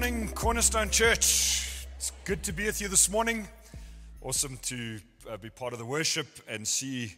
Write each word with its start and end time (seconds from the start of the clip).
morning, 0.00 0.28
Cornerstone 0.28 0.88
Church. 0.88 1.86
It's 1.96 2.10
good 2.24 2.42
to 2.44 2.54
be 2.54 2.64
with 2.64 2.80
you 2.80 2.88
this 2.88 3.10
morning. 3.10 3.46
Awesome 4.22 4.56
to 4.62 4.98
uh, 5.30 5.36
be 5.36 5.50
part 5.50 5.74
of 5.74 5.78
the 5.78 5.84
worship 5.84 6.26
and 6.48 6.66
see 6.66 7.14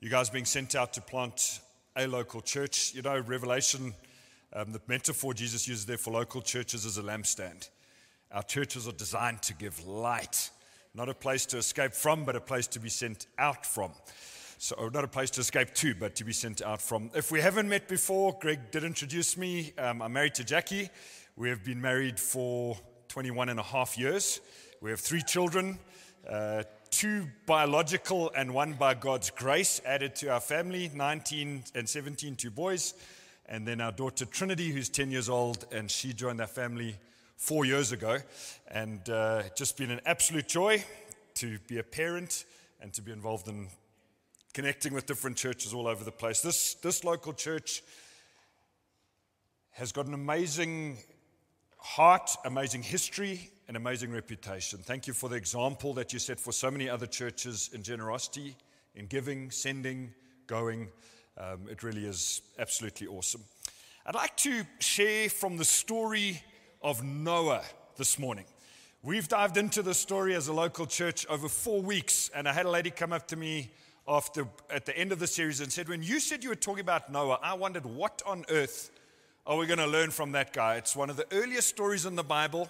you 0.00 0.10
guys 0.10 0.28
being 0.28 0.44
sent 0.44 0.74
out 0.74 0.92
to 0.94 1.00
plant 1.00 1.60
a 1.94 2.08
local 2.08 2.40
church. 2.40 2.92
You 2.96 3.02
know, 3.02 3.16
Revelation, 3.20 3.94
um, 4.52 4.72
the 4.72 4.80
metaphor 4.88 5.34
Jesus 5.34 5.68
uses 5.68 5.86
there 5.86 5.98
for 5.98 6.10
local 6.10 6.42
churches 6.42 6.84
is 6.84 6.98
a 6.98 7.02
lampstand. 7.02 7.68
Our 8.32 8.42
churches 8.42 8.88
are 8.88 8.92
designed 8.92 9.42
to 9.42 9.54
give 9.54 9.86
light, 9.86 10.50
not 10.96 11.08
a 11.08 11.14
place 11.14 11.46
to 11.46 11.58
escape 11.58 11.92
from, 11.92 12.24
but 12.24 12.34
a 12.34 12.40
place 12.40 12.66
to 12.68 12.80
be 12.80 12.88
sent 12.88 13.28
out 13.38 13.64
from. 13.64 13.92
So, 14.58 14.90
not 14.92 15.04
a 15.04 15.08
place 15.08 15.30
to 15.32 15.42
escape 15.42 15.74
to, 15.74 15.94
but 15.94 16.16
to 16.16 16.24
be 16.24 16.32
sent 16.32 16.60
out 16.60 16.82
from. 16.82 17.08
If 17.14 17.30
we 17.30 17.40
haven't 17.40 17.68
met 17.68 17.86
before, 17.86 18.36
Greg 18.40 18.72
did 18.72 18.82
introduce 18.82 19.36
me. 19.36 19.74
Um, 19.78 20.02
I'm 20.02 20.14
married 20.14 20.34
to 20.36 20.44
Jackie. 20.44 20.90
We 21.38 21.50
have 21.50 21.62
been 21.62 21.82
married 21.82 22.18
for 22.18 22.78
21 23.08 23.50
and 23.50 23.60
a 23.60 23.62
half 23.62 23.98
years. 23.98 24.40
We 24.80 24.88
have 24.88 25.00
three 25.00 25.20
children, 25.20 25.78
uh, 26.26 26.62
two 26.88 27.26
biological 27.44 28.32
and 28.34 28.54
one 28.54 28.72
by 28.72 28.94
God's 28.94 29.28
grace 29.28 29.82
added 29.84 30.16
to 30.16 30.28
our 30.28 30.40
family 30.40 30.90
19 30.94 31.64
and 31.74 31.86
17, 31.86 32.36
two 32.36 32.50
boys. 32.50 32.94
And 33.44 33.68
then 33.68 33.82
our 33.82 33.92
daughter 33.92 34.24
Trinity, 34.24 34.70
who's 34.70 34.88
10 34.88 35.10
years 35.10 35.28
old, 35.28 35.66
and 35.70 35.90
she 35.90 36.14
joined 36.14 36.40
our 36.40 36.46
family 36.46 36.96
four 37.36 37.66
years 37.66 37.92
ago. 37.92 38.16
And 38.68 39.06
uh, 39.10 39.42
just 39.54 39.76
been 39.76 39.90
an 39.90 40.00
absolute 40.06 40.48
joy 40.48 40.82
to 41.34 41.58
be 41.68 41.76
a 41.76 41.84
parent 41.84 42.46
and 42.80 42.94
to 42.94 43.02
be 43.02 43.12
involved 43.12 43.46
in 43.46 43.68
connecting 44.54 44.94
with 44.94 45.04
different 45.04 45.36
churches 45.36 45.74
all 45.74 45.86
over 45.86 46.02
the 46.02 46.10
place. 46.10 46.40
This, 46.40 46.76
this 46.76 47.04
local 47.04 47.34
church 47.34 47.82
has 49.72 49.92
got 49.92 50.06
an 50.06 50.14
amazing 50.14 50.96
heart, 51.86 52.36
amazing 52.44 52.82
history, 52.82 53.48
and 53.68 53.76
amazing 53.76 54.10
reputation. 54.10 54.80
Thank 54.80 55.06
you 55.06 55.12
for 55.12 55.28
the 55.28 55.36
example 55.36 55.94
that 55.94 56.12
you 56.12 56.18
set 56.18 56.40
for 56.40 56.52
so 56.52 56.68
many 56.68 56.90
other 56.90 57.06
churches 57.06 57.70
in 57.72 57.84
generosity, 57.84 58.56
in 58.96 59.06
giving, 59.06 59.52
sending, 59.52 60.12
going. 60.48 60.88
Um, 61.38 61.68
it 61.70 61.84
really 61.84 62.04
is 62.04 62.42
absolutely 62.58 63.06
awesome. 63.06 63.42
I'd 64.04 64.16
like 64.16 64.36
to 64.38 64.66
share 64.80 65.28
from 65.28 65.56
the 65.56 65.64
story 65.64 66.42
of 66.82 67.04
Noah 67.04 67.62
this 67.96 68.18
morning. 68.18 68.46
We've 69.02 69.28
dived 69.28 69.56
into 69.56 69.80
the 69.80 69.94
story 69.94 70.34
as 70.34 70.48
a 70.48 70.52
local 70.52 70.86
church 70.86 71.24
over 71.28 71.48
four 71.48 71.80
weeks, 71.80 72.30
and 72.34 72.48
I 72.48 72.52
had 72.52 72.66
a 72.66 72.70
lady 72.70 72.90
come 72.90 73.12
up 73.12 73.28
to 73.28 73.36
me 73.36 73.70
after 74.08 74.48
at 74.70 74.86
the 74.86 74.98
end 74.98 75.12
of 75.12 75.20
the 75.20 75.28
series 75.28 75.60
and 75.60 75.72
said, 75.72 75.88
When 75.88 76.02
you 76.02 76.18
said 76.18 76.42
you 76.42 76.50
were 76.50 76.56
talking 76.56 76.80
about 76.80 77.12
Noah, 77.12 77.38
I 77.42 77.54
wondered 77.54 77.86
what 77.86 78.22
on 78.26 78.44
earth 78.50 78.90
are 79.46 79.56
we 79.56 79.66
going 79.66 79.78
to 79.78 79.86
learn 79.86 80.10
from 80.10 80.32
that 80.32 80.52
guy? 80.52 80.74
It's 80.74 80.96
one 80.96 81.08
of 81.08 81.16
the 81.16 81.26
earliest 81.30 81.68
stories 81.68 82.04
in 82.04 82.16
the 82.16 82.24
Bible. 82.24 82.68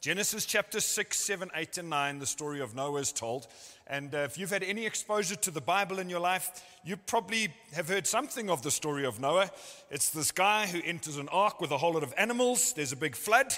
Genesis 0.00 0.46
chapter 0.46 0.80
6, 0.80 1.18
7, 1.18 1.50
8, 1.54 1.78
and 1.78 1.90
9, 1.90 2.18
the 2.18 2.26
story 2.26 2.60
of 2.60 2.74
Noah 2.74 3.00
is 3.00 3.12
told. 3.12 3.46
And 3.86 4.14
uh, 4.14 4.18
if 4.18 4.38
you've 4.38 4.50
had 4.50 4.62
any 4.62 4.86
exposure 4.86 5.36
to 5.36 5.50
the 5.50 5.60
Bible 5.60 5.98
in 5.98 6.08
your 6.08 6.20
life, 6.20 6.62
you 6.82 6.96
probably 6.96 7.48
have 7.74 7.88
heard 7.88 8.06
something 8.06 8.48
of 8.48 8.62
the 8.62 8.70
story 8.70 9.04
of 9.04 9.20
Noah. 9.20 9.50
It's 9.90 10.08
this 10.10 10.32
guy 10.32 10.66
who 10.66 10.80
enters 10.82 11.18
an 11.18 11.28
ark 11.28 11.60
with 11.60 11.70
a 11.72 11.78
whole 11.78 11.92
lot 11.92 12.02
of 12.02 12.14
animals. 12.16 12.72
There's 12.72 12.92
a 12.92 12.96
big 12.96 13.16
flood. 13.16 13.52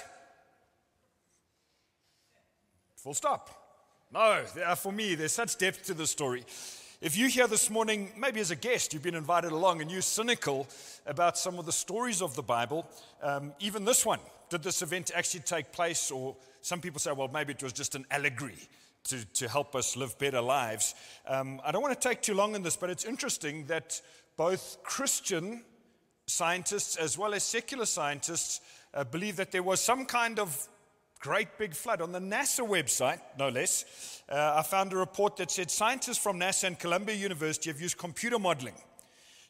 Full 2.97 3.13
stop. 3.13 3.49
No, 4.11 4.43
for 4.75 4.91
me, 4.91 5.15
there's 5.15 5.33
such 5.33 5.57
depth 5.57 5.85
to 5.85 5.93
the 5.93 6.07
story. 6.07 6.43
If 6.99 7.15
you're 7.15 7.29
here 7.29 7.45
this 7.45 7.69
morning, 7.69 8.09
maybe 8.17 8.39
as 8.39 8.49
a 8.49 8.55
guest, 8.55 8.91
you've 8.91 9.03
been 9.03 9.13
invited 9.13 9.51
along 9.51 9.81
and 9.81 9.91
you're 9.91 10.01
cynical 10.01 10.67
about 11.05 11.37
some 11.37 11.59
of 11.59 11.67
the 11.67 11.71
stories 11.71 12.23
of 12.23 12.35
the 12.35 12.41
Bible, 12.41 12.87
um, 13.21 13.53
even 13.59 13.85
this 13.85 14.03
one, 14.03 14.19
did 14.49 14.63
this 14.63 14.81
event 14.81 15.11
actually 15.13 15.41
take 15.41 15.71
place? 15.71 16.09
Or 16.09 16.35
some 16.61 16.81
people 16.81 16.99
say, 16.99 17.11
well, 17.11 17.29
maybe 17.31 17.53
it 17.53 17.61
was 17.61 17.71
just 17.71 17.93
an 17.93 18.07
allegory 18.09 18.57
to, 19.09 19.23
to 19.33 19.47
help 19.47 19.75
us 19.75 19.95
live 19.95 20.17
better 20.17 20.41
lives. 20.41 20.95
Um, 21.27 21.61
I 21.63 21.71
don't 21.71 21.83
want 21.83 21.93
to 22.01 22.09
take 22.09 22.23
too 22.23 22.33
long 22.33 22.55
on 22.55 22.63
this, 22.63 22.75
but 22.75 22.89
it's 22.89 23.05
interesting 23.05 23.67
that 23.67 24.01
both 24.35 24.79
Christian 24.81 25.65
scientists 26.25 26.95
as 26.95 27.15
well 27.15 27.35
as 27.35 27.43
secular 27.43 27.85
scientists 27.85 28.59
uh, 28.95 29.03
believe 29.03 29.35
that 29.35 29.51
there 29.51 29.61
was 29.61 29.81
some 29.81 30.03
kind 30.05 30.39
of 30.39 30.67
great 31.19 31.57
big 31.57 31.73
flood. 31.73 32.01
On 32.01 32.11
the 32.11 32.19
NASA 32.19 32.67
website, 32.67 33.19
no 33.37 33.49
less, 33.49 34.21
uh, 34.29 34.55
I 34.57 34.63
found 34.63 34.93
a 34.93 34.97
report 34.97 35.37
that 35.37 35.51
said 35.51 35.71
scientists 35.71 36.17
from 36.17 36.39
NASA 36.39 36.65
and 36.65 36.79
Columbia 36.79 37.15
University 37.15 37.69
have 37.69 37.81
used 37.81 37.97
computer 37.97 38.39
modeling 38.39 38.75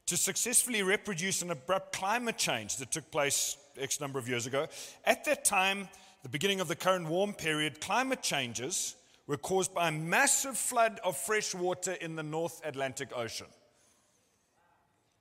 to 0.08 0.18
successfully 0.18 0.84
reproduce 0.84 1.42
an 1.42 1.52
abrupt 1.52 1.96
climate 1.96 2.38
change 2.38 2.78
that 2.78 2.92
took 2.92 3.10
place 3.12 3.58
X 3.80 4.00
number 4.00 4.18
of 4.18 4.28
years 4.28 4.48
ago. 4.48 4.68
At 5.06 5.26
that 5.26 5.46
time, 5.46 5.90
the 6.24 6.30
beginning 6.30 6.62
of 6.62 6.68
the 6.68 6.76
current 6.76 7.08
warm 7.08 7.34
period, 7.34 7.80
climate 7.82 8.24
changes 8.24 8.96
were 9.28 9.38
caused 9.38 9.74
by 9.74 9.90
a 9.90 9.92
massive 9.92 10.58
flood 10.58 11.00
of 11.04 11.18
fresh 11.18 11.54
water 11.54 11.94
in 11.94 12.16
the 12.16 12.24
North 12.24 12.62
Atlantic 12.66 13.10
Ocean. 13.16 13.48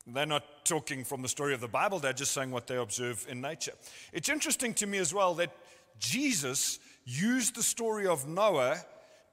They're 0.07 0.25
not 0.25 0.65
talking 0.65 1.03
from 1.03 1.23
the 1.23 1.29
story 1.29 1.53
of 1.53 1.61
the 1.61 1.69
Bible, 1.69 1.99
they're 1.99 2.13
just 2.13 2.33
saying 2.33 2.53
what 2.53 2.69
they 2.69 2.77
observe 2.77 3.27
in 3.29 3.41
nature. 3.41 3.73
It's 4.13 4.29
interesting 4.29 4.73
to 4.75 4.87
me 4.87 4.99
as 4.99 5.13
well 5.13 5.35
that 5.35 5.51
Jesus 5.99 6.79
used 7.05 7.55
the 7.55 7.63
story 7.63 8.07
of 8.07 8.29
Noah 8.29 8.79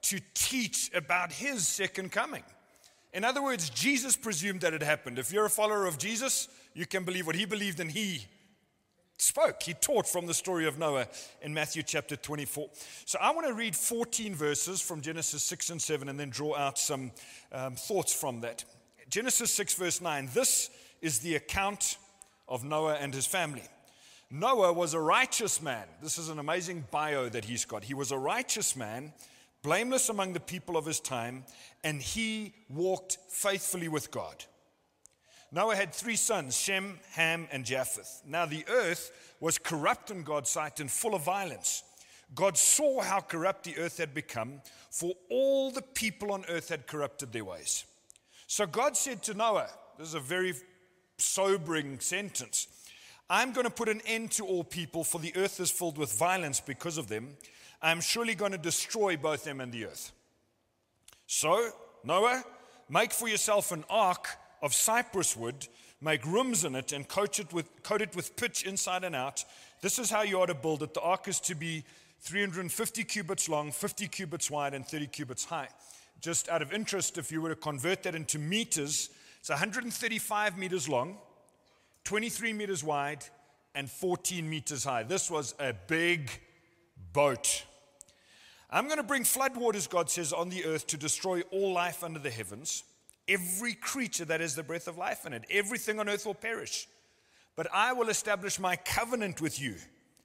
to 0.02 0.20
teach 0.34 0.90
about 0.94 1.32
his 1.32 1.66
second 1.66 2.12
coming. 2.12 2.42
In 3.12 3.24
other 3.24 3.42
words, 3.42 3.70
Jesus 3.70 4.16
presumed 4.16 4.60
that 4.62 4.74
it 4.74 4.82
happened. 4.82 5.18
If 5.18 5.32
you're 5.32 5.46
a 5.46 5.50
follower 5.50 5.86
of 5.86 5.98
Jesus, 5.98 6.48
you 6.74 6.86
can 6.86 7.04
believe 7.04 7.26
what 7.26 7.36
he 7.36 7.44
believed 7.44 7.80
and 7.80 7.90
he 7.90 8.26
spoke. 9.18 9.62
He 9.62 9.74
taught 9.74 10.08
from 10.08 10.26
the 10.26 10.34
story 10.34 10.66
of 10.66 10.78
Noah 10.78 11.06
in 11.40 11.54
Matthew 11.54 11.82
chapter 11.82 12.16
24. 12.16 12.68
So 13.06 13.18
I 13.20 13.30
want 13.30 13.46
to 13.46 13.54
read 13.54 13.76
14 13.76 14.34
verses 14.34 14.80
from 14.80 15.00
Genesis 15.00 15.42
6 15.44 15.70
and 15.70 15.80
7 15.80 16.08
and 16.08 16.18
then 16.18 16.30
draw 16.30 16.56
out 16.56 16.78
some 16.78 17.12
um, 17.52 17.74
thoughts 17.76 18.12
from 18.12 18.40
that. 18.40 18.64
Genesis 19.08 19.52
6, 19.52 19.74
verse 19.74 20.00
9. 20.00 20.30
This 20.34 20.70
is 21.00 21.20
the 21.20 21.36
account 21.36 21.98
of 22.48 22.64
Noah 22.64 22.94
and 22.94 23.14
his 23.14 23.26
family. 23.26 23.62
Noah 24.36 24.72
was 24.72 24.94
a 24.94 25.00
righteous 25.00 25.62
man. 25.62 25.84
This 26.02 26.18
is 26.18 26.28
an 26.28 26.40
amazing 26.40 26.86
bio 26.90 27.28
that 27.28 27.44
he's 27.44 27.64
got. 27.64 27.84
He 27.84 27.94
was 27.94 28.10
a 28.10 28.18
righteous 28.18 28.74
man, 28.74 29.12
blameless 29.62 30.08
among 30.08 30.32
the 30.32 30.40
people 30.40 30.76
of 30.76 30.84
his 30.84 30.98
time, 30.98 31.44
and 31.84 32.02
he 32.02 32.52
walked 32.68 33.18
faithfully 33.28 33.86
with 33.86 34.10
God. 34.10 34.44
Noah 35.52 35.76
had 35.76 35.94
three 35.94 36.16
sons, 36.16 36.60
Shem, 36.60 36.98
Ham, 37.12 37.46
and 37.52 37.64
Japheth. 37.64 38.22
Now 38.26 38.44
the 38.44 38.64
earth 38.68 39.12
was 39.38 39.56
corrupt 39.56 40.10
in 40.10 40.24
God's 40.24 40.50
sight 40.50 40.80
and 40.80 40.90
full 40.90 41.14
of 41.14 41.22
violence. 41.22 41.84
God 42.34 42.58
saw 42.58 43.02
how 43.02 43.20
corrupt 43.20 43.62
the 43.62 43.78
earth 43.78 43.98
had 43.98 44.14
become, 44.14 44.62
for 44.90 45.12
all 45.30 45.70
the 45.70 45.82
people 45.82 46.32
on 46.32 46.44
earth 46.48 46.70
had 46.70 46.88
corrupted 46.88 47.32
their 47.32 47.44
ways. 47.44 47.84
So 48.48 48.66
God 48.66 48.96
said 48.96 49.22
to 49.22 49.34
Noah, 49.34 49.70
this 49.96 50.08
is 50.08 50.14
a 50.14 50.20
very 50.20 50.54
sobering 51.18 52.00
sentence. 52.00 52.66
I'm 53.34 53.50
going 53.50 53.64
to 53.64 53.70
put 53.70 53.88
an 53.88 54.00
end 54.06 54.30
to 54.32 54.46
all 54.46 54.62
people, 54.62 55.02
for 55.02 55.20
the 55.20 55.34
earth 55.34 55.58
is 55.58 55.68
filled 55.68 55.98
with 55.98 56.16
violence 56.16 56.60
because 56.60 56.98
of 56.98 57.08
them. 57.08 57.30
I'm 57.82 58.00
surely 58.00 58.36
going 58.36 58.52
to 58.52 58.58
destroy 58.58 59.16
both 59.16 59.42
them 59.42 59.60
and 59.60 59.72
the 59.72 59.86
earth. 59.86 60.12
So, 61.26 61.70
Noah, 62.04 62.44
make 62.88 63.12
for 63.12 63.28
yourself 63.28 63.72
an 63.72 63.82
ark 63.90 64.28
of 64.62 64.72
cypress 64.72 65.36
wood, 65.36 65.66
make 66.00 66.24
rooms 66.24 66.64
in 66.64 66.76
it, 66.76 66.92
and 66.92 67.08
coat 67.08 67.40
it, 67.40 67.52
with, 67.52 67.82
coat 67.82 68.02
it 68.02 68.14
with 68.14 68.36
pitch 68.36 68.62
inside 68.62 69.02
and 69.02 69.16
out. 69.16 69.44
This 69.80 69.98
is 69.98 70.10
how 70.10 70.22
you 70.22 70.38
are 70.38 70.46
to 70.46 70.54
build 70.54 70.84
it. 70.84 70.94
The 70.94 71.00
ark 71.00 71.26
is 71.26 71.40
to 71.40 71.56
be 71.56 71.82
350 72.20 73.02
cubits 73.02 73.48
long, 73.48 73.72
50 73.72 74.06
cubits 74.06 74.48
wide, 74.48 74.74
and 74.74 74.86
30 74.86 75.08
cubits 75.08 75.44
high. 75.44 75.70
Just 76.20 76.48
out 76.48 76.62
of 76.62 76.72
interest, 76.72 77.18
if 77.18 77.32
you 77.32 77.42
were 77.42 77.48
to 77.48 77.56
convert 77.56 78.04
that 78.04 78.14
into 78.14 78.38
meters, 78.38 79.10
it's 79.40 79.50
135 79.50 80.56
meters 80.56 80.88
long, 80.88 81.18
23 82.04 82.52
meters 82.52 82.84
wide 82.84 83.24
and 83.74 83.90
14 83.90 84.48
meters 84.48 84.84
high. 84.84 85.02
This 85.02 85.30
was 85.30 85.54
a 85.58 85.72
big 85.72 86.30
boat. 87.12 87.64
I'm 88.70 88.86
going 88.86 88.98
to 88.98 89.02
bring 89.02 89.22
floodwaters, 89.22 89.88
God 89.88 90.10
says, 90.10 90.32
on 90.32 90.48
the 90.48 90.64
earth 90.64 90.86
to 90.88 90.96
destroy 90.96 91.42
all 91.50 91.72
life 91.72 92.04
under 92.04 92.18
the 92.18 92.30
heavens, 92.30 92.84
every 93.28 93.74
creature 93.74 94.24
that 94.24 94.40
has 94.40 94.54
the 94.54 94.62
breath 94.62 94.88
of 94.88 94.98
life 94.98 95.26
in 95.26 95.32
it. 95.32 95.44
Everything 95.50 95.98
on 95.98 96.08
earth 96.08 96.26
will 96.26 96.34
perish. 96.34 96.88
But 97.56 97.68
I 97.72 97.92
will 97.92 98.08
establish 98.08 98.58
my 98.58 98.76
covenant 98.76 99.40
with 99.40 99.60
you, 99.60 99.76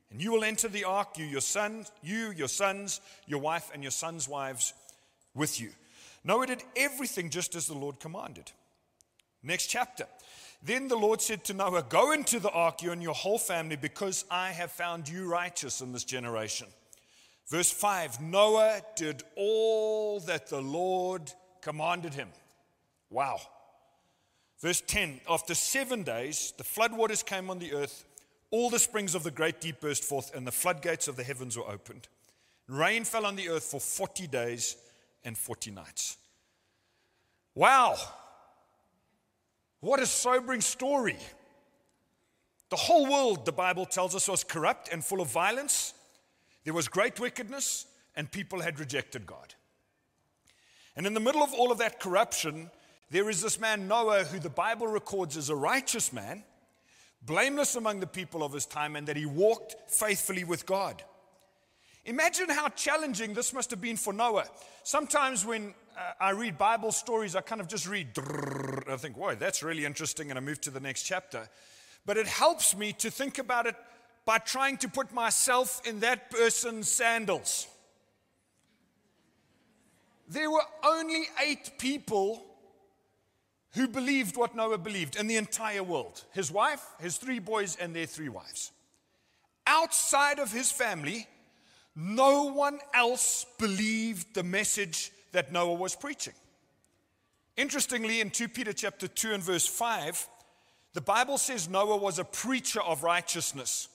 and 0.09 0.21
you 0.21 0.31
will 0.31 0.43
enter 0.43 0.67
the 0.67 0.83
ark, 0.83 1.17
you, 1.17 1.25
your 1.25 1.41
sons, 1.41 1.91
you, 2.01 2.31
your 2.31 2.47
sons, 2.47 3.01
your 3.27 3.39
wife, 3.39 3.69
and 3.73 3.83
your 3.83 3.91
sons' 3.91 4.27
wives 4.27 4.73
with 5.35 5.61
you. 5.61 5.69
Noah 6.23 6.47
did 6.47 6.63
everything 6.75 7.29
just 7.29 7.55
as 7.55 7.67
the 7.67 7.75
Lord 7.75 7.99
commanded. 7.99 8.51
Next 9.43 9.67
chapter. 9.67 10.05
Then 10.61 10.87
the 10.87 10.97
Lord 10.97 11.21
said 11.21 11.43
to 11.45 11.53
Noah, 11.53 11.83
Go 11.87 12.11
into 12.11 12.39
the 12.39 12.51
ark, 12.51 12.81
you 12.81 12.91
and 12.91 13.01
your 13.01 13.13
whole 13.13 13.37
family, 13.37 13.77
because 13.77 14.25
I 14.29 14.51
have 14.51 14.71
found 14.71 15.07
you 15.07 15.29
righteous 15.29 15.81
in 15.81 15.93
this 15.93 16.03
generation. 16.03 16.67
Verse 17.47 17.71
5 17.71 18.21
Noah 18.21 18.81
did 18.95 19.23
all 19.35 20.19
that 20.21 20.47
the 20.47 20.61
Lord 20.61 21.31
commanded 21.61 22.13
him. 22.13 22.29
Wow. 23.09 23.39
Verse 24.59 24.81
10 24.81 25.21
After 25.29 25.55
seven 25.55 26.03
days, 26.03 26.53
the 26.57 26.63
floodwaters 26.63 27.25
came 27.25 27.49
on 27.49 27.59
the 27.59 27.73
earth, 27.73 28.05
all 28.51 28.69
the 28.69 28.79
springs 28.79 29.15
of 29.15 29.23
the 29.23 29.31
great 29.31 29.61
deep 29.61 29.79
burst 29.79 30.03
forth, 30.03 30.35
and 30.35 30.45
the 30.45 30.51
floodgates 30.51 31.07
of 31.07 31.15
the 31.15 31.23
heavens 31.23 31.57
were 31.57 31.69
opened. 31.69 32.07
Rain 32.67 33.03
fell 33.03 33.25
on 33.25 33.35
the 33.35 33.49
earth 33.49 33.63
for 33.63 33.79
40 33.79 34.27
days 34.27 34.75
and 35.23 35.37
40 35.37 35.71
nights. 35.71 36.17
Wow! 37.55 37.95
What 39.81 39.99
a 39.99 40.05
sobering 40.05 40.61
story. 40.61 41.17
The 42.69 42.75
whole 42.75 43.09
world, 43.09 43.45
the 43.45 43.51
Bible 43.51 43.85
tells 43.85 44.15
us, 44.15 44.27
was 44.27 44.43
corrupt 44.43 44.89
and 44.91 45.03
full 45.03 45.21
of 45.21 45.31
violence. 45.31 45.93
There 46.65 46.73
was 46.73 46.87
great 46.87 47.19
wickedness, 47.19 47.85
and 48.15 48.31
people 48.31 48.61
had 48.61 48.79
rejected 48.79 49.25
God. 49.25 49.55
And 50.95 51.07
in 51.07 51.13
the 51.13 51.19
middle 51.19 51.41
of 51.41 51.53
all 51.53 51.71
of 51.71 51.77
that 51.77 51.99
corruption, 51.99 52.69
there 53.09 53.29
is 53.29 53.41
this 53.41 53.59
man, 53.59 53.87
Noah, 53.87 54.25
who 54.25 54.39
the 54.39 54.49
Bible 54.49 54.87
records 54.87 55.37
as 55.37 55.49
a 55.49 55.55
righteous 55.55 56.13
man, 56.13 56.43
blameless 57.21 57.75
among 57.75 58.01
the 58.01 58.07
people 58.07 58.43
of 58.43 58.53
his 58.53 58.65
time, 58.65 58.95
and 58.95 59.07
that 59.07 59.17
he 59.17 59.25
walked 59.25 59.75
faithfully 59.89 60.43
with 60.43 60.65
God. 60.65 61.03
Imagine 62.05 62.49
how 62.49 62.69
challenging 62.69 63.33
this 63.33 63.53
must 63.53 63.69
have 63.71 63.81
been 63.81 63.97
for 63.97 64.13
Noah. 64.13 64.45
Sometimes 64.83 65.45
when 65.45 65.73
uh, 65.97 66.13
I 66.19 66.31
read 66.31 66.57
Bible 66.57 66.91
stories, 66.91 67.35
I 67.35 67.41
kind 67.41 67.61
of 67.61 67.67
just 67.67 67.87
read, 67.87 68.07
I 68.89 68.95
think, 68.95 69.17
whoa, 69.17 69.35
that's 69.35 69.61
really 69.61 69.85
interesting, 69.85 70.29
and 70.29 70.37
I 70.37 70.41
move 70.41 70.61
to 70.61 70.71
the 70.71 70.79
next 70.79 71.03
chapter. 71.03 71.47
But 72.05 72.17
it 72.17 72.27
helps 72.27 72.75
me 72.75 72.93
to 72.93 73.11
think 73.11 73.37
about 73.37 73.67
it 73.67 73.75
by 74.25 74.37
trying 74.37 74.77
to 74.77 74.87
put 74.87 75.13
myself 75.13 75.81
in 75.85 75.99
that 75.99 76.31
person's 76.31 76.89
sandals. 76.89 77.67
There 80.27 80.49
were 80.49 80.65
only 80.83 81.23
eight 81.43 81.71
people 81.79 82.45
who 83.73 83.87
believed 83.87 84.37
what 84.37 84.55
Noah 84.55 84.77
believed 84.77 85.15
in 85.15 85.27
the 85.27 85.37
entire 85.37 85.83
world 85.83 86.23
his 86.33 86.51
wife, 86.51 86.85
his 86.99 87.17
three 87.17 87.39
boys, 87.39 87.75
and 87.79 87.95
their 87.95 88.05
three 88.05 88.29
wives. 88.29 88.71
Outside 89.67 90.39
of 90.39 90.51
his 90.51 90.71
family, 90.71 91.27
no 92.01 92.45
one 92.45 92.79
else 92.93 93.45
believed 93.57 94.33
the 94.33 94.43
message 94.43 95.11
that 95.33 95.51
Noah 95.51 95.73
was 95.73 95.95
preaching. 95.95 96.33
Interestingly, 97.57 98.21
in 98.21 98.29
2 98.29 98.47
Peter 98.47 98.71
chapter 98.71 99.05
2 99.05 99.33
and 99.33 99.43
verse 99.43 99.65
5, 99.65 100.25
the 100.93 101.01
Bible 101.01 101.37
says 101.37 101.67
Noah 101.67 101.97
was 101.97 102.17
a 102.17 102.23
preacher 102.23 102.81
of 102.81 103.03
righteousness. 103.03 103.89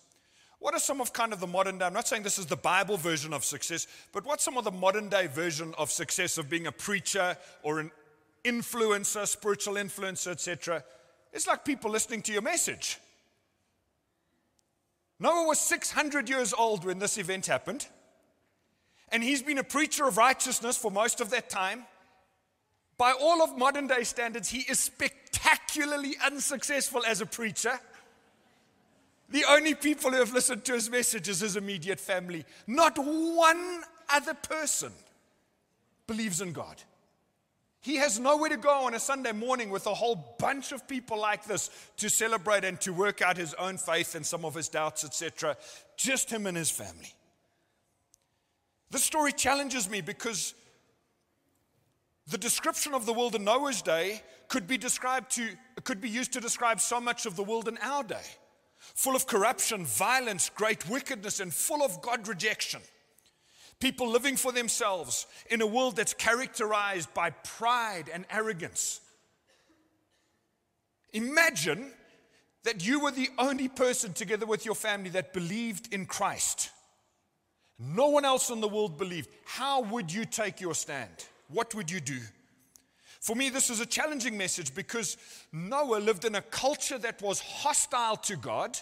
What 0.59 0.75
are 0.75 0.81
some 0.81 1.01
of 1.01 1.15
kind 1.15 1.33
of 1.33 1.41
the 1.41 1.47
modern 1.47 1.79
day? 1.79 1.87
I'm 1.87 1.95
not 1.95 2.07
saying 2.07 2.25
this 2.25 2.39
is 2.39 2.45
the 2.45 2.57
Bible 2.57 2.99
version 2.99 3.33
of 3.33 3.43
success, 3.43 3.87
but 4.13 4.27
what's 4.27 4.45
some 4.45 4.59
of 4.59 4.65
the 4.65 4.71
modern 4.71 5.09
day 5.09 5.27
version 5.27 5.75
of 5.79 5.91
success 5.91 6.37
of 6.37 6.51
being 6.51 6.67
a 6.67 6.73
preacher 6.73 7.39
or 7.63 7.81
an 7.81 7.91
influencer, 8.45 9.27
spiritual 9.27 9.75
influencer, 9.75 10.33
etc. 10.33 10.85
It's 11.33 11.47
like 11.47 11.65
people 11.65 11.91
listening 11.91 12.21
to 12.23 12.33
your 12.33 12.43
message. 12.43 12.99
Noah 15.19 15.47
was 15.47 15.59
600 15.61 16.29
years 16.29 16.53
old 16.53 16.85
when 16.85 16.99
this 16.99 17.17
event 17.17 17.47
happened, 17.47 17.87
and 19.15 19.23
he's 19.23 19.43
been 19.43 19.59
a 19.59 19.65
preacher 19.65 20.09
of 20.09 20.17
righteousness 20.17 20.77
for 20.77 20.91
most 20.91 21.21
of 21.21 21.31
that 21.31 21.49
time. 21.49 21.85
By 22.99 23.13
all 23.13 23.43
of 23.43 23.57
modern 23.57 23.87
day 23.87 24.03
standards, 24.03 24.49
he 24.49 24.63
is 24.63 24.81
spectacularly 24.81 26.17
unsuccessful 26.27 27.05
as 27.07 27.21
a 27.21 27.27
preacher. 27.27 27.79
The 29.29 29.45
only 29.49 29.77
people 29.77 30.11
who 30.11 30.17
have 30.17 30.35
listened 30.35 30.65
to 30.65 30.73
his 30.73 30.91
message 30.91 31.29
is 31.29 31.39
his 31.39 31.55
immediate 31.55 32.01
family. 32.01 32.45
Not 32.67 32.99
one 32.99 33.85
other 34.09 34.35
person 34.35 34.91
believes 36.09 36.41
in 36.41 36.53
God. 36.53 36.83
He 37.83 37.97
has 37.97 38.19
nowhere 38.19 38.51
to 38.51 38.57
go 38.57 38.87
on 38.87 38.95
a 38.95 39.01
Sunday 39.01 39.33
morning 39.33 39.71
with 39.71 39.87
a 39.87 39.95
whole 39.95 40.37
bunch 40.41 40.73
of 40.73 40.89
people 40.89 41.21
like 41.21 41.45
this 41.45 41.71
to 41.99 42.11
celebrate 42.11 42.65
and 42.65 42.81
to 42.81 42.93
work 42.93 43.23
out 43.23 43.37
his 43.37 43.55
own 43.55 43.79
faith 43.79 44.17
and 44.17 44.27
some 44.27 44.45
of 44.45 44.57
his 44.57 44.69
doubts, 44.69 45.05
etc. 45.05 45.57
Just 45.97 46.31
him 46.31 46.49
and 46.49 46.57
his 46.57 46.71
family. 46.71 47.15
This 48.95 49.03
story 49.03 49.33
challenges 49.33 49.91
me 49.91 50.03
because 50.03 50.55
the 52.29 52.39
description 52.39 52.95
of 52.95 53.07
the 53.07 53.13
world 53.13 53.35
in 53.35 53.43
Noah's 53.43 53.83
day 53.83 54.23
could 54.47 54.69
be 54.69 54.79
described 54.79 55.33
to 55.33 55.49
could 55.83 56.01
be 56.01 56.09
used 56.09 56.33
to 56.35 56.41
describe 56.41 56.81
so 56.81 57.01
much 57.01 57.27
of 57.27 57.35
the 57.35 57.43
world 57.43 57.67
in 57.67 57.77
our 57.79 58.05
day. 58.05 58.23
Full 58.79 59.17
of 59.17 59.27
corruption, 59.27 59.85
violence, 59.85 60.49
great 60.49 60.89
wickedness, 60.89 61.41
and 61.41 61.53
full 61.53 61.83
of 61.83 62.03
God 62.03 62.29
rejection. 62.29 62.83
People 63.81 64.09
living 64.09 64.37
for 64.37 64.53
themselves 64.53 65.27
in 65.51 65.61
a 65.61 65.67
world 65.67 65.97
that's 65.97 66.15
characterized 66.15 67.13
by 67.15 67.31
pride 67.31 68.09
and 68.15 68.25
arrogance. 68.31 69.01
Imagine 71.13 71.91
that 72.63 72.87
you 72.87 73.01
were 73.01 73.11
the 73.11 73.31
only 73.39 73.67
person 73.67 74.13
together 74.13 74.47
with 74.47 74.65
your 74.65 74.77
family 74.77 75.11
that 75.11 75.33
believed 75.33 75.93
in 75.93 76.07
Christ. 76.07 76.71
No 77.79 78.09
one 78.09 78.25
else 78.25 78.51
in 78.51 78.61
the 78.61 78.69
world 78.69 78.99
believed. 78.99 79.31
How 79.45 79.83
would 79.83 80.13
you 80.13 80.25
take 80.25 80.61
your 80.61 80.75
stand? 80.75 81.27
What 81.49 81.75
would 81.75 81.91
you 81.91 82.01
do? 82.01 82.19
For 83.21 83.35
me, 83.35 83.49
this 83.49 83.71
is 83.71 83.81
a 83.81 83.87
challenging 83.87 84.37
message 84.37 84.75
because 84.75 85.17
Noah 85.51 85.99
lived 85.99 86.25
in 86.25 86.35
a 86.35 86.43
culture 86.43 86.99
that 86.99 87.23
was 87.23 87.41
hostile 87.41 88.17
to 88.17 88.37
God, 88.37 88.79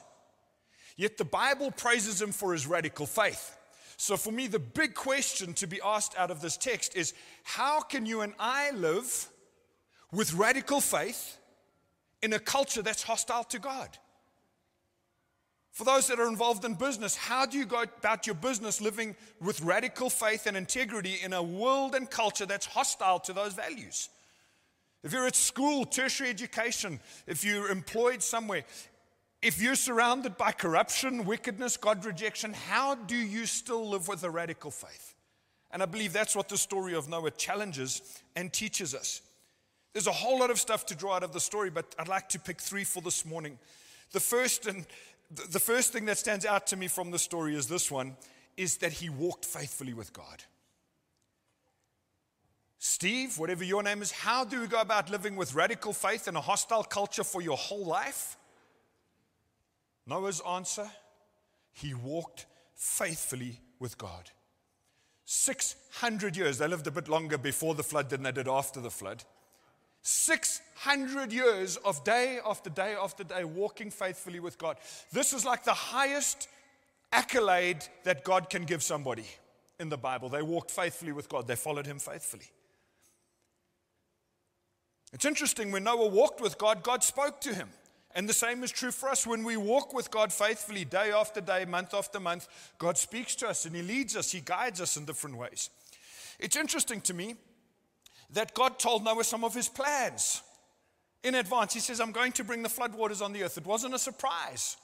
yet 0.96 1.16
the 1.16 1.24
Bible 1.24 1.70
praises 1.70 2.20
him 2.20 2.32
for 2.32 2.52
his 2.52 2.66
radical 2.66 3.06
faith. 3.06 3.56
So, 3.96 4.16
for 4.16 4.32
me, 4.32 4.48
the 4.48 4.58
big 4.58 4.94
question 4.94 5.54
to 5.54 5.68
be 5.68 5.80
asked 5.84 6.16
out 6.18 6.32
of 6.32 6.40
this 6.40 6.56
text 6.56 6.96
is 6.96 7.14
how 7.44 7.82
can 7.82 8.04
you 8.04 8.22
and 8.22 8.34
I 8.36 8.72
live 8.72 9.28
with 10.10 10.34
radical 10.34 10.80
faith 10.80 11.38
in 12.20 12.32
a 12.32 12.40
culture 12.40 12.82
that's 12.82 13.04
hostile 13.04 13.44
to 13.44 13.60
God? 13.60 13.96
For 15.72 15.84
those 15.84 16.06
that 16.08 16.20
are 16.20 16.28
involved 16.28 16.66
in 16.66 16.74
business, 16.74 17.16
how 17.16 17.46
do 17.46 17.56
you 17.56 17.64
go 17.64 17.82
about 17.82 18.26
your 18.26 18.34
business 18.34 18.82
living 18.82 19.16
with 19.40 19.62
radical 19.62 20.10
faith 20.10 20.46
and 20.46 20.54
integrity 20.54 21.16
in 21.22 21.32
a 21.32 21.42
world 21.42 21.94
and 21.94 22.08
culture 22.08 22.44
that's 22.44 22.66
hostile 22.66 23.18
to 23.20 23.32
those 23.32 23.54
values? 23.54 24.10
If 25.02 25.12
you're 25.12 25.26
at 25.26 25.34
school, 25.34 25.86
tertiary 25.86 26.28
education, 26.28 27.00
if 27.26 27.42
you're 27.42 27.70
employed 27.70 28.22
somewhere, 28.22 28.64
if 29.40 29.60
you're 29.60 29.74
surrounded 29.74 30.36
by 30.36 30.52
corruption, 30.52 31.24
wickedness, 31.24 31.78
God 31.78 32.04
rejection, 32.04 32.52
how 32.52 32.94
do 32.94 33.16
you 33.16 33.46
still 33.46 33.88
live 33.88 34.08
with 34.08 34.22
a 34.24 34.30
radical 34.30 34.70
faith? 34.70 35.14
And 35.72 35.82
I 35.82 35.86
believe 35.86 36.12
that's 36.12 36.36
what 36.36 36.50
the 36.50 36.58
story 36.58 36.94
of 36.94 37.08
Noah 37.08 37.30
challenges 37.30 38.02
and 38.36 38.52
teaches 38.52 38.94
us. 38.94 39.22
There's 39.94 40.06
a 40.06 40.12
whole 40.12 40.38
lot 40.38 40.50
of 40.50 40.60
stuff 40.60 40.84
to 40.86 40.94
draw 40.94 41.16
out 41.16 41.22
of 41.22 41.32
the 41.32 41.40
story, 41.40 41.70
but 41.70 41.94
I'd 41.98 42.08
like 42.08 42.28
to 42.30 42.38
pick 42.38 42.60
three 42.60 42.84
for 42.84 43.00
this 43.00 43.24
morning. 43.24 43.58
The 44.12 44.20
first 44.20 44.66
and 44.66 44.86
the 45.50 45.60
first 45.60 45.92
thing 45.92 46.04
that 46.06 46.18
stands 46.18 46.44
out 46.44 46.66
to 46.68 46.76
me 46.76 46.88
from 46.88 47.10
the 47.10 47.18
story 47.18 47.54
is 47.54 47.66
this 47.66 47.90
one 47.90 48.16
is 48.56 48.78
that 48.78 48.92
he 48.92 49.08
walked 49.08 49.44
faithfully 49.44 49.94
with 49.94 50.12
God. 50.12 50.44
Steve, 52.78 53.38
whatever 53.38 53.62
your 53.62 53.82
name 53.82 54.02
is, 54.02 54.10
how 54.10 54.44
do 54.44 54.60
we 54.60 54.66
go 54.66 54.80
about 54.80 55.10
living 55.10 55.36
with 55.36 55.54
radical 55.54 55.92
faith 55.92 56.26
in 56.26 56.36
a 56.36 56.40
hostile 56.40 56.82
culture 56.82 57.24
for 57.24 57.40
your 57.40 57.56
whole 57.56 57.86
life? 57.86 58.36
Noah's 60.06 60.40
answer 60.40 60.90
he 61.72 61.94
walked 61.94 62.46
faithfully 62.74 63.60
with 63.78 63.96
God. 63.96 64.30
600 65.24 66.36
years, 66.36 66.58
they 66.58 66.68
lived 66.68 66.86
a 66.86 66.90
bit 66.90 67.08
longer 67.08 67.38
before 67.38 67.74
the 67.74 67.82
flood 67.82 68.10
than 68.10 68.24
they 68.24 68.32
did 68.32 68.48
after 68.48 68.80
the 68.80 68.90
flood. 68.90 69.24
600 70.02 71.32
years 71.32 71.76
of 71.76 72.02
day 72.04 72.40
after 72.44 72.70
day 72.70 72.94
after 73.00 73.24
day 73.24 73.44
walking 73.44 73.90
faithfully 73.90 74.40
with 74.40 74.58
God. 74.58 74.76
This 75.12 75.32
is 75.32 75.44
like 75.44 75.64
the 75.64 75.72
highest 75.72 76.48
accolade 77.12 77.84
that 78.04 78.24
God 78.24 78.50
can 78.50 78.64
give 78.64 78.82
somebody 78.82 79.26
in 79.78 79.88
the 79.88 79.96
Bible. 79.96 80.28
They 80.28 80.42
walked 80.42 80.70
faithfully 80.70 81.12
with 81.12 81.28
God, 81.28 81.46
they 81.46 81.56
followed 81.56 81.86
Him 81.86 81.98
faithfully. 81.98 82.50
It's 85.12 85.24
interesting 85.24 85.70
when 85.70 85.84
Noah 85.84 86.08
walked 86.08 86.40
with 86.40 86.58
God, 86.58 86.82
God 86.82 87.04
spoke 87.04 87.40
to 87.42 87.54
him. 87.54 87.68
And 88.14 88.28
the 88.28 88.34
same 88.34 88.62
is 88.62 88.70
true 88.70 88.90
for 88.90 89.08
us. 89.08 89.26
When 89.26 89.42
we 89.42 89.56
walk 89.56 89.94
with 89.94 90.10
God 90.10 90.32
faithfully, 90.32 90.84
day 90.84 91.12
after 91.12 91.40
day, 91.40 91.64
month 91.64 91.94
after 91.94 92.20
month, 92.20 92.46
God 92.78 92.98
speaks 92.98 93.34
to 93.36 93.48
us 93.48 93.64
and 93.64 93.74
He 93.74 93.82
leads 93.82 94.16
us, 94.16 94.32
He 94.32 94.40
guides 94.40 94.80
us 94.80 94.96
in 94.96 95.06
different 95.06 95.36
ways. 95.36 95.70
It's 96.38 96.56
interesting 96.56 97.00
to 97.02 97.14
me 97.14 97.36
that 98.32 98.54
God 98.54 98.78
told 98.78 99.04
Noah 99.04 99.24
some 99.24 99.44
of 99.44 99.54
His 99.54 99.68
plans 99.68 100.42
in 101.22 101.34
advance. 101.34 101.74
He 101.74 101.80
says, 101.80 102.00
I'm 102.00 102.12
going 102.12 102.32
to 102.32 102.44
bring 102.44 102.62
the 102.62 102.68
floodwaters 102.68 103.22
on 103.22 103.32
the 103.32 103.42
earth. 103.44 103.58
It 103.58 103.66
wasn't 103.66 103.94
a 103.94 103.98
surprise. 103.98 104.76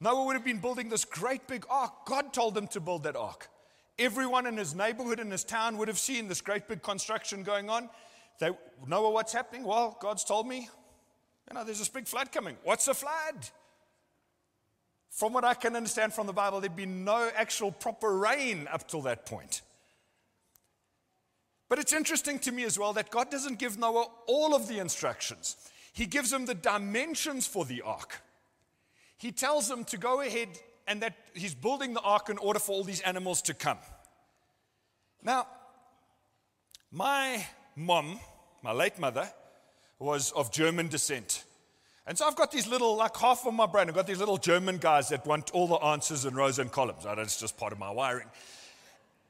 Noah 0.00 0.26
would 0.26 0.34
have 0.34 0.44
been 0.44 0.58
building 0.58 0.88
this 0.88 1.04
great 1.04 1.46
big 1.46 1.64
ark. 1.70 2.06
God 2.06 2.32
told 2.32 2.56
him 2.56 2.68
to 2.68 2.80
build 2.80 3.04
that 3.04 3.16
ark. 3.16 3.48
Everyone 3.98 4.46
in 4.46 4.56
his 4.56 4.74
neighborhood, 4.74 5.20
in 5.20 5.30
his 5.30 5.42
town, 5.42 5.78
would 5.78 5.88
have 5.88 5.98
seen 5.98 6.28
this 6.28 6.42
great 6.42 6.68
big 6.68 6.82
construction 6.82 7.42
going 7.42 7.70
on. 7.70 7.88
They 8.38 8.50
know 8.86 9.08
what's 9.08 9.32
happening. 9.32 9.64
Well, 9.64 9.96
God's 10.00 10.24
told 10.24 10.46
me 10.46 10.68
you 11.48 11.54
know, 11.54 11.64
there's 11.64 11.78
this 11.78 11.88
big 11.88 12.06
flood 12.06 12.32
coming. 12.32 12.56
What's 12.64 12.88
a 12.88 12.94
flood? 12.94 13.48
From 15.10 15.32
what 15.32 15.44
I 15.44 15.54
can 15.54 15.76
understand 15.76 16.12
from 16.12 16.26
the 16.26 16.32
Bible, 16.32 16.60
there'd 16.60 16.76
been 16.76 17.04
no 17.04 17.30
actual 17.36 17.70
proper 17.70 18.16
rain 18.18 18.68
up 18.70 18.88
till 18.88 19.02
that 19.02 19.26
point. 19.26 19.62
But 21.68 21.78
it's 21.78 21.92
interesting 21.92 22.38
to 22.40 22.52
me 22.52 22.64
as 22.64 22.78
well 22.78 22.92
that 22.92 23.10
God 23.10 23.30
doesn't 23.30 23.58
give 23.58 23.78
Noah 23.78 24.06
all 24.26 24.54
of 24.54 24.68
the 24.68 24.78
instructions, 24.78 25.56
He 25.92 26.06
gives 26.06 26.32
him 26.32 26.46
the 26.46 26.54
dimensions 26.54 27.46
for 27.46 27.64
the 27.64 27.82
ark. 27.82 28.22
he 29.18 29.32
tells 29.32 29.70
him 29.70 29.84
to 29.84 29.96
go 29.96 30.20
ahead 30.20 30.48
and 30.86 31.02
that 31.02 31.14
he's 31.34 31.54
building 31.54 31.94
the 31.94 32.00
ark 32.00 32.28
in 32.28 32.38
order 32.38 32.58
for 32.58 32.72
all 32.72 32.84
these 32.84 33.00
animals 33.00 33.42
to 33.42 33.54
come. 33.54 33.78
Now, 35.22 35.46
my 36.92 37.44
mom, 37.74 38.20
my 38.62 38.72
late 38.72 38.98
mother, 38.98 39.28
was 39.98 40.32
of 40.32 40.52
German 40.52 40.88
descent. 40.88 41.44
And 42.06 42.16
so 42.16 42.26
I've 42.26 42.36
got 42.36 42.52
these 42.52 42.68
little, 42.68 42.96
like 42.96 43.16
half 43.16 43.46
of 43.46 43.54
my 43.54 43.66
brain, 43.66 43.88
I've 43.88 43.94
got 43.94 44.06
these 44.06 44.20
little 44.20 44.36
German 44.36 44.78
guys 44.78 45.08
that 45.08 45.26
want 45.26 45.50
all 45.50 45.66
the 45.66 45.76
answers 45.76 46.24
in 46.24 46.34
rows 46.34 46.58
and 46.60 46.70
columns. 46.70 47.02
That's 47.02 47.40
just 47.40 47.56
part 47.56 47.72
of 47.72 47.78
my 47.78 47.90
wiring. 47.90 48.28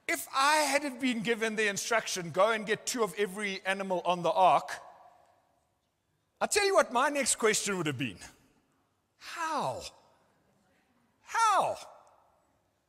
If 0.09 0.27
I 0.35 0.57
had 0.57 1.01
been 1.01 1.21
given 1.21 1.57
the 1.57 1.69
instruction, 1.69 2.31
go 2.31 2.53
and 2.53 2.65
get 2.65 2.87
two 2.87 3.03
of 3.03 3.15
every 3.19 3.61
animal 3.67 4.03
on 4.05 4.23
the 4.23 4.31
ark, 4.31 4.71
I'll 6.41 6.49
tell 6.49 6.65
you 6.65 6.75
what 6.75 6.93
my 6.93 7.09
next 7.09 7.37
question 7.37 7.77
would 7.79 7.87
have 7.87 7.99
been 7.99 8.19
How? 9.19 9.81
How? 11.23 11.77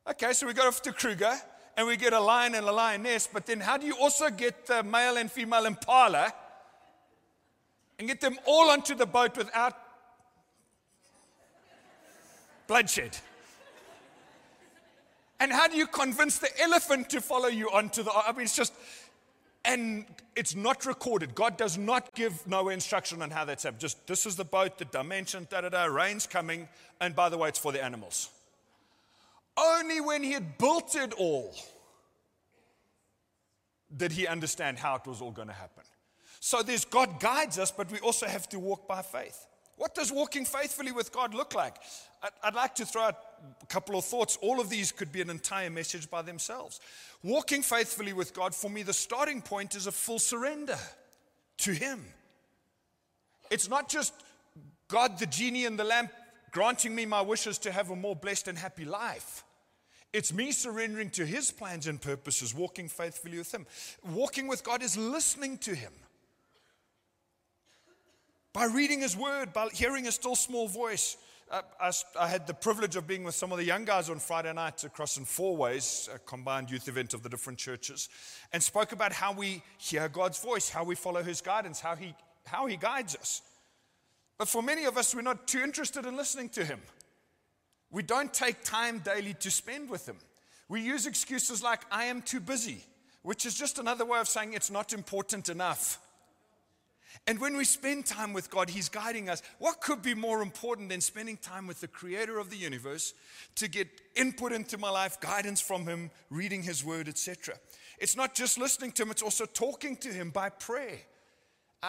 Okay, 0.10 0.34
so 0.34 0.48
we 0.48 0.54
go 0.54 0.68
off 0.68 0.82
to 0.84 0.94
Kruger 0.94 1.34
and 1.76 1.88
we 1.88 1.98
get 1.98 2.14
a 2.14 2.20
lion 2.20 2.56
and 2.56 2.68
a 2.68 2.72
lioness, 2.72 3.28
but 3.32 3.46
then 3.46 3.60
how 3.60 3.78
do 3.78 3.86
you 3.88 3.96
also 3.98 4.30
get 4.30 4.68
the 4.68 4.84
male 4.84 5.18
and 5.18 5.32
female 5.32 5.66
impala? 5.66 6.34
and 8.00 8.08
get 8.08 8.22
them 8.22 8.38
all 8.46 8.70
onto 8.70 8.96
the 8.96 9.06
boat 9.06 9.38
without 9.38 9.76
bloodshed? 12.68 13.18
And 15.40 15.52
how 15.52 15.68
do 15.68 15.78
you 15.78 15.88
convince 15.88 16.40
the 16.40 16.50
elephant 16.62 17.10
to 17.12 17.22
follow 17.22 17.48
you 17.48 17.70
onto 17.70 18.04
the? 18.04 18.12
I 18.12 18.32
mean, 18.32 18.44
it's 18.44 18.56
just, 18.56 18.74
and 19.64 20.06
it's 20.36 20.56
not 20.56 20.86
recorded. 20.86 21.36
God 21.36 21.58
does 21.58 21.78
not 21.78 22.14
give 22.16 22.48
no 22.48 22.70
instruction 22.70 23.22
on 23.22 23.30
how 23.30 23.46
that's 23.46 23.64
happened. 23.64 23.82
Just 23.82 24.08
this 24.08 24.26
is 24.26 24.36
the 24.36 24.46
boat, 24.46 24.78
the 24.78 24.86
dimension, 24.86 25.48
da 25.50 25.62
da 25.62 25.70
da, 25.70 25.86
rain's 25.86 26.26
coming, 26.26 26.68
and 27.00 27.16
by 27.16 27.30
the 27.30 27.38
way, 27.38 27.50
it's 27.50 27.60
for 27.60 27.72
the 27.72 27.84
animals. 27.84 28.30
Only 29.56 30.02
when 30.02 30.24
he 30.24 30.34
had 30.34 30.58
built 30.58 30.96
it 30.96 31.14
all 31.14 31.56
did 33.96 34.12
he 34.12 34.28
understand 34.28 34.80
how 34.80 34.96
it 34.96 35.08
was 35.08 35.22
all 35.22 35.32
going 35.32 35.48
to 35.48 35.54
happen. 35.54 35.84
So 36.40 36.62
there's 36.62 36.86
God 36.86 37.20
guides 37.20 37.58
us, 37.58 37.72
but 37.72 37.92
we 37.92 38.00
also 38.00 38.28
have 38.28 38.48
to 38.50 38.60
walk 38.60 38.88
by 38.88 39.02
faith. 39.02 39.48
What 39.78 39.94
does 39.94 40.12
walking 40.12 40.44
faithfully 40.44 40.92
with 40.92 41.12
God 41.12 41.34
look 41.34 41.54
like? 41.54 41.76
I'd 42.44 42.56
like 42.56 42.76
to 42.76 42.86
throw 42.86 43.04
out 43.04 43.16
a 43.62 43.66
couple 43.68 43.98
of 43.98 44.06
thoughts. 44.06 44.38
All 44.42 44.60
of 44.60 44.70
these 44.70 44.92
could 44.92 45.12
be 45.12 45.22
an 45.22 45.30
entire 45.30 45.70
message 45.70 46.10
by 46.10 46.24
themselves. 46.24 46.80
Walking 47.24 47.62
faithfully 47.62 48.12
with 48.12 48.34
God, 48.34 48.56
for 48.56 48.70
me, 48.70 48.82
the 48.82 48.94
starting 48.94 49.42
point 49.42 49.76
is 49.76 49.86
a 49.86 49.92
full 49.92 50.18
surrender 50.18 50.78
to 51.60 51.72
Him. 51.72 52.04
It's 53.52 53.70
not 53.70 53.88
just 53.88 54.14
God, 54.88 55.20
the 55.20 55.28
genie 55.28 55.66
in 55.66 55.78
the 55.78 55.84
lamp, 55.84 56.12
granting 56.52 56.96
me 56.96 57.06
my 57.06 57.22
wishes 57.22 57.60
to 57.60 57.72
have 57.72 57.92
a 57.92 57.96
more 57.96 58.16
blessed 58.16 58.48
and 58.48 58.58
happy 58.58 58.86
life. 58.86 59.44
It's 60.12 60.34
me 60.34 60.52
surrendering 60.52 61.12
to 61.12 61.26
His 61.26 61.52
plans 61.52 61.86
and 61.86 62.02
purposes, 62.02 62.56
walking 62.56 62.90
faithfully 62.90 63.38
with 63.38 63.54
Him. 63.54 63.68
Walking 64.04 64.48
with 64.48 64.64
God 64.64 64.82
is 64.82 64.98
listening 64.98 65.60
to 65.60 65.76
Him 65.76 65.94
by 68.58 68.66
reading 68.66 69.02
his 69.02 69.16
word, 69.16 69.54
by 69.54 69.68
hearing 69.72 70.06
his 70.06 70.16
still 70.16 70.36
small 70.36 70.68
voice. 70.68 71.16
Uh, 71.52 71.62
I, 71.80 71.92
I, 72.20 72.28
had 72.28 72.48
the 72.48 72.56
privilege 72.56 72.96
of 72.96 73.06
being 73.06 73.24
with 73.24 73.36
some 73.36 73.52
of 73.52 73.60
the 73.60 73.64
young 73.64 73.86
guys 73.86 74.10
on 74.10 74.18
Friday 74.18 74.52
night 74.52 74.84
across 74.84 75.16
in 75.16 75.26
Fourways, 75.26 76.10
a 76.12 76.18
combined 76.18 76.72
youth 76.72 76.88
event 76.88 77.14
of 77.14 77.22
the 77.22 77.30
different 77.30 77.60
churches, 77.60 78.10
and 78.52 78.64
spoke 78.64 78.94
about 78.94 79.14
how 79.14 79.32
we 79.32 79.62
hear 79.78 80.10
God's 80.10 80.42
voice, 80.42 80.70
how 80.70 80.84
we 80.84 80.96
follow 80.96 81.22
his 81.22 81.40
guidance, 81.40 81.80
how 81.80 81.96
he, 81.96 82.16
how 82.48 82.66
he 82.66 82.78
guides 82.78 83.16
us. 83.16 83.44
But 84.40 84.48
for 84.48 84.64
many 84.64 84.86
of 84.86 84.98
us, 84.98 85.14
we're 85.14 85.22
not 85.22 85.48
too 85.48 85.60
interested 85.60 86.08
in 86.08 86.18
listening 86.18 86.50
to 86.50 86.66
him. 86.66 86.80
We 87.92 88.02
don't 88.02 88.34
take 88.34 88.64
time 88.64 89.04
daily 89.06 89.36
to 89.36 89.52
spend 89.52 89.88
with 89.88 90.10
him. 90.10 90.18
We 90.68 90.82
use 90.82 91.06
excuses 91.06 91.62
like, 91.62 91.82
I 91.92 92.06
am 92.06 92.24
too 92.24 92.40
busy, 92.40 92.84
which 93.22 93.46
is 93.46 93.54
just 93.54 93.78
another 93.78 94.04
way 94.04 94.20
of 94.20 94.28
saying 94.28 94.54
it's 94.54 94.72
not 94.72 94.94
important 94.94 95.48
enough. 95.48 96.00
And 97.26 97.40
when 97.40 97.58
we 97.58 97.66
spend 97.66 98.06
time 98.06 98.34
with 98.34 98.50
God, 98.50 98.70
He's 98.70 98.90
guiding 98.90 99.30
us. 99.30 99.42
What 99.60 99.82
could 99.82 100.02
be 100.02 100.14
more 100.14 100.42
important 100.42 100.90
than 100.90 101.02
spending 101.02 101.38
time 101.38 101.68
with 101.68 101.82
the 101.82 101.88
creator 101.88 102.38
of 102.38 102.50
the 102.50 102.58
universe 102.58 103.14
to 103.56 103.68
get 103.68 103.88
input 104.16 104.52
into 104.52 104.78
my 104.78 104.90
life, 104.90 105.20
guidance 105.20 105.60
from 105.60 105.88
Him, 105.88 106.12
reading 106.30 106.64
His 106.64 106.84
word, 106.84 107.08
etc.? 107.08 107.56
It's 108.00 108.16
not 108.16 108.36
just 108.36 108.58
listening 108.58 108.92
to 108.94 109.04
Him, 109.04 109.12
it's 109.12 109.24
also 109.24 109.46
talking 109.46 109.96
to 109.98 110.10
Him 110.10 110.30
by 110.30 110.50
prayer. 110.50 111.00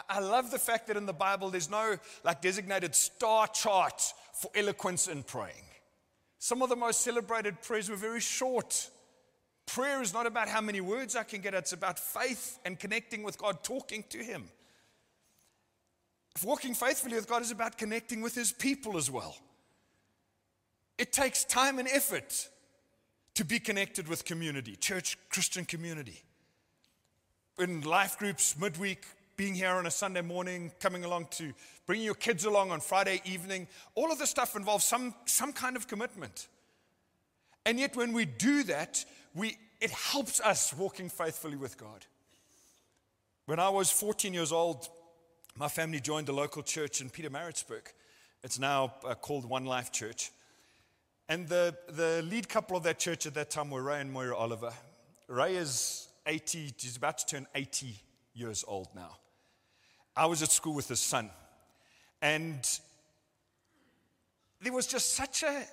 I 0.09 0.21
love 0.21 0.51
the 0.51 0.59
fact 0.59 0.87
that 0.89 0.97
in 0.97 1.07
the 1.07 1.15
Bible 1.15 1.51
there's 1.51 1.71
no 1.71 1.97
like 2.23 2.43
designated 2.43 2.95
star 2.95 3.47
chart 3.47 4.03
for 4.35 4.51
eloquence 4.55 5.09
in 5.09 5.23
praying. 5.23 5.65
Some 6.39 6.63
of 6.63 6.69
the 6.69 6.77
most 6.77 7.01
celebrated 7.01 7.63
prayers 7.63 7.89
were 7.89 7.97
very 7.97 8.21
short. 8.21 8.91
Prayer 9.67 10.01
is 10.03 10.13
not 10.13 10.27
about 10.27 10.49
how 10.49 10.61
many 10.61 10.81
words 10.81 11.17
I 11.17 11.25
can 11.25 11.41
get, 11.41 11.55
it's 11.55 11.73
about 11.73 11.99
faith 11.99 12.59
and 12.65 12.79
connecting 12.79 13.23
with 13.23 13.39
God, 13.39 13.63
talking 13.63 14.05
to 14.11 14.19
Him. 14.19 14.45
Walking 16.45 16.75
faithfully 16.75 17.17
with 17.17 17.29
God 17.29 17.43
is 17.43 17.51
about 17.51 17.79
connecting 17.79 18.21
with 18.21 18.35
His 18.35 18.53
people 18.53 18.97
as 18.97 19.11
well. 19.11 19.37
It 20.99 21.13
takes 21.13 21.45
time 21.45 21.79
and 21.79 21.89
effort 21.89 22.49
to 23.35 23.45
be 23.45 23.61
connected 23.61 24.09
with 24.09 24.25
community, 24.25 24.75
church, 24.75 25.17
Christian 25.29 25.65
community. 25.65 26.23
In 27.59 27.83
life 27.83 28.19
groups, 28.19 28.59
midweek, 28.59 29.05
being 29.37 29.55
here 29.55 29.71
on 29.71 29.87
a 29.87 29.91
Sunday 29.91 30.23
morning, 30.23 30.73
coming 30.81 31.05
along 31.05 31.29
to 31.31 31.53
bring 31.87 32.03
your 32.03 32.15
kids 32.15 32.45
along 32.45 32.73
on 32.73 32.81
Friday 32.81 33.23
evening, 33.25 33.69
all 33.95 34.11
of 34.11 34.19
this 34.19 34.31
stuff 34.31 34.57
involves 34.57 34.85
some, 34.85 35.15
some 35.27 35.53
kind 35.53 35.77
of 35.77 35.87
commitment. 35.87 36.49
And 37.65 37.79
yet, 37.79 37.95
when 37.95 38.13
we 38.13 38.25
do 38.25 38.65
that, 38.65 39.05
we, 39.35 39.57
it 39.81 39.91
helps 39.91 40.41
us 40.41 40.75
walking 40.75 41.09
faithfully 41.09 41.57
with 41.57 41.79
God. 41.79 42.07
When 43.47 43.61
I 43.61 43.69
was 43.69 43.91
14 43.91 44.35
years 44.35 44.51
old, 44.51 44.89
my 45.59 45.67
family 45.67 45.99
joined 45.99 46.29
the 46.29 46.33
local 46.33 46.63
church 46.63 47.01
in 47.01 47.11
Pietermaritzburg. 47.11 47.83
It's 48.45 48.61
now 48.61 48.95
uh, 49.05 49.15
called 49.15 49.45
One 49.45 49.65
Life 49.65 49.91
Church. 49.91 50.31
And 51.29 51.49
the, 51.49 51.77
the 51.89 52.23
lead 52.23 52.49
couple 52.49 52.77
of 52.77 52.85
that 52.85 53.01
church 53.01 53.27
at 53.27 53.35
that 53.35 53.51
time 53.51 53.71
were 53.71 53.83
Ray 53.83 54.01
and 54.01 54.13
Moira 54.13 54.37
Oliver. 54.37 54.73
Ray 55.27 55.57
is 55.57 56.07
80, 56.27 56.75
he's 56.79 56.97
about 56.97 57.19
to 57.19 57.27
turn 57.27 57.47
80 57.57 57.93
years 58.35 58.65
old 58.69 58.87
now. 58.95 59.17
I 60.17 60.27
was 60.27 60.43
at 60.45 60.51
school 60.53 60.75
with 60.75 60.87
his 60.87 61.01
son. 61.01 61.29
And 62.23 62.61
there 64.63 64.73
was 64.73 64.87
just 64.87 65.15
such 65.15 65.43
a, 65.43 65.65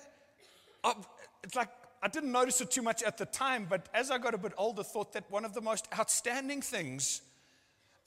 it's 1.44 1.54
like, 1.54 1.68
I 2.02 2.08
didn't 2.08 2.32
notice 2.32 2.60
it 2.60 2.72
too 2.72 2.82
much 2.82 3.04
at 3.04 3.18
the 3.18 3.26
time, 3.26 3.68
but 3.70 3.88
as 3.94 4.10
I 4.10 4.18
got 4.18 4.34
a 4.34 4.38
bit 4.38 4.52
older, 4.58 4.82
thought 4.82 5.12
that 5.12 5.30
one 5.30 5.44
of 5.44 5.54
the 5.54 5.60
most 5.60 5.86
outstanding 5.96 6.60
things 6.60 7.22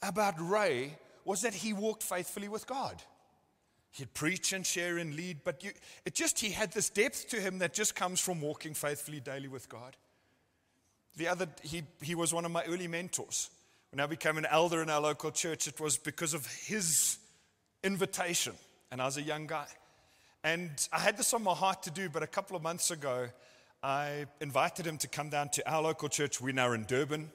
about 0.02 0.34
Ray 0.38 0.98
was 1.24 1.42
that 1.42 1.54
he 1.54 1.72
walked 1.72 2.02
faithfully 2.02 2.48
with 2.48 2.66
God. 2.66 3.02
He'd 3.92 4.14
preach 4.14 4.52
and 4.52 4.64
share 4.64 4.98
and 4.98 5.14
lead, 5.14 5.38
but 5.44 5.64
you, 5.64 5.72
it 6.04 6.14
just, 6.14 6.38
he 6.38 6.50
had 6.50 6.72
this 6.72 6.88
depth 6.88 7.28
to 7.30 7.40
him 7.40 7.58
that 7.58 7.74
just 7.74 7.96
comes 7.96 8.20
from 8.20 8.40
walking 8.40 8.72
faithfully 8.74 9.20
daily 9.20 9.48
with 9.48 9.68
God. 9.68 9.96
The 11.16 11.26
other, 11.28 11.48
he, 11.62 11.82
he 12.00 12.14
was 12.14 12.32
one 12.32 12.44
of 12.44 12.52
my 12.52 12.64
early 12.64 12.86
mentors. 12.86 13.50
When 13.90 13.98
I 13.98 14.06
became 14.06 14.38
an 14.38 14.46
elder 14.46 14.80
in 14.80 14.90
our 14.90 15.00
local 15.00 15.32
church, 15.32 15.66
it 15.66 15.80
was 15.80 15.98
because 15.98 16.34
of 16.34 16.46
his 16.46 17.18
invitation. 17.82 18.52
And 18.92 19.02
I 19.02 19.06
was 19.06 19.16
a 19.16 19.22
young 19.22 19.48
guy. 19.48 19.66
And 20.44 20.70
I 20.92 21.00
had 21.00 21.16
this 21.16 21.34
on 21.34 21.42
my 21.42 21.54
heart 21.54 21.82
to 21.82 21.90
do, 21.90 22.08
but 22.08 22.22
a 22.22 22.28
couple 22.28 22.56
of 22.56 22.62
months 22.62 22.92
ago, 22.92 23.28
I 23.82 24.26
invited 24.40 24.86
him 24.86 24.98
to 24.98 25.08
come 25.08 25.30
down 25.30 25.48
to 25.50 25.70
our 25.70 25.82
local 25.82 26.08
church. 26.08 26.40
We're 26.40 26.52
now 26.54 26.72
in 26.72 26.84
Durban 26.84 27.30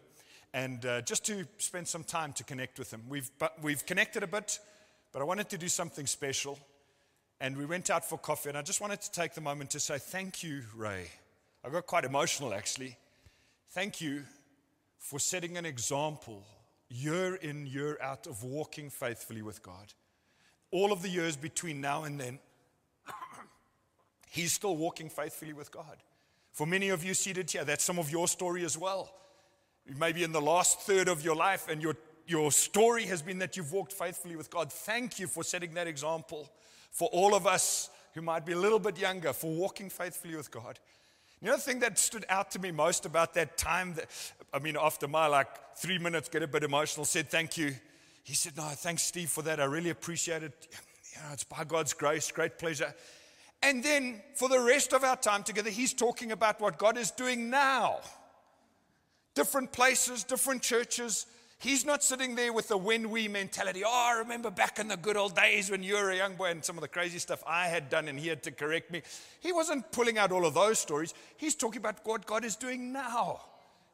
and 0.55 0.85
uh, 0.85 1.01
just 1.01 1.25
to 1.25 1.45
spend 1.57 1.85
some 1.85 2.05
time 2.05 2.31
to 2.31 2.43
connect 2.45 2.79
with 2.79 2.89
him. 2.89 3.01
We've, 3.09 3.29
we've 3.61 3.85
connected 3.85 4.23
a 4.23 4.27
bit, 4.27 4.57
but 5.11 5.21
I 5.21 5.25
wanted 5.25 5.49
to 5.49 5.57
do 5.57 5.67
something 5.67 6.07
special. 6.07 6.57
And 7.41 7.57
we 7.57 7.65
went 7.65 7.89
out 7.89 8.05
for 8.05 8.17
coffee, 8.17 8.47
and 8.47 8.57
I 8.57 8.61
just 8.61 8.79
wanted 8.79 9.01
to 9.01 9.11
take 9.11 9.33
the 9.33 9.41
moment 9.41 9.71
to 9.71 9.81
say 9.81 9.97
thank 9.97 10.43
you, 10.43 10.61
Ray. 10.73 11.07
I 11.65 11.69
got 11.69 11.85
quite 11.85 12.05
emotional 12.05 12.53
actually. 12.53 12.95
Thank 13.71 13.99
you 13.99 14.23
for 14.97 15.19
setting 15.19 15.57
an 15.57 15.65
example 15.65 16.41
year 16.87 17.35
in, 17.35 17.67
year 17.67 17.97
out 18.01 18.25
of 18.25 18.43
walking 18.43 18.89
faithfully 18.89 19.41
with 19.41 19.61
God. 19.61 19.93
All 20.71 20.93
of 20.93 21.01
the 21.01 21.09
years 21.09 21.35
between 21.35 21.81
now 21.81 22.05
and 22.05 22.17
then, 22.17 22.39
he's 24.29 24.53
still 24.53 24.77
walking 24.77 25.09
faithfully 25.09 25.51
with 25.51 25.69
God. 25.69 25.97
For 26.53 26.65
many 26.65 26.89
of 26.89 27.03
you 27.03 27.13
seated 27.13 27.51
here, 27.51 27.65
that's 27.65 27.83
some 27.83 27.99
of 27.99 28.09
your 28.09 28.29
story 28.29 28.63
as 28.63 28.77
well 28.77 29.11
maybe 29.97 30.23
in 30.23 30.31
the 30.31 30.41
last 30.41 30.81
third 30.81 31.07
of 31.07 31.23
your 31.23 31.35
life, 31.35 31.67
and 31.69 31.81
your, 31.81 31.95
your 32.27 32.51
story 32.51 33.05
has 33.05 33.21
been 33.21 33.39
that 33.39 33.55
you've 33.57 33.71
walked 33.71 33.93
faithfully 33.93 34.35
with 34.35 34.49
God. 34.49 34.71
Thank 34.71 35.19
you 35.19 35.27
for 35.27 35.43
setting 35.43 35.73
that 35.75 35.87
example 35.87 36.49
for 36.91 37.09
all 37.11 37.35
of 37.35 37.45
us 37.45 37.89
who 38.13 38.21
might 38.21 38.45
be 38.45 38.53
a 38.53 38.57
little 38.57 38.79
bit 38.79 38.97
younger 38.97 39.33
for 39.33 39.51
walking 39.51 39.89
faithfully 39.89 40.35
with 40.35 40.49
God. 40.49 40.79
You 41.41 41.49
know, 41.49 41.57
the 41.57 41.61
thing 41.61 41.79
that 41.79 41.99
stood 41.99 42.25
out 42.29 42.51
to 42.51 42.59
me 42.59 42.71
most 42.71 43.05
about 43.05 43.33
that 43.33 43.57
time, 43.57 43.93
that, 43.95 44.07
I 44.53 44.59
mean, 44.59 44.77
after 44.79 45.07
my 45.07 45.27
like 45.27 45.47
three 45.75 45.97
minutes, 45.97 46.29
get 46.29 46.41
a 46.41 46.47
bit 46.47 46.63
emotional, 46.63 47.05
said, 47.05 47.29
Thank 47.29 47.57
you. 47.57 47.75
He 48.23 48.33
said, 48.33 48.55
No, 48.55 48.63
thanks, 48.63 49.03
Steve, 49.03 49.29
for 49.29 49.41
that. 49.43 49.59
I 49.59 49.65
really 49.65 49.89
appreciate 49.89 50.43
it. 50.43 50.67
You 51.13 51.21
know, 51.21 51.33
it's 51.33 51.43
by 51.43 51.63
God's 51.65 51.93
grace, 51.93 52.31
great 52.31 52.57
pleasure. 52.57 52.93
And 53.61 53.83
then 53.83 54.21
for 54.35 54.49
the 54.49 54.59
rest 54.59 54.93
of 54.93 55.03
our 55.03 55.17
time 55.17 55.43
together, 55.43 55.69
he's 55.69 55.93
talking 55.93 56.31
about 56.31 56.61
what 56.61 56.77
God 56.77 56.97
is 56.97 57.11
doing 57.11 57.49
now. 57.49 57.99
Different 59.35 59.71
places, 59.71 60.23
different 60.23 60.61
churches. 60.61 61.25
He's 61.57 61.85
not 61.85 62.03
sitting 62.03 62.35
there 62.35 62.51
with 62.51 62.71
a 62.71 62.77
when 62.77 63.09
we 63.09 63.27
mentality. 63.27 63.83
Oh, 63.85 64.11
I 64.13 64.19
remember 64.19 64.49
back 64.49 64.79
in 64.79 64.87
the 64.87 64.97
good 64.97 65.17
old 65.17 65.35
days 65.35 65.69
when 65.69 65.83
you 65.83 65.95
were 65.95 66.09
a 66.09 66.15
young 66.15 66.35
boy 66.35 66.51
and 66.51 66.63
some 66.63 66.77
of 66.77 66.81
the 66.81 66.87
crazy 66.87 67.19
stuff 67.19 67.43
I 67.47 67.67
had 67.67 67.89
done 67.89 68.07
and 68.07 68.19
he 68.19 68.27
had 68.27 68.43
to 68.43 68.51
correct 68.51 68.91
me. 68.91 69.01
He 69.39 69.51
wasn't 69.51 69.91
pulling 69.91 70.17
out 70.17 70.31
all 70.31 70.45
of 70.45 70.53
those 70.53 70.79
stories. 70.79 71.13
He's 71.37 71.55
talking 71.55 71.79
about 71.79 72.05
what 72.05 72.25
God 72.25 72.43
is 72.43 72.55
doing 72.55 72.91
now. 72.91 73.41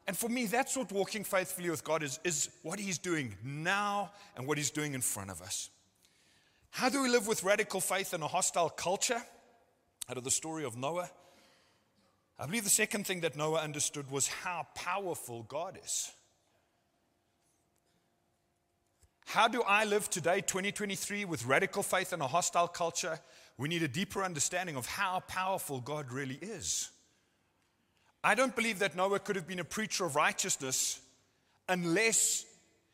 And 0.06 0.16
for 0.16 0.28
me, 0.28 0.46
that's 0.46 0.76
what 0.76 0.90
walking 0.90 1.22
faithfully 1.22 1.70
with 1.70 1.84
God 1.84 2.02
is, 2.02 2.18
is 2.24 2.48
what 2.62 2.80
He's 2.80 2.98
doing 2.98 3.36
now 3.44 4.10
and 4.36 4.48
what 4.48 4.58
He's 4.58 4.70
doing 4.70 4.94
in 4.94 5.00
front 5.00 5.30
of 5.30 5.40
us. 5.40 5.70
How 6.70 6.88
do 6.88 7.02
we 7.02 7.08
live 7.08 7.28
with 7.28 7.44
radical 7.44 7.80
faith 7.80 8.12
in 8.14 8.22
a 8.22 8.26
hostile 8.26 8.70
culture? 8.70 9.22
out 10.08 10.18
of 10.18 10.24
the 10.24 10.30
story 10.30 10.64
of 10.64 10.76
Noah. 10.76 11.10
I 12.38 12.46
believe 12.46 12.64
the 12.64 12.70
second 12.70 13.06
thing 13.06 13.20
that 13.20 13.36
Noah 13.36 13.60
understood 13.60 14.10
was 14.10 14.26
how 14.26 14.66
powerful 14.74 15.44
God 15.44 15.78
is. 15.82 16.12
How 19.26 19.48
do 19.48 19.62
I 19.62 19.84
live 19.84 20.10
today, 20.10 20.40
2023, 20.40 21.24
with 21.24 21.46
radical 21.46 21.82
faith 21.82 22.12
in 22.12 22.20
a 22.20 22.26
hostile 22.26 22.68
culture? 22.68 23.18
We 23.56 23.68
need 23.68 23.82
a 23.82 23.88
deeper 23.88 24.22
understanding 24.22 24.76
of 24.76 24.86
how 24.86 25.20
powerful 25.28 25.80
God 25.80 26.12
really 26.12 26.38
is. 26.42 26.90
I 28.24 28.34
don't 28.34 28.54
believe 28.54 28.78
that 28.80 28.96
Noah 28.96 29.20
could 29.20 29.36
have 29.36 29.46
been 29.46 29.58
a 29.58 29.64
preacher 29.64 30.04
of 30.04 30.16
righteousness 30.16 31.00
unless 31.68 32.44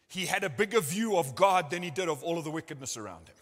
he 0.09 0.27
had 0.27 0.45
a 0.45 0.49
bigger 0.49 0.81
view 0.81 1.17
of 1.17 1.35
God 1.35 1.71
than 1.71 1.83
he 1.83 1.91
did 1.91 2.09
of 2.09 2.23
all 2.23 2.39
of 2.39 2.45
the 2.45 2.51
wickedness 2.51 2.97
around 2.97 3.29
him. 3.29 3.35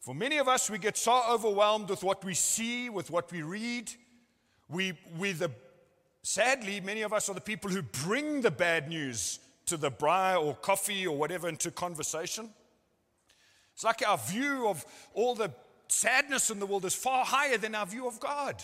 For 0.00 0.14
many 0.14 0.38
of 0.38 0.48
us, 0.48 0.70
we 0.70 0.78
get 0.78 0.96
so 0.96 1.22
overwhelmed 1.30 1.88
with 1.88 2.02
what 2.02 2.24
we 2.24 2.34
see, 2.34 2.90
with 2.90 3.10
what 3.10 3.30
we 3.30 3.42
read. 3.42 3.90
We, 4.70 4.92
we 5.18 5.32
the, 5.32 5.50
sadly, 6.22 6.80
many 6.80 7.02
of 7.02 7.12
us 7.12 7.28
are 7.28 7.34
the 7.34 7.40
people 7.40 7.70
who 7.70 7.82
bring 7.82 8.40
the 8.40 8.50
bad 8.50 8.88
news 8.88 9.40
to 9.66 9.76
the 9.76 9.90
braai 9.90 10.40
or 10.40 10.54
coffee 10.54 11.06
or 11.06 11.16
whatever 11.16 11.48
into 11.48 11.70
conversation. 11.70 12.50
It's 13.74 13.84
like 13.84 14.06
our 14.06 14.18
view 14.18 14.68
of 14.68 14.84
all 15.14 15.34
the 15.34 15.52
sadness 15.88 16.50
in 16.50 16.60
the 16.60 16.66
world 16.66 16.84
is 16.84 16.94
far 16.94 17.24
higher 17.24 17.56
than 17.56 17.74
our 17.74 17.86
view 17.86 18.06
of 18.06 18.20
God. 18.20 18.62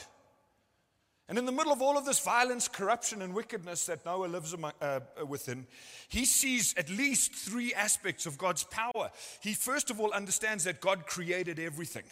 And 1.29 1.39
in 1.39 1.45
the 1.45 1.53
middle 1.53 1.73
of 1.73 1.83
all 1.83 1.99
of 1.99 2.05
this 2.05 2.21
violence, 2.21 2.69
corruption, 2.69 3.21
and 3.21 3.35
wickedness 3.35 3.87
that 3.87 4.05
Noah 4.07 4.27
lives 4.27 4.53
among, 4.53 4.73
uh, 4.81 5.01
within, 5.27 5.67
he 6.09 6.25
sees 6.25 6.73
at 6.77 6.89
least 6.89 7.35
three 7.35 7.75
aspects 7.75 8.27
of 8.27 8.39
God's 8.39 8.63
power. 8.63 9.11
He 9.41 9.55
first 9.55 9.91
of 9.91 10.01
all 10.01 10.13
understands 10.13 10.65
that 10.65 10.81
God 10.81 11.07
created 11.07 11.59
everything. 11.59 12.05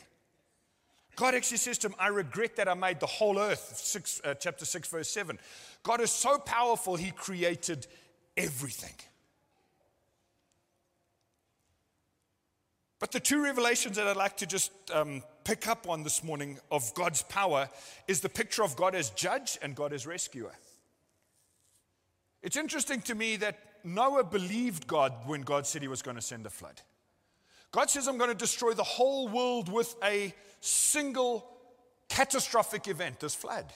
God 1.17 1.35
actually 1.35 1.59
says 1.59 1.79
to 1.79 1.89
him, 1.89 1.95
I 1.99 2.09
regret 2.09 2.57
that 2.57 2.69
I 2.69 2.75
made 2.75 3.01
the 3.01 3.07
whole 3.07 3.39
earth, 3.39 3.75
six, 3.77 4.21
uh, 4.25 4.35
chapter 4.35 4.65
6, 4.65 4.89
verse 4.89 5.09
7. 5.09 5.39
God 5.83 6.01
is 6.01 6.11
so 6.11 6.39
powerful, 6.39 6.97
he 6.97 7.11
created 7.11 7.87
everything. 8.37 8.95
But 12.99 13.13
the 13.13 13.21
two 13.21 13.43
revelations 13.43 13.97
that 13.97 14.07
I'd 14.07 14.17
like 14.17 14.39
to 14.39 14.47
just 14.47 14.73
um, 14.93 15.23
pick 15.45 15.69
up 15.69 15.89
on 15.89 16.03
this 16.03 16.25
morning 16.25 16.59
of 16.71 16.93
God's 16.95 17.23
power 17.23 17.69
is 18.09 18.21
the 18.21 18.29
picture 18.29 18.65
of 18.65 18.77
God 18.77 18.95
as 18.95 19.11
judge 19.11 19.59
and 19.61 19.75
God 19.75 19.93
as 19.93 20.07
rescuer. 20.07 20.53
It's 22.43 22.57
interesting 22.57 23.03
to 23.03 23.15
me 23.15 23.37
that 23.37 23.59
Noah 23.85 24.25
believed 24.25 24.87
God 24.87 25.13
when 25.27 25.43
God 25.43 25.67
said 25.67 25.83
he 25.83 25.89
was 25.89 26.03
going 26.03 26.17
to 26.17 26.23
send 26.23 26.47
a 26.47 26.51
flood. 26.51 26.81
God 27.73 27.91
says, 27.91 28.07
I'm 28.07 28.19
going 28.19 28.31
to 28.31 28.37
destroy 28.37 28.73
the 28.73 28.83
whole 28.83 29.29
world 29.29 29.71
with 29.71 29.95
a 30.03 30.33
single 30.65 31.47
catastrophic 32.09 32.89
event, 32.89 33.21
this 33.21 33.35
flood. 33.35 33.67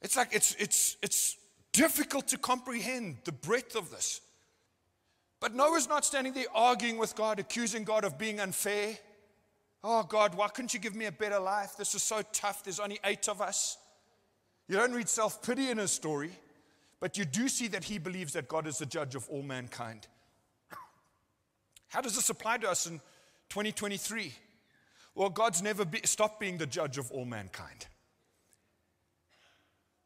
It's 0.00 0.16
like 0.16 0.28
it's, 0.32 0.54
it's, 0.58 0.96
it's 1.02 1.36
difficult 1.72 2.28
to 2.28 2.38
comprehend 2.38 3.18
the 3.24 3.32
breadth 3.32 3.76
of 3.76 3.90
this. 3.90 4.20
But 5.40 5.54
Noah's 5.54 5.88
not 5.88 6.04
standing 6.04 6.32
there 6.32 6.46
arguing 6.54 6.98
with 6.98 7.14
God, 7.16 7.38
accusing 7.40 7.84
God 7.84 8.04
of 8.04 8.16
being 8.16 8.40
unfair. 8.40 8.96
Oh, 9.84 10.04
God, 10.04 10.34
why 10.34 10.48
couldn't 10.48 10.72
you 10.72 10.80
give 10.80 10.94
me 10.94 11.06
a 11.06 11.12
better 11.12 11.40
life? 11.40 11.76
This 11.76 11.94
is 11.94 12.02
so 12.02 12.22
tough. 12.32 12.62
There's 12.62 12.78
only 12.78 13.00
eight 13.04 13.28
of 13.28 13.40
us. 13.40 13.76
You 14.68 14.76
don't 14.76 14.92
read 14.92 15.08
self 15.08 15.42
pity 15.42 15.70
in 15.70 15.78
his 15.78 15.90
story, 15.90 16.30
but 17.00 17.18
you 17.18 17.24
do 17.24 17.48
see 17.48 17.68
that 17.68 17.84
he 17.84 17.98
believes 17.98 18.32
that 18.34 18.48
God 18.48 18.66
is 18.66 18.78
the 18.78 18.86
judge 18.86 19.14
of 19.16 19.28
all 19.28 19.42
mankind. 19.42 20.06
How 21.88 22.00
does 22.00 22.14
this 22.14 22.30
apply 22.30 22.58
to 22.58 22.70
us 22.70 22.86
in 22.86 22.98
2023? 23.50 24.32
Well, 25.14 25.28
God's 25.28 25.62
never 25.62 25.84
be, 25.84 26.00
stopped 26.04 26.40
being 26.40 26.58
the 26.58 26.66
judge 26.66 26.98
of 26.98 27.10
all 27.10 27.24
mankind. 27.24 27.86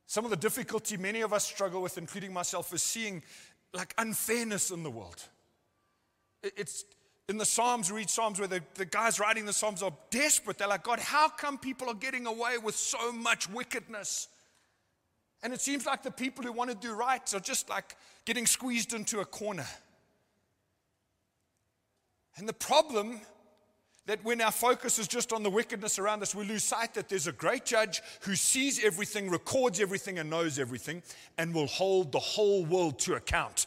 Some 0.07 0.25
of 0.25 0.31
the 0.31 0.37
difficulty 0.37 0.97
many 0.97 1.21
of 1.21 1.33
us 1.33 1.45
struggle 1.45 1.83
with, 1.83 1.99
including 1.99 2.33
myself, 2.33 2.73
is 2.73 2.83
seeing 2.83 3.23
like 3.73 3.95
unfairness 3.99 4.71
in 4.71 4.83
the 4.83 4.91
world. 4.91 5.23
It's 6.43 6.85
in 7.29 7.39
the 7.39 7.45
Psalms, 7.45 7.91
read 7.91 8.09
Psalms 8.09 8.39
where 8.39 8.49
the, 8.49 8.63
the 8.75 8.85
guys 8.85 9.19
writing 9.19 9.47
the 9.47 9.53
Psalms 9.53 9.83
are 9.83 9.93
desperate. 10.11 10.59
They're 10.59 10.69
like, 10.69 10.85
God, 10.85 11.01
how 11.01 11.29
come 11.29 11.59
people 11.59 11.89
are 11.89 11.95
getting 11.95 12.27
away 12.27 12.59
with 12.59 12.77
so 12.77 13.13
much 13.13 13.51
wickedness? 13.51 14.29
And 15.43 15.53
it 15.53 15.61
seems 15.61 15.87
like 15.87 16.03
the 16.03 16.11
people 16.11 16.45
who 16.45 16.53
want 16.53 16.71
to 16.71 16.77
do 16.77 16.95
right 16.95 17.35
are 17.35 17.41
just 17.41 17.69
like 17.69 17.97
getting 18.25 18.47
squeezed 18.47 18.95
into 18.95 19.21
a 19.21 19.25
corner. 19.25 19.67
And 22.37 22.49
the 22.49 22.53
problem 22.53 23.21
that 24.07 24.25
when 24.25 24.41
our 24.41 24.53
focus 24.53 24.99
is 24.99 25.09
just 25.09 25.33
on 25.33 25.43
the 25.43 25.51
wickedness 25.51 25.99
around 25.99 26.23
us, 26.23 26.35
we 26.35 26.45
lose 26.45 26.65
sight 26.65 26.95
that 26.95 27.09
there's 27.09 27.27
a 27.27 27.33
great 27.33 27.65
judge 27.65 28.03
who 28.21 28.35
sees 28.35 28.83
everything, 28.85 29.31
records 29.31 29.81
everything, 29.81 30.19
and 30.19 30.31
knows 30.31 30.59
everything, 30.59 31.03
and 31.39 31.53
will 31.53 31.67
hold 31.67 32.13
the 32.13 32.19
whole 32.19 32.65
world 32.65 32.99
to 33.01 33.15
account. 33.15 33.67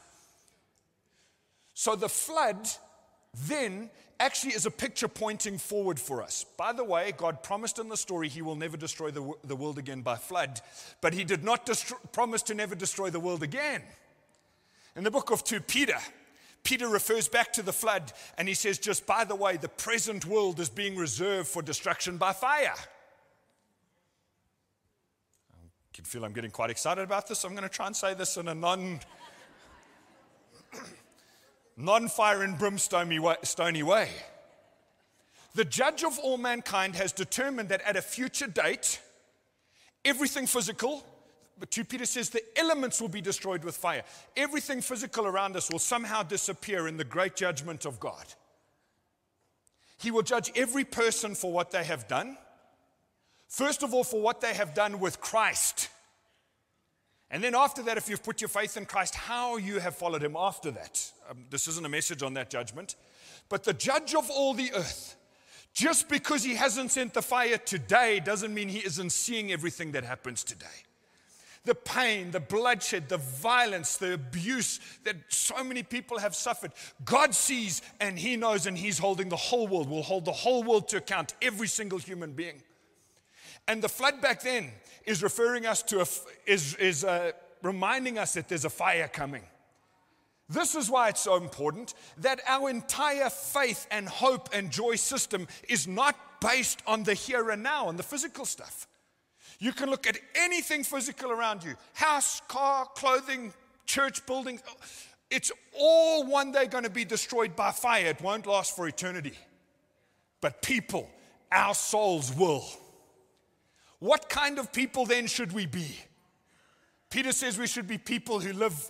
So 1.74 1.96
the 1.96 2.10
flood 2.10 2.70
then 3.48 3.90
actually 4.20 4.54
is 4.54 4.66
a 4.66 4.72
picture 4.72 5.08
pointing 5.08 5.58
forward 5.58 6.00
for 6.00 6.22
us. 6.22 6.46
By 6.58 6.74
the 6.74 6.84
way, 6.84 7.14
God 7.16 7.44
promised 7.44 7.80
in 7.80 7.90
the 7.90 7.98
story 7.98 8.28
he 8.28 8.42
will 8.42 8.56
never 8.56 8.76
destroy 8.76 9.12
the, 9.12 9.32
the 9.44 9.56
world 9.56 9.78
again 9.78 10.02
by 10.02 10.16
flood, 10.16 10.62
but 11.02 11.14
he 11.14 11.24
did 11.24 11.44
not 11.44 11.70
promise 12.12 12.44
to 12.44 12.54
never 12.54 12.76
destroy 12.76 13.10
the 13.10 13.20
world 13.20 13.44
again. 13.44 13.82
In 14.96 15.04
the 15.04 15.12
book 15.12 15.32
of 15.32 15.44
2 15.44 15.62
Peter, 15.62 15.98
Peter 16.64 16.88
refers 16.88 17.28
back 17.28 17.54
to 17.54 17.62
the 17.62 17.74
flood 17.74 18.12
and 18.38 18.48
he 18.48 18.54
says, 18.54 18.78
just 18.78 19.06
by 19.06 19.24
the 19.24 19.36
way, 19.36 19.58
the 19.58 19.70
present 19.70 20.26
world 20.26 20.60
is 20.60 20.70
being 20.70 20.96
reserved 20.96 21.48
for 21.48 21.62
destruction 21.62 22.18
by 22.18 22.34
fire. 22.34 22.74
I 25.54 25.92
can 25.94 26.06
feel 26.06 26.24
I'm 26.26 26.34
getting 26.34 26.52
quite 26.52 26.70
excited 26.70 27.02
about 27.04 27.28
this. 27.28 27.44
I'm 27.44 27.52
going 27.52 27.64
to 27.64 27.70
try 27.70 27.88
and 27.88 27.96
say 27.96 28.14
this 28.14 28.38
in 28.38 28.48
a 28.48 28.56
non 28.56 29.00
non 31.78 32.08
fire 32.08 32.44
and 32.44 32.58
brimstone 32.58 33.36
stony 33.44 33.84
way. 33.84 34.10
The 35.56 35.66
judge 35.66 36.04
of 36.04 36.20
all 36.20 36.38
mankind 36.38 36.96
has 36.96 37.12
determined 37.12 37.70
that 37.70 37.82
at 37.82 37.96
a 37.96 38.02
future 38.02 38.48
date, 38.48 39.02
everything 40.06 40.46
physical, 40.46 41.04
but 41.60 41.72
2 41.72 41.84
Peter 41.84 42.06
says 42.06 42.30
the 42.30 42.44
elements 42.58 43.02
will 43.02 43.10
be 43.10 43.22
destroyed 43.22 43.64
with 43.64 43.76
fire. 43.76 44.04
Everything 44.38 44.82
physical 44.82 45.26
around 45.26 45.56
us 45.56 45.70
will 45.70 45.80
somehow 45.80 46.24
disappear 46.24 46.88
in 46.88 46.98
the 46.98 47.04
great 47.04 47.36
judgment 47.36 47.86
of 47.86 48.00
God. 48.00 48.26
He 49.98 50.12
will 50.12 50.22
judge 50.22 50.52
every 50.56 50.86
person 50.86 51.36
for 51.36 51.52
what 51.52 51.72
they 51.72 51.84
have 51.84 52.08
done. 52.08 52.38
First 53.48 53.84
of 53.84 53.94
all, 53.94 54.06
for 54.06 54.22
what 54.22 54.40
they 54.40 54.54
have 54.54 54.74
done 54.74 55.00
with 55.00 55.20
Christ. 55.20 55.90
And 57.30 57.44
then 57.44 57.54
after 57.54 57.84
that, 57.84 57.98
if 57.98 58.10
you've 58.10 58.24
put 58.24 58.42
your 58.42 58.48
faith 58.48 58.78
in 58.78 58.86
Christ, 58.86 59.16
how 59.16 59.58
you 59.58 59.80
have 59.80 59.96
followed 59.96 60.24
him 60.24 60.36
after 60.38 60.72
that. 60.72 61.12
Um, 61.30 61.46
this 61.50 61.68
isn't 61.68 61.86
a 61.86 61.90
message 61.90 62.24
on 62.24 62.34
that 62.36 62.50
judgment. 62.50 62.96
But 63.50 63.66
the 63.66 63.74
judge 63.74 64.16
of 64.16 64.30
all 64.30 64.54
the 64.54 64.72
earth, 64.74 65.16
just 65.74 66.08
because 66.08 66.44
he 66.44 66.56
hasn't 66.56 66.92
sent 66.92 67.14
the 67.14 67.22
fire 67.22 67.58
today 67.58 68.20
doesn't 68.20 68.54
mean 68.54 68.70
he 68.70 68.80
isn't 68.80 69.12
seeing 69.12 69.52
everything 69.52 69.92
that 69.92 70.06
happens 70.06 70.44
today 70.44 70.86
the 71.66 71.76
pain, 71.76 72.32
the 72.32 72.40
bloodshed, 72.40 73.10
the 73.10 73.18
violence, 73.18 73.98
the 73.98 74.14
abuse 74.14 74.80
that 75.04 75.16
so 75.30 75.64
many 75.64 75.84
people 75.84 76.20
have 76.20 76.36
suffered. 76.36 76.72
God 77.06 77.36
sees 77.36 77.82
and 78.00 78.18
He 78.18 78.36
knows, 78.36 78.66
and 78.66 78.78
He's 78.78 78.98
holding 78.98 79.30
the 79.30 79.36
whole 79.36 79.68
world, 79.68 79.90
will 79.90 80.04
hold 80.04 80.26
the 80.26 80.32
whole 80.32 80.64
world 80.64 80.88
to 80.90 80.98
account, 80.98 81.34
every 81.42 81.68
single 81.68 82.00
human 82.00 82.34
being. 82.34 82.62
And 83.68 83.82
the 83.82 83.90
flood 83.90 84.22
back 84.22 84.42
then 84.42 84.72
is 85.06 85.22
referring 85.22 85.66
us 85.66 85.84
to, 85.84 86.02
a, 86.02 86.06
is, 86.48 86.76
is 86.76 87.04
uh, 87.04 87.34
reminding 87.62 88.18
us 88.18 88.34
that 88.34 88.48
there's 88.48 88.66
a 88.66 88.70
fire 88.70 89.08
coming. 89.08 89.44
This 90.50 90.74
is 90.74 90.90
why 90.90 91.10
it's 91.10 91.22
so 91.22 91.36
important 91.36 91.94
that 92.18 92.42
our 92.48 92.70
entire 92.70 93.30
faith 93.30 93.86
and 93.92 94.10
hope 94.10 94.50
and 94.52 94.72
joy 94.72 94.96
system 94.96 95.48
is 95.68 95.88
not 95.88 96.16
based 96.42 96.82
on 96.88 97.04
the 97.04 97.14
here 97.14 97.52
and 97.52 97.62
now, 97.62 97.88
on 97.88 97.98
the 97.98 98.04
physical 98.04 98.46
stuff. 98.46 98.88
You 99.60 99.74
can 99.74 99.90
look 99.90 100.08
at 100.08 100.18
anything 100.36 100.84
physical 100.84 101.32
around 101.32 101.64
you 101.64 101.76
house, 101.94 102.42
car, 102.48 102.86
clothing, 102.96 103.54
church 103.86 104.26
buildings. 104.26 104.62
It's 105.30 105.52
all 105.78 106.26
one 106.26 106.52
day 106.52 106.66
going 106.66 106.86
to 106.86 106.90
be 106.90 107.06
destroyed 107.06 107.56
by 107.56 107.72
fire. 107.72 108.08
It 108.08 108.22
won't 108.22 108.48
last 108.48 108.76
for 108.76 108.88
eternity. 108.88 109.38
But 110.42 110.62
people, 110.62 111.10
our 111.52 111.76
souls 111.76 112.34
will. 112.36 112.66
What 114.00 114.30
kind 114.30 114.58
of 114.58 114.72
people 114.72 115.06
then 115.06 115.28
should 115.28 115.52
we 115.52 115.66
be? 115.66 116.00
Peter 117.10 117.34
says 117.34 117.60
we 117.60 117.68
should 117.68 117.88
be 117.88 117.98
people 117.98 118.40
who 118.40 118.54
live 118.54 118.90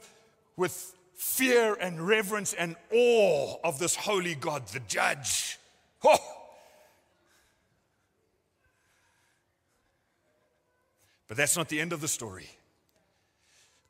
with 0.55 0.95
fear 1.15 1.73
and 1.82 2.05
reverence 2.08 2.53
and 2.53 2.75
awe 2.93 3.55
of 3.63 3.79
this 3.79 3.95
holy 3.95 4.36
God, 4.36 4.67
the 4.67 4.82
judge. 4.82 5.58
Oh! 6.03 6.38
But 11.30 11.38
that's 11.38 11.56
not 11.56 11.70
the 11.70 11.80
end 11.80 11.94
of 11.94 12.02
the 12.02 12.08
story. 12.10 12.50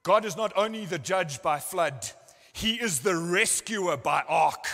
God 0.03 0.25
is 0.25 0.37
not 0.37 0.53
only 0.55 0.85
the 0.85 0.99
judge 0.99 1.41
by 1.41 1.59
flood, 1.59 2.11
He 2.53 2.75
is 2.75 2.99
the 2.99 3.15
rescuer 3.15 3.97
by 3.97 4.23
ark. 4.27 4.65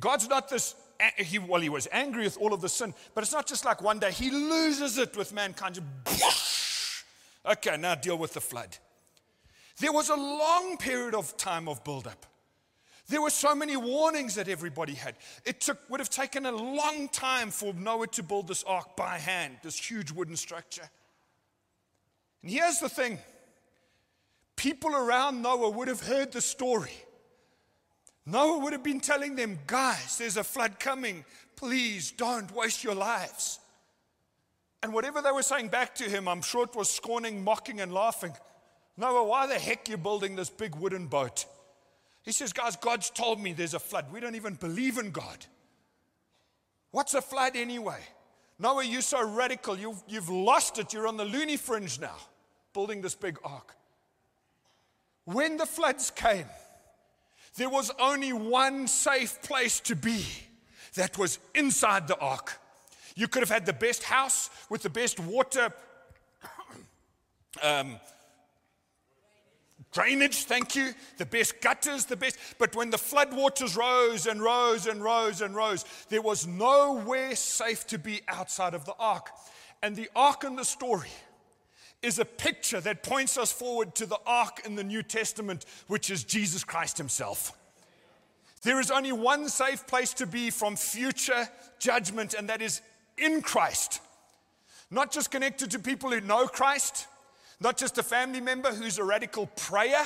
God's 0.00 0.28
not 0.28 0.48
this, 0.48 0.74
he, 1.18 1.38
well, 1.38 1.60
He 1.60 1.68
was 1.68 1.86
angry 1.92 2.24
with 2.24 2.38
all 2.38 2.52
of 2.52 2.62
the 2.62 2.68
sin, 2.68 2.94
but 3.14 3.22
it's 3.22 3.32
not 3.32 3.46
just 3.46 3.64
like 3.64 3.82
one 3.82 3.98
day, 3.98 4.10
He 4.10 4.30
loses 4.30 4.98
it 4.98 5.16
with 5.16 5.32
mankind. 5.32 5.78
Just, 6.06 7.04
Okay, 7.46 7.76
now 7.76 7.94
deal 7.94 8.18
with 8.18 8.34
the 8.34 8.40
flood. 8.40 8.76
There 9.78 9.92
was 9.92 10.10
a 10.10 10.16
long 10.16 10.76
period 10.76 11.14
of 11.14 11.36
time 11.36 11.68
of 11.68 11.82
buildup. 11.84 12.26
There 13.10 13.20
were 13.20 13.30
so 13.30 13.56
many 13.56 13.76
warnings 13.76 14.36
that 14.36 14.48
everybody 14.48 14.94
had. 14.94 15.16
It 15.44 15.60
took, 15.60 15.78
would 15.90 15.98
have 15.98 16.10
taken 16.10 16.46
a 16.46 16.52
long 16.52 17.08
time 17.08 17.50
for 17.50 17.74
Noah 17.74 18.06
to 18.06 18.22
build 18.22 18.46
this 18.46 18.62
ark 18.62 18.96
by 18.96 19.18
hand, 19.18 19.56
this 19.64 19.76
huge 19.76 20.12
wooden 20.12 20.36
structure. 20.36 20.88
And 22.42 22.52
here's 22.52 22.78
the 22.78 22.88
thing 22.88 23.18
people 24.54 24.94
around 24.94 25.42
Noah 25.42 25.70
would 25.70 25.88
have 25.88 26.00
heard 26.00 26.30
the 26.30 26.40
story. 26.40 26.92
Noah 28.26 28.60
would 28.60 28.72
have 28.72 28.84
been 28.84 29.00
telling 29.00 29.34
them, 29.34 29.58
guys, 29.66 30.18
there's 30.18 30.36
a 30.36 30.44
flood 30.44 30.78
coming. 30.78 31.24
Please 31.56 32.12
don't 32.12 32.54
waste 32.54 32.84
your 32.84 32.94
lives. 32.94 33.58
And 34.84 34.94
whatever 34.94 35.20
they 35.20 35.32
were 35.32 35.42
saying 35.42 35.68
back 35.68 35.96
to 35.96 36.04
him, 36.04 36.28
I'm 36.28 36.42
sure 36.42 36.62
it 36.62 36.76
was 36.76 36.88
scorning, 36.88 37.42
mocking, 37.42 37.80
and 37.80 37.92
laughing. 37.92 38.34
Noah, 38.96 39.24
why 39.24 39.48
the 39.48 39.58
heck 39.58 39.88
are 39.88 39.90
you 39.90 39.96
building 39.96 40.36
this 40.36 40.48
big 40.48 40.76
wooden 40.76 41.08
boat? 41.08 41.46
He 42.22 42.32
says, 42.32 42.52
guys, 42.52 42.76
God's 42.76 43.10
told 43.10 43.40
me 43.40 43.52
there's 43.52 43.74
a 43.74 43.78
flood. 43.78 44.12
We 44.12 44.20
don't 44.20 44.34
even 44.34 44.54
believe 44.54 44.98
in 44.98 45.10
God. 45.10 45.46
What's 46.90 47.14
a 47.14 47.22
flood 47.22 47.56
anyway? 47.56 48.00
Noah, 48.58 48.84
you're 48.84 49.00
so 49.00 49.26
radical. 49.26 49.78
You've, 49.78 50.02
you've 50.06 50.28
lost 50.28 50.78
it. 50.78 50.92
You're 50.92 51.06
on 51.06 51.16
the 51.16 51.24
loony 51.24 51.56
fringe 51.56 51.98
now, 51.98 52.16
building 52.74 53.00
this 53.00 53.14
big 53.14 53.38
ark. 53.42 53.74
When 55.24 55.56
the 55.56 55.66
floods 55.66 56.10
came, 56.10 56.46
there 57.56 57.70
was 57.70 57.90
only 57.98 58.32
one 58.32 58.86
safe 58.86 59.40
place 59.42 59.80
to 59.80 59.96
be 59.96 60.24
that 60.94 61.16
was 61.16 61.38
inside 61.54 62.06
the 62.06 62.18
ark. 62.18 62.58
You 63.16 63.28
could 63.28 63.42
have 63.42 63.50
had 63.50 63.66
the 63.66 63.72
best 63.72 64.02
house 64.02 64.50
with 64.68 64.82
the 64.82 64.90
best 64.90 65.20
water 65.20 65.72
um, 67.62 67.98
drainage, 69.92 70.44
thank 70.44 70.76
you, 70.76 70.92
the 71.18 71.26
best 71.26 71.60
gutters, 71.60 72.04
the 72.04 72.16
best. 72.16 72.38
But 72.58 72.74
when 72.76 72.90
the 72.90 72.96
floodwaters 72.96 73.76
rose 73.76 74.26
and 74.26 74.42
rose 74.42 74.86
and 74.86 75.02
rose 75.02 75.40
and 75.40 75.54
rose, 75.54 75.84
there 76.08 76.22
was 76.22 76.46
nowhere 76.46 77.34
safe 77.34 77.86
to 77.88 77.98
be 77.98 78.20
outside 78.28 78.74
of 78.74 78.84
the 78.84 78.94
ark. 78.98 79.30
And 79.82 79.96
the 79.96 80.10
ark 80.14 80.44
in 80.44 80.56
the 80.56 80.64
story 80.64 81.10
is 82.02 82.18
a 82.18 82.24
picture 82.24 82.80
that 82.80 83.02
points 83.02 83.36
us 83.36 83.52
forward 83.52 83.94
to 83.96 84.06
the 84.06 84.18
ark 84.26 84.62
in 84.64 84.74
the 84.74 84.84
New 84.84 85.02
Testament, 85.02 85.64
which 85.86 86.10
is 86.10 86.24
Jesus 86.24 86.64
Christ 86.64 86.96
Himself. 86.98 87.52
There 88.62 88.80
is 88.80 88.90
only 88.90 89.12
one 89.12 89.48
safe 89.48 89.86
place 89.86 90.12
to 90.14 90.26
be 90.26 90.50
from 90.50 90.76
future 90.76 91.48
judgment, 91.78 92.34
and 92.34 92.48
that 92.48 92.62
is 92.62 92.80
in 93.16 93.42
Christ. 93.42 94.00
Not 94.90 95.12
just 95.12 95.30
connected 95.30 95.70
to 95.70 95.78
people 95.78 96.10
who 96.10 96.20
know 96.20 96.46
Christ, 96.46 97.06
not 97.60 97.76
just 97.76 97.98
a 97.98 98.02
family 98.02 98.40
member 98.40 98.70
who's 98.70 98.98
a 98.98 99.04
radical 99.04 99.46
prayer, 99.46 100.02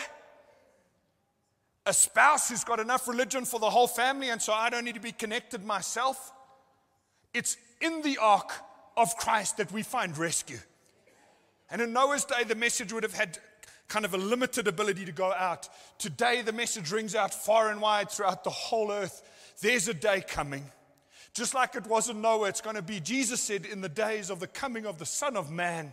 a 1.86 1.92
spouse 1.92 2.48
who's 2.48 2.64
got 2.64 2.80
enough 2.80 3.06
religion 3.06 3.44
for 3.44 3.60
the 3.60 3.70
whole 3.70 3.86
family, 3.86 4.30
and 4.30 4.42
so 4.42 4.52
I 4.52 4.70
don't 4.70 4.84
need 4.84 4.94
to 4.94 5.00
be 5.00 5.12
connected 5.12 5.64
myself. 5.64 6.32
It's 7.32 7.56
in 7.80 8.02
the 8.02 8.18
ark 8.18 8.52
of 8.96 9.16
Christ 9.16 9.58
that 9.58 9.70
we 9.72 9.82
find 9.82 10.16
rescue. 10.16 10.58
And 11.70 11.80
in 11.80 11.92
Noah's 11.92 12.24
day, 12.24 12.44
the 12.44 12.54
message 12.54 12.92
would 12.92 13.02
have 13.02 13.14
had 13.14 13.38
kind 13.88 14.04
of 14.04 14.14
a 14.14 14.18
limited 14.18 14.66
ability 14.66 15.04
to 15.04 15.12
go 15.12 15.32
out. 15.32 15.68
Today, 15.98 16.42
the 16.42 16.52
message 16.52 16.90
rings 16.90 17.14
out 17.14 17.34
far 17.34 17.70
and 17.70 17.80
wide 17.80 18.10
throughout 18.10 18.44
the 18.44 18.50
whole 18.50 18.90
earth. 18.90 19.22
There's 19.60 19.88
a 19.88 19.94
day 19.94 20.22
coming. 20.26 20.64
Just 21.34 21.54
like 21.54 21.74
it 21.74 21.86
was 21.86 22.08
in 22.08 22.20
Noah, 22.20 22.48
it's 22.48 22.60
going 22.60 22.76
to 22.76 22.82
be, 22.82 23.00
Jesus 23.00 23.40
said, 23.40 23.66
in 23.66 23.80
the 23.80 23.88
days 23.88 24.30
of 24.30 24.40
the 24.40 24.46
coming 24.46 24.86
of 24.86 24.98
the 24.98 25.06
Son 25.06 25.36
of 25.36 25.50
Man. 25.50 25.92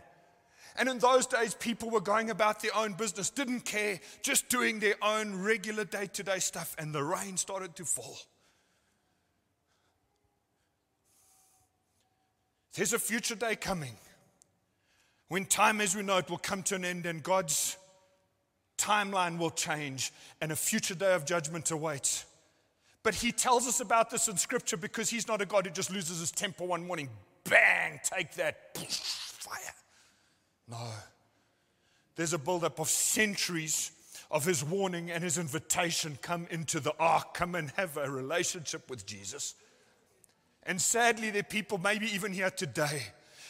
And 0.77 0.89
in 0.89 0.99
those 0.99 1.27
days, 1.27 1.53
people 1.53 1.89
were 1.89 2.01
going 2.01 2.29
about 2.29 2.61
their 2.61 2.75
own 2.75 2.93
business, 2.93 3.29
didn't 3.29 3.61
care, 3.61 3.99
just 4.21 4.49
doing 4.49 4.79
their 4.79 4.95
own 5.01 5.41
regular 5.41 5.85
day 5.85 6.07
to 6.13 6.23
day 6.23 6.39
stuff, 6.39 6.75
and 6.77 6.93
the 6.93 7.03
rain 7.03 7.37
started 7.37 7.75
to 7.75 7.85
fall. 7.85 8.17
There's 12.73 12.93
a 12.93 12.99
future 12.99 13.35
day 13.35 13.55
coming 13.55 13.95
when 15.27 15.45
time 15.45 15.81
as 15.81 15.95
we 15.95 16.03
know 16.03 16.17
it 16.17 16.29
will 16.29 16.37
come 16.37 16.63
to 16.63 16.75
an 16.75 16.85
end 16.85 17.05
and 17.05 17.21
God's 17.21 17.77
timeline 18.77 19.37
will 19.37 19.51
change 19.51 20.11
and 20.41 20.51
a 20.51 20.55
future 20.55 20.95
day 20.95 21.13
of 21.13 21.25
judgment 21.25 21.69
awaits. 21.71 22.25
But 23.03 23.15
he 23.15 23.31
tells 23.31 23.67
us 23.67 23.79
about 23.79 24.09
this 24.09 24.27
in 24.27 24.37
scripture 24.37 24.77
because 24.77 25.09
he's 25.09 25.27
not 25.27 25.41
a 25.41 25.45
God 25.45 25.65
who 25.65 25.71
just 25.71 25.91
loses 25.91 26.19
his 26.19 26.31
temper 26.31 26.65
one 26.65 26.85
morning. 26.85 27.09
Bang, 27.43 27.99
take 28.03 28.33
that, 28.35 28.77
fire. 28.77 29.57
No. 30.71 30.87
There's 32.15 32.33
a 32.33 32.39
buildup 32.39 32.79
of 32.79 32.89
centuries 32.89 33.91
of 34.31 34.45
his 34.45 34.63
warning 34.63 35.11
and 35.11 35.21
his 35.21 35.37
invitation 35.37 36.17
come 36.21 36.47
into 36.49 36.79
the 36.79 36.93
ark, 36.97 37.33
come 37.33 37.55
and 37.55 37.71
have 37.71 37.97
a 37.97 38.09
relationship 38.09 38.89
with 38.89 39.05
Jesus. 39.05 39.53
And 40.63 40.81
sadly, 40.81 41.29
there 41.29 41.41
are 41.41 41.43
people, 41.43 41.77
maybe 41.77 42.05
even 42.13 42.31
here 42.31 42.49
today, 42.49 43.03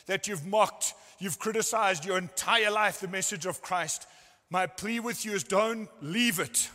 that 0.08 0.28
you've 0.28 0.46
mocked, 0.46 0.96
you've 1.20 1.38
criticized 1.38 2.06
your 2.06 2.18
entire 2.18 2.72
life 2.72 3.00
the 3.00 3.08
message 3.08 3.46
of 3.46 3.62
Christ. 3.62 4.08
My 4.50 4.66
plea 4.66 5.00
with 5.00 5.24
you 5.24 5.34
is 5.34 5.44
don't 5.44 5.88
leave 6.02 6.40
it. 6.40 6.70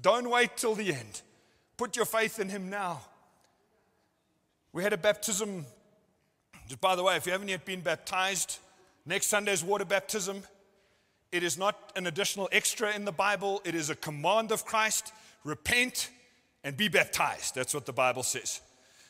Don't 0.00 0.30
wait 0.30 0.56
till 0.56 0.74
the 0.74 0.94
end. 0.94 1.20
Put 1.76 1.96
your 1.96 2.06
faith 2.06 2.38
in 2.38 2.48
Him 2.48 2.70
now. 2.70 3.02
We 4.72 4.82
had 4.82 4.94
a 4.94 4.98
baptism. 4.98 5.66
Just 6.68 6.80
by 6.80 6.96
the 6.96 7.02
way, 7.02 7.16
if 7.16 7.26
you 7.26 7.32
haven't 7.32 7.48
yet 7.48 7.66
been 7.66 7.80
baptized, 7.80 8.58
next 9.06 9.26
Sunday 9.26 9.52
is 9.52 9.64
water 9.64 9.84
baptism. 9.84 10.42
It 11.32 11.42
is 11.42 11.56
not 11.56 11.92
an 11.96 12.06
additional 12.06 12.48
extra 12.50 12.94
in 12.94 13.04
the 13.04 13.12
Bible, 13.12 13.62
it 13.64 13.74
is 13.74 13.90
a 13.90 13.94
command 13.94 14.52
of 14.52 14.64
Christ 14.64 15.12
repent 15.44 16.10
and 16.64 16.76
be 16.76 16.88
baptized. 16.88 17.54
That's 17.54 17.74
what 17.74 17.86
the 17.86 17.92
Bible 17.92 18.22
says. 18.22 18.60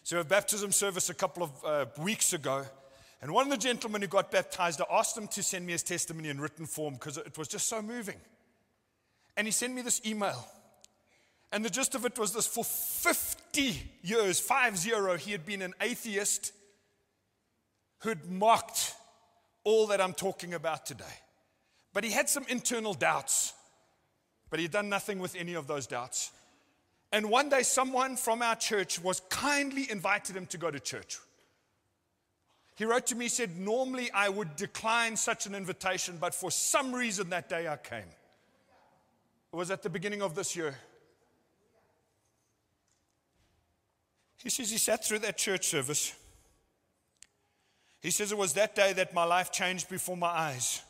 So, 0.02 0.16
have 0.16 0.28
baptism 0.28 0.72
service 0.72 1.10
a 1.10 1.14
couple 1.14 1.42
of 1.42 1.64
uh, 1.64 1.86
weeks 2.02 2.32
ago. 2.32 2.64
And 3.22 3.32
one 3.32 3.44
of 3.44 3.50
the 3.50 3.58
gentlemen 3.58 4.00
who 4.00 4.08
got 4.08 4.30
baptized, 4.30 4.80
I 4.80 4.84
asked 4.90 5.16
him 5.16 5.28
to 5.28 5.42
send 5.42 5.66
me 5.66 5.72
his 5.72 5.82
testimony 5.82 6.30
in 6.30 6.40
written 6.40 6.64
form 6.64 6.94
because 6.94 7.18
it 7.18 7.36
was 7.36 7.48
just 7.48 7.68
so 7.68 7.82
moving. 7.82 8.16
And 9.36 9.46
he 9.46 9.50
sent 9.50 9.74
me 9.74 9.82
this 9.82 10.00
email. 10.06 10.46
And 11.52 11.64
the 11.64 11.70
gist 11.70 11.94
of 11.94 12.06
it 12.06 12.18
was 12.18 12.32
this 12.32 12.46
for 12.46 12.64
50 12.64 13.90
years, 14.02 14.40
five 14.40 14.78
zero, 14.78 15.16
he 15.16 15.32
had 15.32 15.44
been 15.44 15.62
an 15.62 15.74
atheist 15.80 16.52
who'd 17.98 18.30
mocked 18.30 18.94
all 19.64 19.86
that 19.88 20.00
I'm 20.00 20.14
talking 20.14 20.54
about 20.54 20.86
today. 20.86 21.04
But 21.92 22.04
he 22.04 22.10
had 22.10 22.28
some 22.28 22.44
internal 22.48 22.94
doubts, 22.94 23.52
but 24.48 24.60
he'd 24.60 24.70
done 24.70 24.88
nothing 24.88 25.18
with 25.18 25.34
any 25.36 25.54
of 25.54 25.66
those 25.66 25.86
doubts. 25.86 26.30
And 27.12 27.28
one 27.28 27.48
day, 27.48 27.62
someone 27.62 28.16
from 28.16 28.40
our 28.40 28.54
church 28.54 29.02
was 29.02 29.20
kindly 29.28 29.90
invited 29.90 30.36
him 30.36 30.46
to 30.46 30.58
go 30.58 30.70
to 30.70 30.78
church. 30.78 31.18
He 32.76 32.84
wrote 32.84 33.06
to 33.08 33.14
me, 33.14 33.26
he 33.26 33.28
said, 33.28 33.58
Normally 33.58 34.10
I 34.12 34.28
would 34.28 34.56
decline 34.56 35.16
such 35.16 35.46
an 35.46 35.54
invitation, 35.54 36.16
but 36.20 36.34
for 36.34 36.50
some 36.50 36.94
reason 36.94 37.30
that 37.30 37.48
day 37.48 37.68
I 37.68 37.76
came. 37.76 38.08
It 39.52 39.56
was 39.56 39.70
at 39.70 39.82
the 39.82 39.90
beginning 39.90 40.22
of 40.22 40.36
this 40.36 40.54
year. 40.54 40.76
He 44.42 44.48
says 44.48 44.70
he 44.70 44.78
sat 44.78 45.04
through 45.04 45.18
that 45.20 45.36
church 45.36 45.66
service. 45.66 46.14
He 48.00 48.10
says 48.10 48.32
it 48.32 48.38
was 48.38 48.54
that 48.54 48.74
day 48.74 48.92
that 48.94 49.14
my 49.14 49.24
life 49.24 49.52
changed 49.52 49.88
before 49.88 50.16
my 50.16 50.28
eyes. 50.28 50.82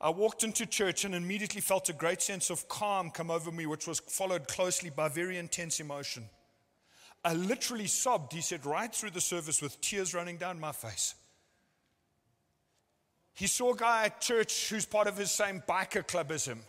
I 0.00 0.10
walked 0.10 0.44
into 0.44 0.66
church 0.66 1.04
and 1.04 1.14
immediately 1.14 1.60
felt 1.60 1.88
a 1.88 1.94
great 1.94 2.22
sense 2.22 2.50
of 2.50 2.68
calm 2.68 3.10
come 3.10 3.30
over 3.30 3.50
me, 3.50 3.66
which 3.66 3.86
was 3.86 4.00
followed 4.00 4.46
closely 4.48 4.90
by 4.90 5.08
very 5.08 5.38
intense 5.38 5.80
emotion. 5.80 6.24
I 7.24 7.32
literally 7.32 7.86
sobbed, 7.86 8.34
he 8.34 8.42
said, 8.42 8.66
right 8.66 8.94
through 8.94 9.10
the 9.10 9.20
service 9.20 9.62
with 9.62 9.80
tears 9.80 10.12
running 10.12 10.36
down 10.36 10.60
my 10.60 10.72
face. 10.72 11.14
He 13.32 13.46
saw 13.46 13.72
a 13.72 13.76
guy 13.76 14.04
at 14.04 14.20
church 14.20 14.68
who's 14.68 14.84
part 14.84 15.08
of 15.08 15.16
his 15.16 15.30
same 15.30 15.62
biker 15.66 16.06
club 16.06 16.30
as 16.30 16.44
him. 16.44 16.60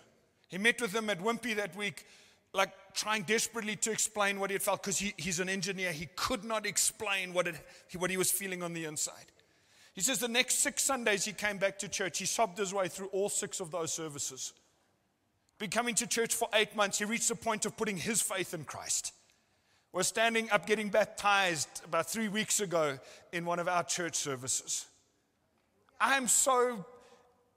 He 0.47 0.57
met 0.57 0.81
with 0.81 0.95
him 0.95 1.09
at 1.09 1.19
Wimpy 1.19 1.55
that 1.57 1.75
week, 1.75 2.05
like 2.53 2.71
trying 2.93 3.23
desperately 3.23 3.75
to 3.75 3.91
explain 3.91 4.39
what 4.39 4.49
he 4.49 4.53
had 4.53 4.63
felt 4.63 4.81
because 4.81 4.97
he, 4.97 5.13
he's 5.17 5.41
an 5.41 5.49
engineer. 5.49 5.91
He 5.91 6.07
could 6.15 6.45
not 6.45 6.65
explain 6.65 7.33
what, 7.33 7.47
it, 7.47 7.55
what 7.97 8.09
he 8.09 8.17
was 8.17 8.31
feeling 8.31 8.63
on 8.63 8.73
the 8.73 8.85
inside. 8.85 9.25
He 9.95 10.01
says 10.01 10.19
the 10.19 10.27
next 10.27 10.59
six 10.59 10.83
Sundays 10.83 11.23
he 11.23 11.31
came 11.31 11.57
back 11.57 11.79
to 11.79 11.87
church. 11.87 12.19
He 12.19 12.25
sobbed 12.25 12.57
his 12.57 12.73
way 12.73 12.89
through 12.89 13.07
all 13.07 13.29
six 13.29 13.61
of 13.61 13.71
those 13.71 13.93
services. 13.93 14.51
Been 15.57 15.69
coming 15.69 15.95
to 15.95 16.07
church 16.07 16.35
for 16.35 16.49
eight 16.53 16.75
months. 16.75 16.99
He 16.99 17.05
reached 17.05 17.29
the 17.29 17.35
point 17.35 17.65
of 17.65 17.77
putting 17.77 17.95
his 17.95 18.21
faith 18.21 18.53
in 18.53 18.65
Christ. 18.65 19.13
Was 19.93 20.07
standing 20.07 20.51
up 20.51 20.67
getting 20.67 20.89
baptized 20.89 21.69
about 21.85 22.09
three 22.09 22.27
weeks 22.27 22.59
ago 22.59 22.99
in 23.31 23.45
one 23.45 23.59
of 23.59 23.69
our 23.69 23.83
church 23.83 24.15
services. 24.15 24.85
I'm 26.01 26.27
so 26.27 26.85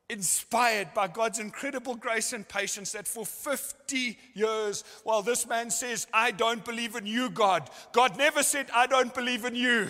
inspired 0.09 0.95
by 0.95 1.09
God's 1.09 1.41
incredible 1.41 1.97
grace 1.97 2.33
and 2.33 2.49
patience 2.49 2.93
that 2.93 3.09
for 3.09 3.27
50 3.27 4.17
years, 4.35 4.85
while 5.03 5.23
this 5.23 5.49
man 5.49 5.71
says, 5.71 6.07
I 6.15 6.31
don't 6.31 6.65
believe 6.65 6.95
in 6.95 7.05
you, 7.05 7.31
God, 7.31 7.69
God 7.93 8.17
never 8.17 8.45
said, 8.45 8.69
I 8.73 8.87
don't 8.87 9.13
believe 9.13 9.45
in 9.45 9.57
you. 9.57 9.89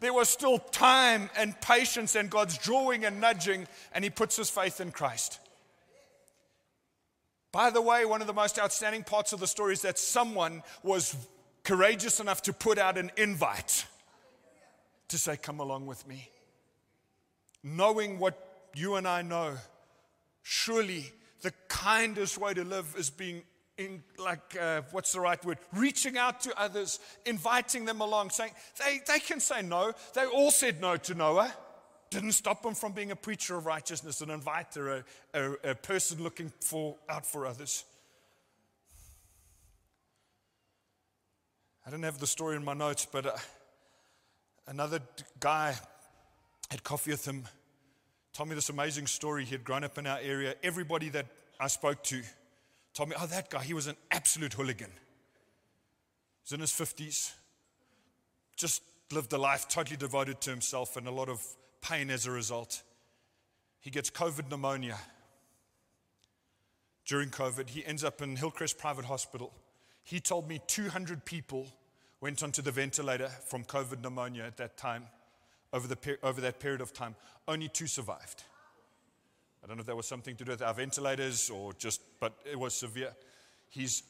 There 0.00 0.12
was 0.12 0.28
still 0.28 0.58
time 0.58 1.30
and 1.36 1.58
patience, 1.60 2.14
and 2.14 2.30
God's 2.30 2.58
drawing 2.58 3.04
and 3.04 3.20
nudging, 3.20 3.66
and 3.92 4.04
he 4.04 4.10
puts 4.10 4.36
his 4.36 4.50
faith 4.50 4.80
in 4.80 4.90
Christ. 4.90 5.38
By 7.52 7.70
the 7.70 7.80
way, 7.82 8.04
one 8.04 8.20
of 8.20 8.26
the 8.26 8.32
most 8.32 8.58
outstanding 8.58 9.04
parts 9.04 9.32
of 9.32 9.40
the 9.40 9.46
story 9.46 9.72
is 9.74 9.82
that 9.82 9.98
someone 9.98 10.62
was 10.82 11.16
courageous 11.62 12.20
enough 12.20 12.42
to 12.42 12.52
put 12.52 12.78
out 12.78 12.98
an 12.98 13.12
invite 13.16 13.86
to 15.08 15.18
say, 15.18 15.36
Come 15.36 15.60
along 15.60 15.86
with 15.86 16.06
me 16.06 16.30
knowing 17.64 18.18
what 18.18 18.68
you 18.76 18.94
and 18.96 19.08
I 19.08 19.22
know, 19.22 19.56
surely 20.42 21.10
the 21.40 21.52
kindest 21.66 22.38
way 22.38 22.54
to 22.54 22.62
live 22.62 22.94
is 22.96 23.10
being 23.10 23.42
in, 23.76 24.02
like, 24.18 24.56
uh, 24.60 24.82
what's 24.92 25.12
the 25.12 25.20
right 25.20 25.42
word? 25.44 25.58
Reaching 25.72 26.16
out 26.16 26.40
to 26.42 26.60
others, 26.60 27.00
inviting 27.26 27.84
them 27.84 28.00
along, 28.00 28.30
saying, 28.30 28.52
they, 28.78 29.00
they 29.06 29.18
can 29.18 29.40
say 29.40 29.62
no. 29.62 29.92
They 30.14 30.24
all 30.26 30.50
said 30.50 30.80
no 30.80 30.96
to 30.96 31.14
Noah. 31.14 31.52
Didn't 32.10 32.32
stop 32.32 32.62
them 32.62 32.74
from 32.74 32.92
being 32.92 33.10
a 33.10 33.16
preacher 33.16 33.56
of 33.56 33.66
righteousness, 33.66 34.20
an 34.20 34.30
inviter, 34.30 35.04
a, 35.34 35.40
a, 35.40 35.70
a 35.70 35.74
person 35.74 36.22
looking 36.22 36.52
for, 36.60 36.96
out 37.08 37.26
for 37.26 37.46
others. 37.46 37.84
I 41.86 41.90
don't 41.90 42.02
have 42.04 42.18
the 42.18 42.26
story 42.26 42.56
in 42.56 42.64
my 42.64 42.74
notes, 42.74 43.06
but 43.10 43.26
uh, 43.26 43.32
another 44.68 45.00
guy 45.40 45.74
had 46.70 46.84
coffee 46.84 47.10
with 47.10 47.26
him, 47.26 47.44
told 48.32 48.48
me 48.48 48.54
this 48.54 48.70
amazing 48.70 49.06
story. 49.08 49.44
He 49.44 49.52
had 49.52 49.64
grown 49.64 49.82
up 49.84 49.98
in 49.98 50.06
our 50.06 50.18
area. 50.22 50.54
Everybody 50.62 51.08
that 51.10 51.26
I 51.58 51.66
spoke 51.66 52.02
to 52.04 52.22
told 52.94 53.08
me, 53.08 53.16
oh, 53.18 53.26
that 53.26 53.50
guy, 53.50 53.62
he 53.62 53.74
was 53.74 53.86
an 53.86 53.96
absolute 54.10 54.54
hooligan. 54.54 54.90
He's 56.42 56.52
in 56.52 56.60
his 56.60 56.70
50s, 56.70 57.32
just 58.56 58.82
lived 59.12 59.32
a 59.32 59.38
life 59.38 59.68
totally 59.68 59.96
devoted 59.96 60.40
to 60.42 60.50
himself 60.50 60.96
and 60.96 61.06
a 61.06 61.10
lot 61.10 61.28
of 61.28 61.44
pain 61.80 62.10
as 62.10 62.26
a 62.26 62.30
result. 62.30 62.82
He 63.80 63.90
gets 63.90 64.10
COVID 64.10 64.50
pneumonia. 64.50 64.98
During 67.04 67.28
COVID, 67.28 67.68
he 67.68 67.84
ends 67.84 68.02
up 68.02 68.22
in 68.22 68.36
Hillcrest 68.36 68.78
Private 68.78 69.04
Hospital. 69.04 69.52
He 70.04 70.20
told 70.20 70.48
me 70.48 70.60
200 70.66 71.24
people 71.24 71.66
went 72.20 72.42
onto 72.42 72.62
the 72.62 72.70
ventilator 72.70 73.28
from 73.46 73.64
COVID 73.64 74.00
pneumonia 74.02 74.44
at 74.44 74.56
that 74.56 74.76
time 74.78 75.04
over, 75.72 75.86
the, 75.86 76.18
over 76.22 76.40
that 76.40 76.60
period 76.60 76.80
of 76.80 76.92
time. 76.94 77.14
Only 77.46 77.68
two 77.68 77.86
survived. 77.86 78.44
I 79.64 79.66
don't 79.66 79.78
know 79.78 79.80
if 79.80 79.86
that 79.86 79.96
was 79.96 80.06
something 80.06 80.36
to 80.36 80.44
do 80.44 80.52
with 80.52 80.60
our 80.60 80.74
ventilators 80.74 81.48
or 81.48 81.72
just, 81.72 82.02
but 82.20 82.34
it 82.44 82.58
was 82.58 82.74
severe. 82.74 83.14
He's 83.70 84.02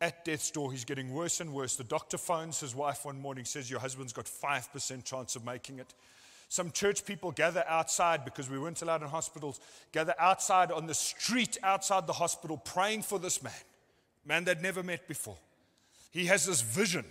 at 0.00 0.24
death's 0.24 0.48
door. 0.52 0.70
He's 0.70 0.84
getting 0.84 1.12
worse 1.12 1.40
and 1.40 1.52
worse. 1.52 1.74
The 1.74 1.82
doctor 1.82 2.18
phones 2.18 2.60
his 2.60 2.72
wife 2.72 3.04
one 3.04 3.20
morning, 3.20 3.44
says, 3.44 3.68
Your 3.68 3.80
husband's 3.80 4.12
got 4.12 4.26
5% 4.26 5.04
chance 5.04 5.34
of 5.34 5.44
making 5.44 5.80
it. 5.80 5.92
Some 6.48 6.70
church 6.70 7.04
people 7.04 7.32
gather 7.32 7.64
outside 7.66 8.24
because 8.24 8.48
we 8.48 8.60
weren't 8.60 8.80
allowed 8.80 9.02
in 9.02 9.08
hospitals, 9.08 9.58
gather 9.90 10.14
outside 10.20 10.70
on 10.70 10.86
the 10.86 10.94
street 10.94 11.58
outside 11.64 12.06
the 12.06 12.12
hospital 12.12 12.56
praying 12.58 13.02
for 13.02 13.18
this 13.18 13.42
man, 13.42 13.52
man 14.24 14.44
they'd 14.44 14.62
never 14.62 14.84
met 14.84 15.08
before. 15.08 15.38
He 16.12 16.26
has 16.26 16.46
this 16.46 16.60
vision 16.60 17.06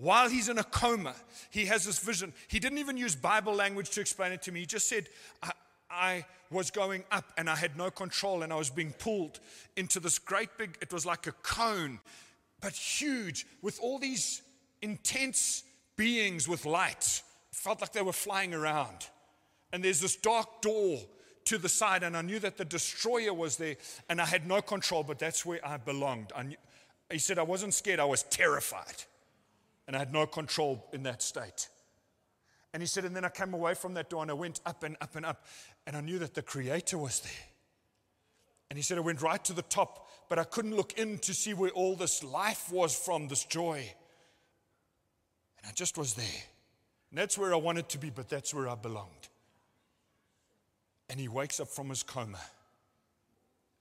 while 0.00 0.30
he's 0.30 0.48
in 0.48 0.56
a 0.56 0.64
coma, 0.64 1.14
he 1.50 1.66
has 1.66 1.84
this 1.84 1.98
vision. 1.98 2.32
He 2.48 2.58
didn't 2.58 2.78
even 2.78 2.96
use 2.96 3.14
Bible 3.14 3.54
language 3.54 3.90
to 3.90 4.00
explain 4.00 4.32
it 4.32 4.40
to 4.42 4.52
me. 4.52 4.60
He 4.60 4.66
just 4.66 4.88
said, 4.88 5.10
I, 5.42 5.52
I, 5.90 6.24
was 6.50 6.70
going 6.70 7.04
up 7.12 7.32
and 7.38 7.48
I 7.48 7.54
had 7.54 7.76
no 7.76 7.90
control 7.90 8.42
and 8.42 8.52
I 8.52 8.56
was 8.56 8.70
being 8.70 8.92
pulled 8.92 9.38
into 9.76 10.00
this 10.00 10.18
great 10.18 10.48
big, 10.58 10.76
it 10.80 10.92
was 10.92 11.06
like 11.06 11.26
a 11.26 11.32
cone, 11.32 12.00
but 12.60 12.72
huge, 12.72 13.46
with 13.62 13.78
all 13.80 13.98
these 13.98 14.42
intense 14.82 15.62
beings 15.96 16.48
with 16.48 16.66
light. 16.66 17.22
It 17.52 17.56
felt 17.56 17.80
like 17.80 17.92
they 17.92 18.02
were 18.02 18.12
flying 18.12 18.52
around. 18.52 19.06
And 19.72 19.84
there's 19.84 20.00
this 20.00 20.16
dark 20.16 20.60
door 20.60 20.98
to 21.44 21.58
the 21.58 21.68
side, 21.68 22.02
and 22.02 22.16
I 22.16 22.22
knew 22.22 22.40
that 22.40 22.56
the 22.56 22.64
destroyer 22.64 23.32
was 23.32 23.56
there, 23.56 23.76
and 24.08 24.20
I 24.20 24.26
had 24.26 24.46
no 24.46 24.60
control, 24.60 25.04
but 25.04 25.18
that's 25.18 25.46
where 25.46 25.64
I 25.64 25.76
belonged. 25.76 26.32
I 26.34 26.42
knew, 26.42 26.56
he 27.10 27.18
said, 27.18 27.38
I 27.38 27.42
wasn't 27.44 27.74
scared, 27.74 28.00
I 28.00 28.04
was 28.04 28.24
terrified 28.24 29.04
and 29.90 29.96
I 29.96 29.98
had 29.98 30.12
no 30.12 30.24
control 30.24 30.86
in 30.92 31.02
that 31.02 31.20
state. 31.20 31.68
And 32.72 32.82
he 32.82 32.86
said, 32.86 33.04
and 33.04 33.16
then 33.16 33.24
I 33.24 33.28
came 33.30 33.52
away 33.52 33.74
from 33.74 33.94
that 33.94 34.10
door 34.10 34.22
and 34.22 34.30
I 34.30 34.34
went 34.34 34.60
up 34.64 34.84
and 34.84 34.96
up 35.00 35.16
and 35.16 35.26
up, 35.26 35.44
and 35.86 35.96
I 35.96 36.00
knew 36.00 36.18
that 36.20 36.34
the 36.34 36.42
Creator 36.42 36.98
was 36.98 37.20
there. 37.20 37.32
And 38.70 38.76
he 38.76 38.82
said, 38.82 38.98
I 38.98 39.00
went 39.00 39.20
right 39.20 39.44
to 39.46 39.52
the 39.52 39.62
top, 39.62 40.08
but 40.28 40.38
I 40.38 40.44
couldn't 40.44 40.76
look 40.76 40.92
in 40.92 41.18
to 41.18 41.34
see 41.34 41.54
where 41.54 41.70
all 41.70 41.96
this 41.96 42.22
life 42.22 42.70
was 42.70 42.96
from, 42.96 43.26
this 43.26 43.44
joy. 43.44 43.78
And 45.58 45.68
I 45.68 45.72
just 45.72 45.98
was 45.98 46.14
there. 46.14 46.42
And 47.10 47.18
that's 47.18 47.36
where 47.36 47.52
I 47.52 47.56
wanted 47.56 47.88
to 47.88 47.98
be, 47.98 48.10
but 48.10 48.28
that's 48.28 48.54
where 48.54 48.68
I 48.68 48.76
belonged. 48.76 49.28
And 51.08 51.18
he 51.18 51.26
wakes 51.26 51.58
up 51.58 51.66
from 51.66 51.88
his 51.88 52.04
coma. 52.04 52.38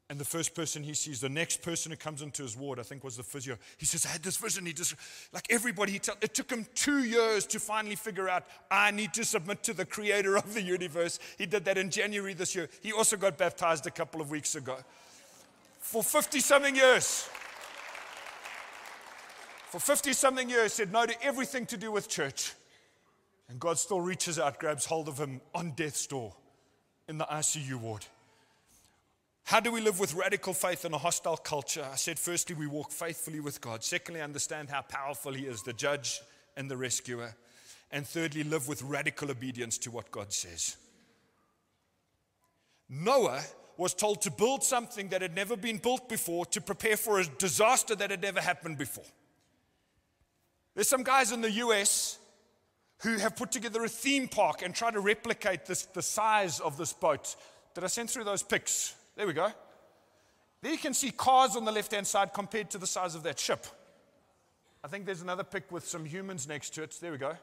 And 0.10 0.18
the 0.18 0.26
first 0.26 0.56
person 0.56 0.82
he 0.82 0.96
sees, 0.96 1.22
the 1.22 1.30
next 1.30 1.62
person 1.62 1.92
who 1.92 1.98
comes 1.98 2.24
into 2.24 2.42
his 2.42 2.58
ward, 2.58 2.80
I 2.80 2.84
think 2.84 3.04
was 3.04 3.16
the 3.16 3.24
physio. 3.24 3.58
He 3.78 3.86
says, 3.86 4.08
I 4.08 4.10
had 4.10 4.24
this 4.24 4.38
vision. 4.38 4.66
He 4.66 4.74
just, 4.74 4.96
like 5.34 5.46
everybody, 5.52 5.92
he 5.92 6.00
tell, 6.00 6.16
it 6.20 6.34
took 6.34 6.50
him 6.50 6.66
two 6.74 7.04
years 7.04 7.46
to 7.48 7.60
finally 7.60 7.96
figure 7.96 8.28
out, 8.28 8.46
I 8.72 8.90
need 8.90 9.14
to 9.14 9.24
submit 9.24 9.62
to 9.64 9.74
the 9.74 9.86
creator 9.86 10.36
of 10.36 10.56
the 10.56 10.64
universe. 10.64 11.20
He 11.38 11.46
did 11.46 11.64
that 11.66 11.78
in 11.78 11.92
January 11.92 12.34
this 12.34 12.56
year. 12.56 12.70
He 12.82 12.92
also 12.92 13.18
got 13.18 13.38
baptized 13.38 13.86
a 13.86 13.92
couple 13.92 14.20
of 14.20 14.32
weeks 14.32 14.56
ago. 14.56 14.78
For 15.78 16.02
50 16.02 16.40
something 16.40 16.76
years. 16.76 17.30
For 19.68 19.80
50 19.80 20.14
something 20.14 20.50
years, 20.50 20.74
said 20.74 20.92
no 20.92 21.06
to 21.06 21.24
everything 21.24 21.68
to 21.68 21.78
do 21.78 21.92
with 21.92 22.10
church. 22.10 22.54
And 23.48 23.60
God 23.60 23.78
still 23.78 24.02
reaches 24.02 24.40
out, 24.40 24.60
grabs 24.60 24.86
hold 24.86 25.08
of 25.08 25.20
him 25.20 25.40
on 25.54 25.72
death's 25.72 26.08
door 26.08 26.34
in 27.08 27.20
the 27.20 27.26
ICU 27.26 27.76
ward. 27.76 28.08
How 29.50 29.60
do 29.60 29.72
we 29.72 29.82
live 29.82 30.00
with 30.00 30.14
radical 30.14 30.54
faith 30.54 30.86
in 30.86 30.94
a 30.94 31.00
hostile 31.00 31.36
culture? 31.36 31.84
I 31.92 31.96
said, 31.96 32.20
firstly, 32.20 32.54
we 32.54 32.68
walk 32.68 32.92
faithfully 32.92 33.40
with 33.40 33.60
God. 33.62 33.84
Secondly, 33.84 34.22
understand 34.22 34.70
how 34.70 34.84
powerful 34.84 35.34
He 35.34 35.48
is, 35.48 35.64
the 35.64 35.74
judge 35.74 36.22
and 36.56 36.70
the 36.70 36.78
rescuer. 36.78 37.34
And 37.92 38.06
thirdly, 38.06 38.44
live 38.44 38.68
with 38.68 38.84
radical 38.84 39.32
obedience 39.32 39.80
to 39.80 39.90
what 39.90 40.12
God 40.12 40.32
says. 40.32 40.78
Noah 42.88 43.42
was 43.76 43.96
told 43.96 44.22
to 44.22 44.30
build 44.30 44.64
something 44.64 45.10
that 45.10 45.24
had 45.24 45.34
never 45.34 45.58
been 45.58 45.80
built 45.80 46.08
before 46.08 46.46
to 46.46 46.62
prepare 46.62 46.96
for 46.96 47.20
a 47.20 47.26
disaster 47.26 47.96
that 47.96 48.12
had 48.12 48.22
never 48.22 48.42
happened 48.42 48.78
before. 48.78 49.10
There's 50.76 50.88
some 50.88 51.02
guys 51.02 51.32
in 51.32 51.42
the 51.42 51.54
US 51.54 52.20
who 53.00 53.18
have 53.18 53.36
put 53.36 53.52
together 53.52 53.84
a 53.84 53.90
theme 53.90 54.28
park 54.28 54.62
and 54.62 54.76
try 54.76 54.92
to 54.92 55.00
replicate 55.00 55.66
this, 55.66 55.86
the 55.86 56.04
size 56.04 56.60
of 56.60 56.78
this 56.78 56.94
boat. 56.94 57.36
Did 57.74 57.84
I 57.84 57.88
send 57.88 58.12
through 58.12 58.26
those 58.26 58.44
pics? 58.44 58.94
There 59.20 59.28
we 59.28 59.34
go. 59.34 59.52
There 60.62 60.72
you 60.72 60.78
can 60.78 60.94
see 60.94 61.12
cars 61.12 61.58
on 61.58 61.66
the 61.66 61.74
left 61.74 61.92
hand 61.92 62.08
side 62.08 62.34
compared 62.34 62.70
to 62.70 62.78
the 62.78 62.88
size 62.88 63.16
of 63.16 63.24
that 63.24 63.38
ship. 63.38 63.68
I 64.82 64.88
think 64.88 65.06
there's 65.06 65.22
another 65.22 65.44
pic 65.44 65.70
with 65.74 65.86
some 65.86 66.06
humans 66.06 66.48
next 66.48 66.70
to 66.76 66.84
it. 66.84 66.98
There 67.02 67.12
we 67.12 67.18
go. 67.18 67.36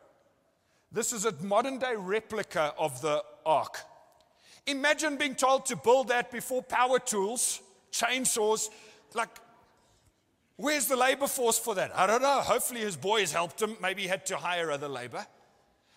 This 0.91 1.13
is 1.13 1.27
a 1.27 1.33
modern 1.43 1.79
day 1.79 1.93
replica 1.95 2.73
of 2.79 3.03
the 3.03 3.23
ark. 3.45 3.81
Imagine 4.67 5.19
being 5.19 5.35
told 5.35 5.67
to 5.67 5.77
build 5.77 6.09
that 6.09 6.31
before 6.31 6.63
power 6.63 6.99
tools, 6.99 7.61
chainsaws. 7.93 8.71
Like, 9.13 9.37
where's 10.57 10.87
the 10.87 10.97
labor 10.97 11.27
force 11.27 11.59
for 11.59 11.75
that? 11.75 11.95
I 11.95 12.07
don't 12.07 12.23
know. 12.23 12.41
Hopefully, 12.41 12.81
his 12.81 12.97
boys 12.97 13.33
helped 13.33 13.61
him. 13.61 13.77
Maybe 13.83 14.01
he 14.01 14.09
had 14.09 14.25
to 14.27 14.39
hire 14.39 14.71
other 14.71 14.89
labor. 14.89 15.27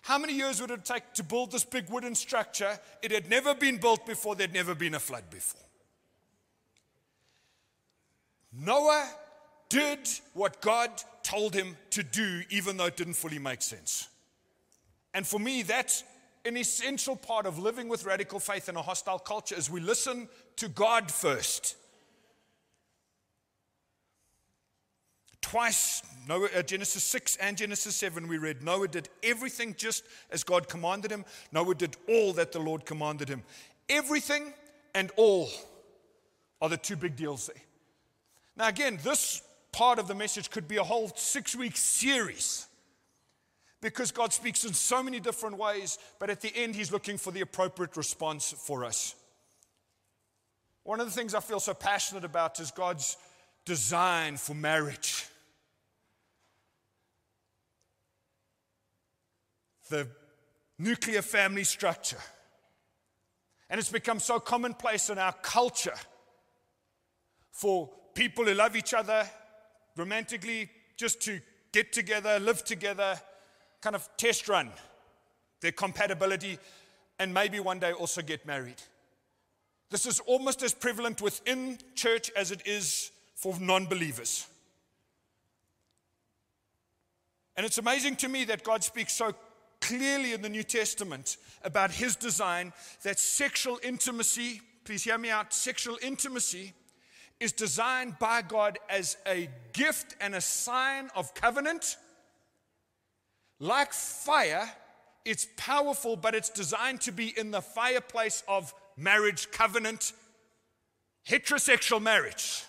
How 0.02 0.18
many 0.18 0.34
years 0.34 0.60
would 0.60 0.70
it 0.70 0.84
take 0.84 1.14
to 1.14 1.22
build 1.22 1.52
this 1.52 1.64
big 1.64 1.88
wooden 1.88 2.14
structure? 2.14 2.78
It 3.00 3.12
had 3.12 3.30
never 3.30 3.54
been 3.54 3.78
built 3.78 4.04
before, 4.04 4.34
there'd 4.34 4.52
never 4.52 4.74
been 4.74 4.94
a 4.94 5.00
flood 5.00 5.24
before. 5.30 5.62
Noah 8.52 9.08
did 9.68 10.08
what 10.34 10.60
God 10.60 10.90
told 11.22 11.54
him 11.54 11.76
to 11.90 12.02
do, 12.02 12.42
even 12.50 12.76
though 12.76 12.86
it 12.86 12.96
didn't 12.96 13.14
fully 13.14 13.38
make 13.38 13.62
sense. 13.62 14.08
And 15.14 15.26
for 15.26 15.38
me, 15.38 15.62
that's 15.62 16.04
an 16.44 16.56
essential 16.56 17.16
part 17.16 17.46
of 17.46 17.58
living 17.58 17.88
with 17.88 18.04
radical 18.04 18.40
faith 18.40 18.68
in 18.68 18.76
a 18.76 18.82
hostile 18.82 19.18
culture 19.18 19.54
is 19.54 19.70
we 19.70 19.80
listen 19.80 20.28
to 20.56 20.68
God 20.68 21.10
first. 21.10 21.76
Twice, 25.42 26.02
Noah, 26.28 26.48
uh, 26.56 26.62
Genesis 26.62 27.02
6 27.04 27.36
and 27.36 27.56
Genesis 27.56 27.96
7, 27.96 28.28
we 28.28 28.38
read 28.38 28.62
Noah 28.62 28.88
did 28.88 29.08
everything 29.22 29.74
just 29.76 30.04
as 30.30 30.44
God 30.44 30.68
commanded 30.68 31.10
him. 31.10 31.24
Noah 31.52 31.74
did 31.74 31.96
all 32.08 32.32
that 32.34 32.52
the 32.52 32.60
Lord 32.60 32.84
commanded 32.84 33.28
him. 33.28 33.42
Everything 33.88 34.52
and 34.94 35.10
all 35.16 35.50
are 36.62 36.68
the 36.68 36.76
two 36.76 36.96
big 36.96 37.16
deals 37.16 37.48
there. 37.48 37.62
Now, 38.60 38.68
again, 38.68 38.98
this 39.02 39.40
part 39.72 39.98
of 39.98 40.06
the 40.06 40.14
message 40.14 40.50
could 40.50 40.68
be 40.68 40.76
a 40.76 40.82
whole 40.82 41.10
six 41.16 41.56
week 41.56 41.78
series 41.78 42.66
because 43.80 44.12
God 44.12 44.34
speaks 44.34 44.66
in 44.66 44.74
so 44.74 45.02
many 45.02 45.18
different 45.18 45.56
ways, 45.56 45.98
but 46.18 46.28
at 46.28 46.42
the 46.42 46.54
end, 46.54 46.74
He's 46.74 46.92
looking 46.92 47.16
for 47.16 47.30
the 47.30 47.40
appropriate 47.40 47.96
response 47.96 48.52
for 48.52 48.84
us. 48.84 49.14
One 50.82 51.00
of 51.00 51.06
the 51.06 51.12
things 51.12 51.34
I 51.34 51.40
feel 51.40 51.58
so 51.58 51.72
passionate 51.72 52.22
about 52.22 52.60
is 52.60 52.70
God's 52.70 53.16
design 53.64 54.36
for 54.36 54.52
marriage. 54.52 55.26
The 59.88 60.06
nuclear 60.78 61.22
family 61.22 61.64
structure. 61.64 62.20
And 63.70 63.80
it's 63.80 63.88
become 63.88 64.20
so 64.20 64.38
commonplace 64.38 65.08
in 65.08 65.16
our 65.16 65.32
culture 65.32 65.96
for 67.52 67.88
people 68.20 68.44
who 68.44 68.52
love 68.52 68.76
each 68.76 68.92
other 68.92 69.26
romantically 69.96 70.68
just 70.94 71.22
to 71.22 71.40
get 71.72 71.90
together, 71.90 72.38
live 72.38 72.62
together, 72.62 73.18
kind 73.80 73.96
of 73.96 74.06
test 74.18 74.46
run 74.46 74.70
their 75.62 75.72
compatibility, 75.72 76.58
and 77.18 77.32
maybe 77.32 77.60
one 77.60 77.78
day 77.78 77.92
also 77.92 78.20
get 78.20 78.44
married. 78.44 78.82
This 79.88 80.04
is 80.04 80.20
almost 80.20 80.62
as 80.62 80.74
prevalent 80.74 81.22
within 81.22 81.78
church 81.94 82.30
as 82.36 82.50
it 82.50 82.66
is 82.66 83.10
for 83.36 83.58
non 83.58 83.86
believers. 83.86 84.46
And 87.56 87.64
it's 87.64 87.78
amazing 87.78 88.16
to 88.16 88.28
me 88.28 88.44
that 88.44 88.64
God 88.64 88.84
speaks 88.84 89.14
so 89.14 89.34
clearly 89.80 90.34
in 90.34 90.42
the 90.42 90.50
New 90.50 90.62
Testament 90.62 91.38
about 91.64 91.90
his 91.90 92.16
design 92.16 92.74
that 93.02 93.18
sexual 93.18 93.78
intimacy, 93.82 94.60
please 94.84 95.04
hear 95.04 95.16
me 95.16 95.30
out, 95.30 95.54
sexual 95.54 95.98
intimacy 96.02 96.74
is 97.40 97.52
designed 97.52 98.18
by 98.18 98.42
God 98.42 98.78
as 98.90 99.16
a 99.26 99.48
gift 99.72 100.14
and 100.20 100.34
a 100.34 100.40
sign 100.42 101.10
of 101.16 101.34
covenant. 101.34 101.96
Like 103.58 103.92
fire, 103.94 104.70
it's 105.24 105.46
powerful, 105.56 106.16
but 106.16 106.34
it's 106.34 106.50
designed 106.50 107.00
to 107.02 107.12
be 107.12 107.36
in 107.36 107.50
the 107.50 107.62
fireplace 107.62 108.42
of 108.46 108.74
marriage 108.96 109.50
covenant, 109.50 110.12
heterosexual 111.26 112.00
marriage. 112.00 112.64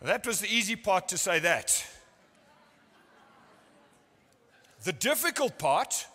That 0.00 0.26
was 0.26 0.40
the 0.40 0.48
easy 0.48 0.76
part 0.76 1.08
to 1.08 1.18
say 1.18 1.40
that. 1.40 1.84
The 4.84 4.92
difficult 4.92 5.58
part 5.58 6.06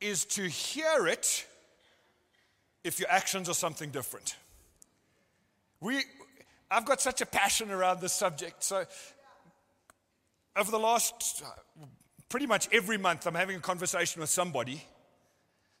is 0.00 0.24
to 0.24 0.48
hear 0.48 1.06
it 1.06 1.46
if 2.84 3.00
your 3.00 3.10
actions 3.10 3.48
are 3.48 3.54
something 3.54 3.90
different. 3.90 4.36
We, 5.80 6.02
I've 6.70 6.84
got 6.84 7.00
such 7.00 7.20
a 7.20 7.26
passion 7.26 7.70
around 7.70 8.00
this 8.00 8.12
subject. 8.12 8.62
So, 8.62 8.84
over 10.56 10.70
the 10.70 10.78
last 10.78 11.42
pretty 12.28 12.46
much 12.46 12.68
every 12.72 12.98
month, 12.98 13.26
I'm 13.26 13.34
having 13.34 13.56
a 13.56 13.60
conversation 13.60 14.20
with 14.20 14.30
somebody 14.30 14.82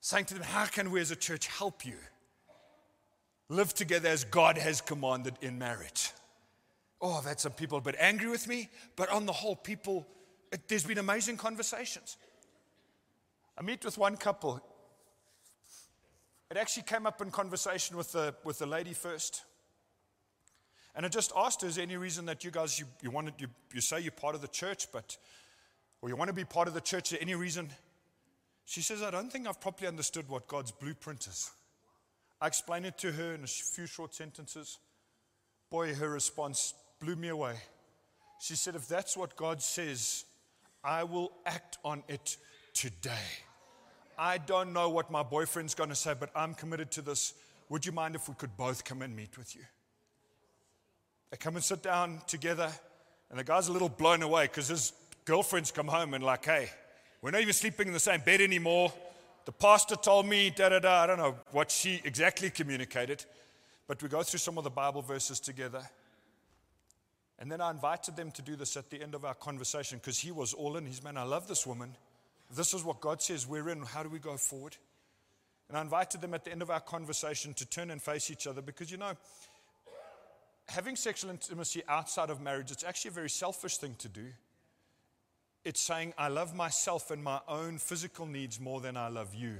saying 0.00 0.26
to 0.26 0.34
them, 0.34 0.42
How 0.42 0.66
can 0.66 0.90
we 0.90 1.00
as 1.00 1.10
a 1.10 1.16
church 1.16 1.46
help 1.46 1.84
you 1.84 1.96
live 3.48 3.74
together 3.74 4.08
as 4.08 4.24
God 4.24 4.58
has 4.58 4.80
commanded 4.80 5.34
in 5.40 5.58
marriage? 5.58 6.10
Oh, 7.00 7.14
I've 7.14 7.24
had 7.24 7.40
some 7.40 7.52
people 7.52 7.78
a 7.78 7.80
bit 7.80 7.96
angry 7.98 8.28
with 8.28 8.48
me, 8.48 8.68
but 8.96 9.08
on 9.10 9.26
the 9.26 9.32
whole, 9.32 9.54
people, 9.54 10.06
it, 10.52 10.68
there's 10.68 10.84
been 10.84 10.98
amazing 10.98 11.36
conversations. 11.36 12.16
I 13.58 13.62
meet 13.62 13.84
with 13.84 13.98
one 13.98 14.16
couple. 14.16 14.62
It 16.50 16.56
actually 16.56 16.84
came 16.84 17.06
up 17.06 17.20
in 17.20 17.30
conversation 17.30 17.96
with 17.96 18.12
the, 18.12 18.34
with 18.44 18.58
the 18.58 18.66
lady 18.66 18.94
first. 18.94 19.42
And 20.94 21.04
I 21.04 21.08
just 21.08 21.32
asked 21.36 21.62
her, 21.62 21.68
is 21.68 21.74
there 21.74 21.82
any 21.82 21.96
reason 21.96 22.26
that 22.26 22.44
you 22.44 22.50
guys, 22.52 22.78
you, 22.78 22.86
you, 23.02 23.10
wanted, 23.10 23.34
you, 23.38 23.48
you 23.74 23.80
say 23.80 24.00
you're 24.00 24.12
part 24.12 24.34
of 24.34 24.42
the 24.42 24.48
church, 24.48 24.86
but, 24.92 25.16
or 26.00 26.08
you 26.08 26.16
want 26.16 26.28
to 26.28 26.34
be 26.34 26.44
part 26.44 26.68
of 26.68 26.74
the 26.74 26.80
church, 26.80 27.10
there 27.10 27.18
any 27.20 27.34
reason? 27.34 27.68
She 28.64 28.80
says, 28.80 29.02
I 29.02 29.10
don't 29.10 29.30
think 29.30 29.48
I've 29.48 29.60
properly 29.60 29.88
understood 29.88 30.28
what 30.28 30.46
God's 30.46 30.70
blueprint 30.70 31.26
is. 31.26 31.50
I 32.40 32.46
explained 32.46 32.86
it 32.86 32.96
to 32.98 33.10
her 33.10 33.34
in 33.34 33.42
a 33.42 33.48
few 33.48 33.86
short 33.86 34.14
sentences. 34.14 34.78
Boy, 35.70 35.94
her 35.94 36.08
response 36.08 36.74
blew 37.00 37.16
me 37.16 37.28
away. 37.28 37.56
She 38.40 38.54
said, 38.54 38.76
If 38.76 38.86
that's 38.86 39.16
what 39.16 39.36
God 39.36 39.60
says, 39.60 40.24
I 40.84 41.02
will 41.02 41.32
act 41.44 41.78
on 41.84 42.04
it 42.08 42.36
today. 42.72 43.47
I 44.18 44.38
don't 44.38 44.72
know 44.72 44.90
what 44.90 45.10
my 45.12 45.22
boyfriend's 45.22 45.76
going 45.76 45.90
to 45.90 45.96
say, 45.96 46.12
but 46.18 46.30
I'm 46.34 46.52
committed 46.54 46.90
to 46.92 47.02
this. 47.02 47.34
Would 47.68 47.86
you 47.86 47.92
mind 47.92 48.16
if 48.16 48.28
we 48.28 48.34
could 48.34 48.56
both 48.56 48.84
come 48.84 49.02
and 49.02 49.14
meet 49.14 49.38
with 49.38 49.54
you? 49.54 49.62
They 51.30 51.36
come 51.36 51.54
and 51.54 51.64
sit 51.64 51.82
down 51.82 52.20
together, 52.26 52.70
and 53.30 53.38
the 53.38 53.44
guy's 53.44 53.68
a 53.68 53.72
little 53.72 53.88
blown 53.88 54.22
away 54.22 54.46
because 54.46 54.66
his 54.68 54.92
girlfriend's 55.24 55.70
come 55.70 55.86
home 55.86 56.14
and, 56.14 56.24
like, 56.24 56.44
hey, 56.44 56.68
we're 57.22 57.30
not 57.30 57.42
even 57.42 57.52
sleeping 57.52 57.86
in 57.86 57.92
the 57.92 58.00
same 58.00 58.20
bed 58.20 58.40
anymore. 58.40 58.92
The 59.44 59.52
pastor 59.52 59.94
told 59.94 60.26
me, 60.26 60.50
da 60.50 60.70
da 60.70 60.80
da. 60.80 61.02
I 61.02 61.06
don't 61.06 61.18
know 61.18 61.36
what 61.52 61.70
she 61.70 62.00
exactly 62.04 62.50
communicated, 62.50 63.24
but 63.86 64.02
we 64.02 64.08
go 64.08 64.22
through 64.22 64.40
some 64.40 64.58
of 64.58 64.64
the 64.64 64.70
Bible 64.70 65.02
verses 65.02 65.38
together. 65.38 65.82
And 67.38 67.52
then 67.52 67.60
I 67.60 67.70
invited 67.70 68.16
them 68.16 68.32
to 68.32 68.42
do 68.42 68.56
this 68.56 68.76
at 68.76 68.90
the 68.90 69.00
end 69.00 69.14
of 69.14 69.24
our 69.24 69.34
conversation 69.34 69.98
because 69.98 70.18
he 70.18 70.32
was 70.32 70.54
all 70.54 70.76
in. 70.76 70.86
He's, 70.86 71.04
man, 71.04 71.16
I 71.16 71.22
love 71.22 71.46
this 71.46 71.66
woman. 71.66 71.94
This 72.54 72.74
is 72.74 72.82
what 72.82 73.00
God 73.00 73.20
says 73.20 73.46
we're 73.46 73.68
in. 73.68 73.82
How 73.82 74.02
do 74.02 74.08
we 74.08 74.18
go 74.18 74.36
forward? 74.36 74.76
And 75.68 75.76
I 75.76 75.82
invited 75.82 76.20
them 76.20 76.32
at 76.34 76.44
the 76.44 76.52
end 76.52 76.62
of 76.62 76.70
our 76.70 76.80
conversation 76.80 77.52
to 77.54 77.66
turn 77.66 77.90
and 77.90 78.00
face 78.00 78.30
each 78.30 78.46
other 78.46 78.62
because, 78.62 78.90
you 78.90 78.96
know, 78.96 79.12
having 80.68 80.96
sexual 80.96 81.30
intimacy 81.30 81.82
outside 81.88 82.30
of 82.30 82.40
marriage, 82.40 82.70
it's 82.70 82.84
actually 82.84 83.10
a 83.10 83.12
very 83.12 83.30
selfish 83.30 83.76
thing 83.76 83.94
to 83.98 84.08
do. 84.08 84.26
It's 85.64 85.80
saying, 85.80 86.14
I 86.16 86.28
love 86.28 86.54
myself 86.54 87.10
and 87.10 87.22
my 87.22 87.40
own 87.46 87.78
physical 87.78 88.24
needs 88.24 88.58
more 88.58 88.80
than 88.80 88.96
I 88.96 89.08
love 89.08 89.34
you. 89.34 89.56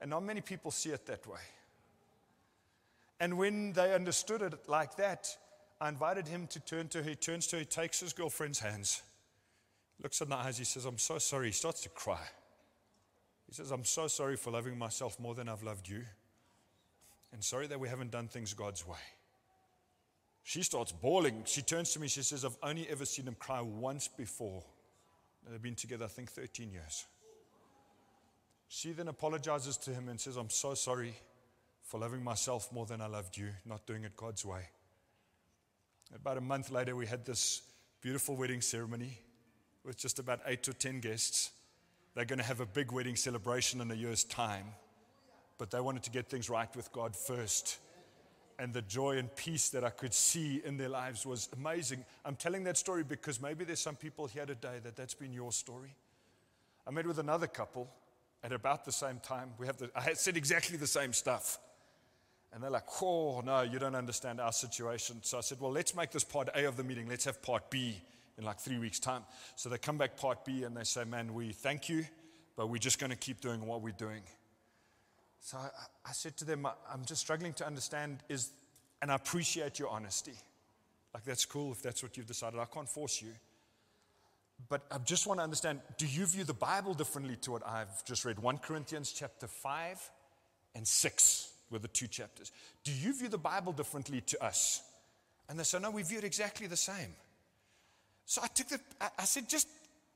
And 0.00 0.10
not 0.10 0.24
many 0.24 0.40
people 0.40 0.70
see 0.70 0.90
it 0.90 1.06
that 1.06 1.26
way. 1.26 1.40
And 3.20 3.38
when 3.38 3.72
they 3.72 3.94
understood 3.94 4.42
it 4.42 4.68
like 4.68 4.96
that, 4.96 5.28
I 5.80 5.88
invited 5.88 6.26
him 6.26 6.48
to 6.48 6.60
turn 6.60 6.88
to 6.88 7.02
her. 7.02 7.08
He 7.08 7.14
turns 7.14 7.46
to 7.48 7.56
her, 7.56 7.60
he 7.60 7.66
takes 7.66 8.00
his 8.00 8.12
girlfriend's 8.12 8.58
hands, 8.58 9.02
looks 10.02 10.20
in 10.20 10.28
the 10.28 10.36
eyes, 10.36 10.58
he 10.58 10.64
says, 10.64 10.84
I'm 10.84 10.98
so 10.98 11.18
sorry. 11.18 11.46
He 11.46 11.52
starts 11.52 11.82
to 11.82 11.88
cry. 11.88 12.20
He 13.46 13.54
says, 13.54 13.70
I'm 13.70 13.84
so 13.84 14.08
sorry 14.08 14.36
for 14.36 14.50
loving 14.50 14.78
myself 14.78 15.18
more 15.20 15.34
than 15.34 15.48
I've 15.48 15.62
loved 15.62 15.88
you. 15.88 16.02
And 17.32 17.42
sorry 17.42 17.66
that 17.68 17.78
we 17.78 17.88
haven't 17.88 18.10
done 18.10 18.28
things 18.28 18.52
God's 18.54 18.86
way. 18.86 18.98
She 20.42 20.62
starts 20.62 20.92
bawling. 20.92 21.42
She 21.46 21.62
turns 21.62 21.92
to 21.92 22.00
me. 22.00 22.08
She 22.08 22.22
says, 22.22 22.44
I've 22.44 22.56
only 22.62 22.88
ever 22.88 23.04
seen 23.04 23.26
him 23.26 23.36
cry 23.38 23.60
once 23.60 24.08
before. 24.08 24.62
They've 25.48 25.62
been 25.62 25.74
together, 25.74 26.04
I 26.04 26.08
think, 26.08 26.30
13 26.30 26.70
years. 26.70 27.06
She 28.68 28.92
then 28.92 29.08
apologizes 29.08 29.76
to 29.78 29.90
him 29.90 30.08
and 30.08 30.20
says, 30.20 30.36
I'm 30.36 30.50
so 30.50 30.74
sorry 30.74 31.14
for 31.82 32.00
loving 32.00 32.24
myself 32.24 32.72
more 32.72 32.86
than 32.86 33.00
I 33.00 33.06
loved 33.06 33.36
you, 33.36 33.48
not 33.66 33.86
doing 33.86 34.04
it 34.04 34.16
God's 34.16 34.44
way. 34.44 34.68
About 36.14 36.38
a 36.38 36.40
month 36.40 36.70
later, 36.70 36.96
we 36.96 37.06
had 37.06 37.24
this 37.24 37.62
beautiful 38.00 38.36
wedding 38.36 38.60
ceremony 38.60 39.18
with 39.84 39.96
just 39.96 40.18
about 40.18 40.40
eight 40.46 40.66
or 40.68 40.72
ten 40.72 41.00
guests. 41.00 41.50
They're 42.14 42.24
going 42.24 42.38
to 42.38 42.44
have 42.44 42.60
a 42.60 42.66
big 42.66 42.92
wedding 42.92 43.16
celebration 43.16 43.80
in 43.80 43.90
a 43.90 43.94
year's 43.94 44.24
time, 44.24 44.66
but 45.58 45.70
they 45.70 45.80
wanted 45.80 46.02
to 46.04 46.10
get 46.10 46.28
things 46.28 46.50
right 46.50 46.74
with 46.76 46.92
God 46.92 47.16
first. 47.16 47.78
And 48.58 48.74
the 48.74 48.82
joy 48.82 49.16
and 49.16 49.34
peace 49.34 49.70
that 49.70 49.82
I 49.82 49.90
could 49.90 50.12
see 50.12 50.60
in 50.64 50.76
their 50.76 50.90
lives 50.90 51.24
was 51.24 51.48
amazing. 51.56 52.04
I'm 52.24 52.36
telling 52.36 52.64
that 52.64 52.76
story 52.76 53.02
because 53.02 53.40
maybe 53.40 53.64
there's 53.64 53.80
some 53.80 53.96
people 53.96 54.26
here 54.26 54.44
today 54.44 54.78
that 54.84 54.94
that's 54.94 55.14
been 55.14 55.32
your 55.32 55.52
story. 55.52 55.94
I 56.86 56.90
met 56.90 57.06
with 57.06 57.18
another 57.18 57.46
couple 57.46 57.88
at 58.44 58.52
about 58.52 58.84
the 58.84 58.92
same 58.92 59.20
time. 59.20 59.50
We 59.58 59.66
have 59.66 59.78
the, 59.78 59.90
I 59.96 60.12
said 60.12 60.36
exactly 60.36 60.76
the 60.76 60.86
same 60.86 61.12
stuff. 61.12 61.58
And 62.52 62.62
they're 62.62 62.70
like, 62.70 62.84
oh, 63.00 63.40
no, 63.40 63.62
you 63.62 63.78
don't 63.78 63.94
understand 63.94 64.38
our 64.38 64.52
situation. 64.52 65.20
So 65.22 65.38
I 65.38 65.40
said, 65.40 65.58
well, 65.58 65.72
let's 65.72 65.96
make 65.96 66.10
this 66.10 66.24
part 66.24 66.50
A 66.54 66.66
of 66.66 66.76
the 66.76 66.84
meeting. 66.84 67.08
Let's 67.08 67.24
have 67.24 67.40
part 67.40 67.70
B 67.70 68.02
in 68.38 68.44
like 68.44 68.58
three 68.58 68.78
weeks' 68.78 68.98
time. 68.98 69.22
So 69.56 69.68
they 69.68 69.78
come 69.78 69.98
back 69.98 70.16
part 70.16 70.44
B 70.44 70.64
and 70.64 70.76
they 70.76 70.84
say, 70.84 71.04
man, 71.04 71.34
we 71.34 71.52
thank 71.52 71.88
you, 71.88 72.04
but 72.56 72.68
we're 72.68 72.78
just 72.78 72.98
going 72.98 73.10
to 73.10 73.16
keep 73.16 73.40
doing 73.40 73.66
what 73.66 73.82
we're 73.82 73.92
doing. 73.92 74.22
So 75.40 75.58
I, 75.58 75.68
I 76.06 76.12
said 76.12 76.36
to 76.38 76.44
them, 76.44 76.66
I'm 76.66 77.04
just 77.04 77.20
struggling 77.20 77.52
to 77.54 77.66
understand 77.66 78.18
is, 78.28 78.50
and 79.00 79.10
I 79.10 79.16
appreciate 79.16 79.78
your 79.78 79.88
honesty. 79.88 80.34
Like, 81.12 81.24
that's 81.24 81.44
cool 81.44 81.72
if 81.72 81.82
that's 81.82 82.02
what 82.02 82.16
you've 82.16 82.26
decided. 82.26 82.58
I 82.58 82.64
can't 82.64 82.88
force 82.88 83.20
you. 83.20 83.32
But 84.68 84.82
I 84.90 84.98
just 84.98 85.26
want 85.26 85.40
to 85.40 85.44
understand 85.44 85.80
do 85.98 86.06
you 86.06 86.24
view 86.26 86.44
the 86.44 86.54
Bible 86.54 86.94
differently 86.94 87.36
to 87.42 87.52
what 87.52 87.66
I've 87.66 88.04
just 88.04 88.24
read? 88.24 88.38
1 88.38 88.58
Corinthians 88.58 89.12
chapter 89.12 89.46
5 89.46 90.10
and 90.74 90.86
6 90.86 91.52
were 91.70 91.78
the 91.78 91.88
two 91.88 92.06
chapters. 92.06 92.52
Do 92.84 92.92
you 92.92 93.12
view 93.12 93.28
the 93.28 93.38
Bible 93.38 93.72
differently 93.72 94.20
to 94.22 94.44
us? 94.44 94.82
And 95.48 95.58
they 95.58 95.64
said, 95.64 95.82
No, 95.82 95.90
we 95.90 96.02
view 96.02 96.18
it 96.18 96.24
exactly 96.24 96.66
the 96.66 96.76
same. 96.76 97.14
So 98.26 98.40
I 98.42 98.46
took 98.48 98.68
the, 98.68 98.80
I 99.18 99.24
said, 99.24 99.48
just 99.48 99.68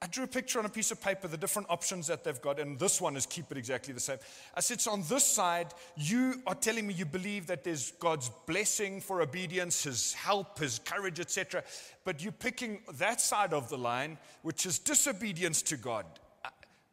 I 0.03 0.07
drew 0.09 0.25
a 0.25 0.29
picture 0.29 0.59
on 0.59 0.67
a 0.67 0.69
piece 0.69 0.91
of 0.91 1.01
paper, 1.01 1.27
the 1.27 1.39
different 1.39 1.71
options 1.71 2.07
that 2.09 2.23
they've 2.23 2.41
got, 2.41 2.61
and 2.61 2.79
this 2.79 3.01
one 3.01 3.17
is 3.17 3.25
keep 3.25 3.51
it 3.51 3.57
exactly 3.57 3.95
the 3.95 4.01
same. 4.01 4.19
I 4.55 4.61
said, 4.61 4.79
So 4.81 4.91
on 4.91 5.03
this 5.09 5.25
side, 5.25 5.69
you 5.97 6.43
are 6.47 6.55
telling 6.55 6.87
me 6.87 6.93
you 6.93 7.07
believe 7.07 7.47
that 7.47 7.65
there's 7.65 7.93
God's 7.93 8.31
blessing 8.47 9.01
for 9.01 9.23
obedience, 9.23 9.85
His 9.85 10.13
help, 10.13 10.59
His 10.59 10.81
courage, 10.81 11.19
etc. 11.19 11.65
But 12.05 12.23
you're 12.23 12.33
picking 12.33 12.81
that 12.99 13.23
side 13.23 13.55
of 13.55 13.71
the 13.71 13.79
line, 13.79 14.19
which 14.43 14.67
is 14.67 14.79
disobedience 14.79 15.63
to 15.63 15.79
God. 15.79 16.05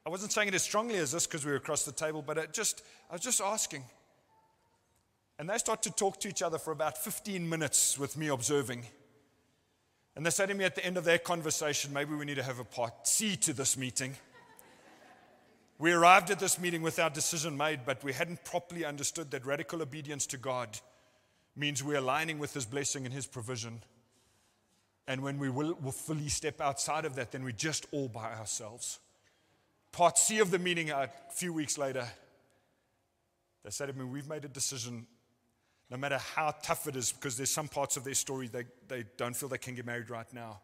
I 0.06 0.10
wasn't 0.10 0.32
saying 0.32 0.48
it 0.48 0.54
as 0.54 0.64
strongly 0.64 0.96
as 0.96 1.12
this 1.12 1.28
because 1.28 1.46
we 1.46 1.52
were 1.52 1.58
across 1.58 1.84
the 1.84 1.92
table, 1.92 2.22
but 2.22 2.40
I 2.40 2.46
just, 2.46 2.84
I 3.10 3.14
was 3.14 3.22
just 3.22 3.42
asking. 3.42 3.84
And 5.40 5.50
they 5.50 5.58
start 5.58 5.82
to 5.84 5.92
talk 5.92 6.22
to 6.22 6.30
each 6.30 6.42
other 6.42 6.58
for 6.58 6.72
about 6.72 6.98
15 6.98 7.48
minutes 7.48 8.00
with 8.00 8.16
me 8.16 8.28
observing. 8.28 8.86
And 10.16 10.26
they 10.26 10.30
said 10.30 10.50
to 10.50 10.54
me 10.54 10.64
at 10.64 10.76
the 10.76 10.86
end 10.86 10.98
of 10.98 11.06
their 11.06 11.18
conversation, 11.18 11.92
maybe 11.92 12.14
we 12.14 12.26
need 12.26 12.36
to 12.36 12.44
have 12.44 12.60
a 12.60 12.64
part 12.64 13.08
C 13.08 13.36
to 13.38 13.54
this 13.54 13.78
meeting. 13.78 14.16
We 15.80 15.92
arrived 15.92 16.30
at 16.30 16.40
this 16.40 16.60
meeting 16.60 16.82
with 16.82 17.00
our 17.00 17.10
decision 17.10 17.58
made, 17.58 17.82
but 17.86 18.04
we 18.04 18.14
hadn't 18.14 18.44
properly 18.46 18.86
understood 18.86 19.32
that 19.32 19.46
radical 19.46 19.82
obedience 19.82 20.28
to 20.28 20.38
God 20.38 20.80
means 21.56 21.84
we're 21.84 21.98
aligning 21.98 22.40
with 22.40 22.54
His 22.54 22.66
blessing 22.66 23.06
and 23.06 23.14
His 23.14 23.26
provision. 23.26 23.82
And 25.08 25.22
when 25.22 25.40
we 25.40 25.50
will, 25.50 25.74
will 25.82 25.92
fully 25.92 26.30
step 26.30 26.62
outside 26.62 27.06
of 27.06 27.16
that, 27.16 27.32
then 27.32 27.44
we're 27.44 27.52
just 27.52 27.88
all 27.92 28.08
by 28.08 28.34
ourselves. 28.34 29.00
Part 29.92 30.18
C 30.18 30.40
of 30.40 30.52
the 30.52 30.60
meeting, 30.60 30.92
a 30.92 31.10
few 31.32 31.52
weeks 31.52 31.78
later, 31.78 32.08
they 33.64 33.70
said 33.70 33.88
to 33.88 33.94
me, 33.94 34.06
We've 34.06 34.28
made 34.28 34.46
a 34.46 34.50
decision 34.50 35.08
no 35.94 36.00
matter 36.00 36.18
how 36.18 36.56
tough 36.64 36.88
it 36.88 36.96
is, 36.96 37.12
because 37.12 37.38
there's 37.38 37.52
some 37.52 37.68
parts 37.68 37.98
of 37.98 38.04
their 38.04 38.16
story 38.16 38.48
they, 38.48 38.64
they 38.88 39.04
don't 39.16 39.36
feel 39.36 39.48
they 39.48 39.60
can 39.60 39.76
get 39.76 39.86
married 39.86 40.10
right 40.10 40.26
now. 40.34 40.60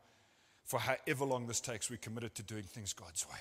For 0.66 0.80
however 0.80 1.24
long 1.24 1.46
this 1.46 1.60
takes, 1.60 1.88
we're 1.88 1.98
committed 1.98 2.34
to 2.34 2.42
doing 2.42 2.64
things 2.64 2.94
God's 2.94 3.28
way. 3.30 3.38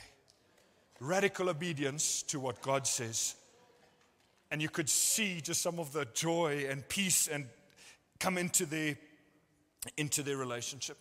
Radical 1.01 1.49
obedience 1.49 2.23
to 2.25 2.41
what 2.41 2.61
God 2.61 2.87
says. 2.87 3.37
And 4.51 4.61
you 4.61 4.69
could 4.69 4.91
see 4.91 5.41
just 5.41 5.63
some 5.63 5.79
of 5.79 5.95
the 5.95 6.07
joy 6.13 6.67
and 6.69 6.87
peace 6.87 7.27
and 7.27 7.47
come 8.21 8.37
into 8.37 8.67
their, 8.67 8.99
into 9.97 10.23
their 10.23 10.37
relationship. 10.37 10.99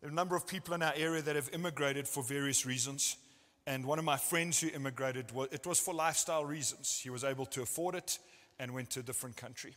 There 0.00 0.10
are 0.10 0.12
a 0.12 0.16
number 0.16 0.34
of 0.34 0.44
people 0.44 0.74
in 0.74 0.82
our 0.82 0.94
area 0.96 1.22
that 1.22 1.36
have 1.36 1.50
immigrated 1.52 2.08
for 2.08 2.24
various 2.24 2.66
reasons. 2.66 3.16
And 3.64 3.86
one 3.86 4.00
of 4.00 4.04
my 4.04 4.16
friends 4.16 4.60
who 4.60 4.70
immigrated, 4.70 5.26
it 5.52 5.64
was 5.64 5.78
for 5.78 5.94
lifestyle 5.94 6.44
reasons. 6.44 6.98
He 7.00 7.10
was 7.10 7.22
able 7.22 7.46
to 7.46 7.62
afford 7.62 7.94
it 7.94 8.18
and 8.58 8.74
went 8.74 8.90
to 8.90 9.00
a 9.00 9.04
different 9.04 9.36
country 9.36 9.76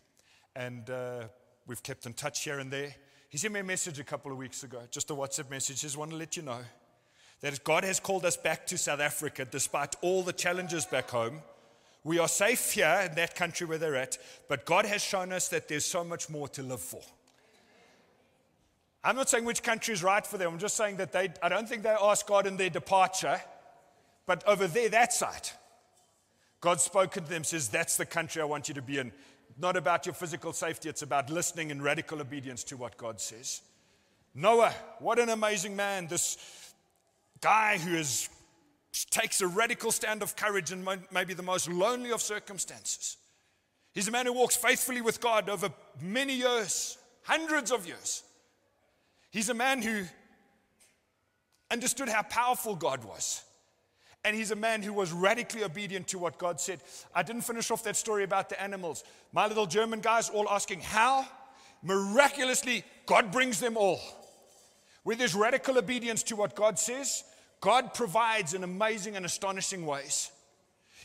and 0.58 0.90
uh, 0.90 1.24
we've 1.68 1.84
kept 1.84 2.08
in 2.08 2.14
touch 2.14 2.44
here 2.44 2.58
and 2.58 2.74
there. 2.74 2.96
He 3.30 3.38
sent 3.38 3.54
me 3.54 3.60
a 3.60 3.64
message 3.64 4.00
a 4.00 4.04
couple 4.04 4.32
of 4.32 4.40
weeks 4.40 4.64
ago, 4.64 4.82
just 4.90 5.12
a 5.12 5.14
WhatsApp 5.14 5.52
message. 5.52 5.82
Just 5.82 5.98
want 5.98 6.10
to 6.12 6.18
let 6.18 6.36
you 6.36 6.42
know 6.42 6.60
that 7.42 7.64
God 7.64 7.84
has 7.84 8.00
called 8.00 8.26
us 8.26 8.36
back 8.36 8.66
to 8.68 8.78
South 8.78 9.00
Africa 9.00 9.46
despite 9.50 9.96
all 10.02 10.24
the 10.24 10.34
challenges 10.34 10.86
back 10.86 11.12
home. 11.12 11.42
We 12.04 12.18
are 12.18 12.28
safe 12.28 12.72
here 12.72 13.08
in 13.08 13.16
that 13.16 13.36
country 13.36 13.68
where 13.68 13.78
they're 13.78 13.96
at, 13.96 14.18
but 14.48 14.66
God 14.66 14.86
has 14.86 15.04
shown 15.04 15.32
us 15.32 15.48
that 15.50 15.68
there's 15.68 15.86
so 15.86 16.04
much 16.04 16.30
more 16.30 16.48
to 16.50 16.64
live 16.64 16.82
for. 16.82 17.02
I'm 19.04 19.16
not 19.16 19.30
saying 19.30 19.46
which 19.46 19.62
country 19.62 19.94
is 19.94 20.02
right 20.02 20.26
for 20.26 20.40
them. 20.40 20.54
I'm 20.54 20.60
just 20.60 20.76
saying 20.76 20.98
that 20.98 21.12
they, 21.12 21.30
I 21.44 21.50
don't 21.50 21.70
think 21.70 21.84
they 21.84 21.90
asked 21.90 22.26
God 22.26 22.48
in 22.48 22.58
their 22.58 22.70
departure, 22.70 23.40
but 24.26 24.46
over 24.48 24.66
there, 24.68 24.90
that 24.90 25.14
side, 25.14 25.50
God's 26.62 26.82
spoken 26.82 27.24
to 27.24 27.30
them, 27.30 27.44
says, 27.44 27.70
That's 27.70 27.98
the 27.98 28.06
country 28.06 28.42
I 28.42 28.46
want 28.46 28.68
you 28.68 28.74
to 28.74 28.82
be 28.82 28.98
in 28.98 29.12
not 29.58 29.76
about 29.76 30.06
your 30.06 30.14
physical 30.14 30.54
safety, 30.54 30.90
it's 30.90 31.02
about 31.02 31.30
listening 31.30 31.72
in 31.72 31.82
radical 31.82 32.22
obedience 32.22 32.64
to 32.66 32.78
what 32.78 32.98
God 32.98 33.20
says. 33.20 33.62
Noah, 34.36 34.74
what 35.00 35.18
an 35.18 35.30
amazing 35.30 35.76
man. 35.76 36.08
This 36.08 36.38
guy 37.42 37.78
who 37.78 37.96
is, 37.96 38.30
takes 39.10 39.42
a 39.42 39.48
radical 39.48 39.92
stand 39.92 40.22
of 40.22 40.36
courage 40.36 40.72
in 40.72 40.88
maybe 41.12 41.34
the 41.34 41.44
most 41.44 41.70
lonely 41.70 42.12
of 42.12 42.22
circumstances. 42.22 43.18
He's 43.94 44.08
a 44.08 44.12
man 44.12 44.28
who 44.28 44.34
walks 44.34 44.56
faithfully 44.56 45.02
with 45.02 45.20
God 45.20 45.50
over 45.50 45.70
many 46.00 46.36
years, 46.36 47.00
hundreds 47.24 47.72
of 47.72 47.88
years. 47.88 48.24
He's 49.32 49.50
a 49.50 49.56
man 49.56 49.82
who 49.82 50.04
understood 51.72 52.10
how 52.10 52.22
powerful 52.22 52.76
God 52.76 53.04
was. 53.04 53.44
And 54.28 54.36
he's 54.36 54.52
a 54.52 54.58
man 54.58 54.82
who 54.82 54.92
was 54.92 55.14
radically 55.14 55.64
obedient 55.64 56.10
to 56.10 56.20
what 56.20 56.38
God 56.38 56.60
said. 56.60 56.82
I 57.16 57.24
didn't 57.24 57.44
finish 57.44 57.72
off 57.72 57.86
that 57.86 57.96
story 57.96 58.26
about 58.26 58.50
the 58.50 58.62
animals. 58.62 59.06
My 59.32 59.48
little 59.48 59.66
German 59.66 60.02
guys 60.02 60.30
all 60.30 60.50
asking, 60.50 60.82
How? 60.82 61.26
Miraculously, 61.82 62.84
God 63.06 63.32
brings 63.32 63.62
them 63.62 63.78
all. 63.78 64.02
With 65.06 65.22
his 65.22 65.34
radical 65.34 65.78
obedience 65.78 66.24
to 66.24 66.36
what 66.36 66.58
God 66.58 66.78
says, 66.78 67.24
God 67.62 67.94
provides 67.94 68.54
in 68.54 68.66
amazing 68.66 69.16
and 69.16 69.26
astonishing 69.26 69.86
ways. 69.86 70.30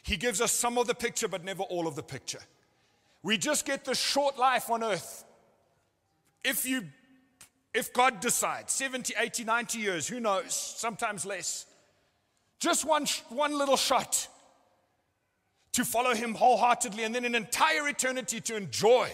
He 0.03 0.17
gives 0.17 0.41
us 0.41 0.51
some 0.51 0.77
of 0.77 0.89
the 0.89 0.95
picture, 0.95 1.29
but 1.29 1.45
never 1.45 1.63
all 1.63 1.87
of 1.87 1.95
the 1.95 2.03
picture. 2.03 2.41
We 3.23 3.39
just 3.39 3.65
get 3.65 3.85
the 3.85 3.95
short 3.95 4.37
life 4.37 4.69
on 4.69 4.83
earth. 4.83 5.23
If 6.43 6.67
you 6.67 6.87
if 7.73 7.93
God 7.93 8.19
decides 8.19 8.73
70, 8.73 9.15
80, 9.17 9.45
90 9.45 9.79
years, 9.79 10.09
who 10.09 10.19
knows, 10.19 10.55
sometimes 10.55 11.25
less. 11.25 11.67
Just 12.63 12.85
one, 12.85 13.07
one 13.31 13.59
little 13.59 13.77
shot 13.77 14.29
to 15.73 15.85
follow 15.85 16.15
him 16.15 16.33
wholeheartedly 16.33 17.03
and 17.03 17.13
then 17.13 17.25
an 17.25 17.35
entire 17.35 17.89
eternity 17.89 18.41
to 18.41 18.55
enjoy 18.55 19.11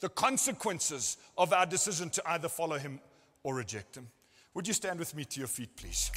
the 0.00 0.08
consequences 0.08 1.18
of 1.36 1.52
our 1.52 1.66
decision 1.66 2.10
to 2.10 2.22
either 2.26 2.48
follow 2.48 2.76
him 2.76 2.98
or 3.44 3.54
reject 3.54 3.96
him. 3.96 4.08
Would 4.54 4.66
you 4.66 4.74
stand 4.74 4.98
with 4.98 5.14
me 5.14 5.24
to 5.26 5.38
your 5.38 5.46
feet, 5.46 5.76
please? 5.76 6.10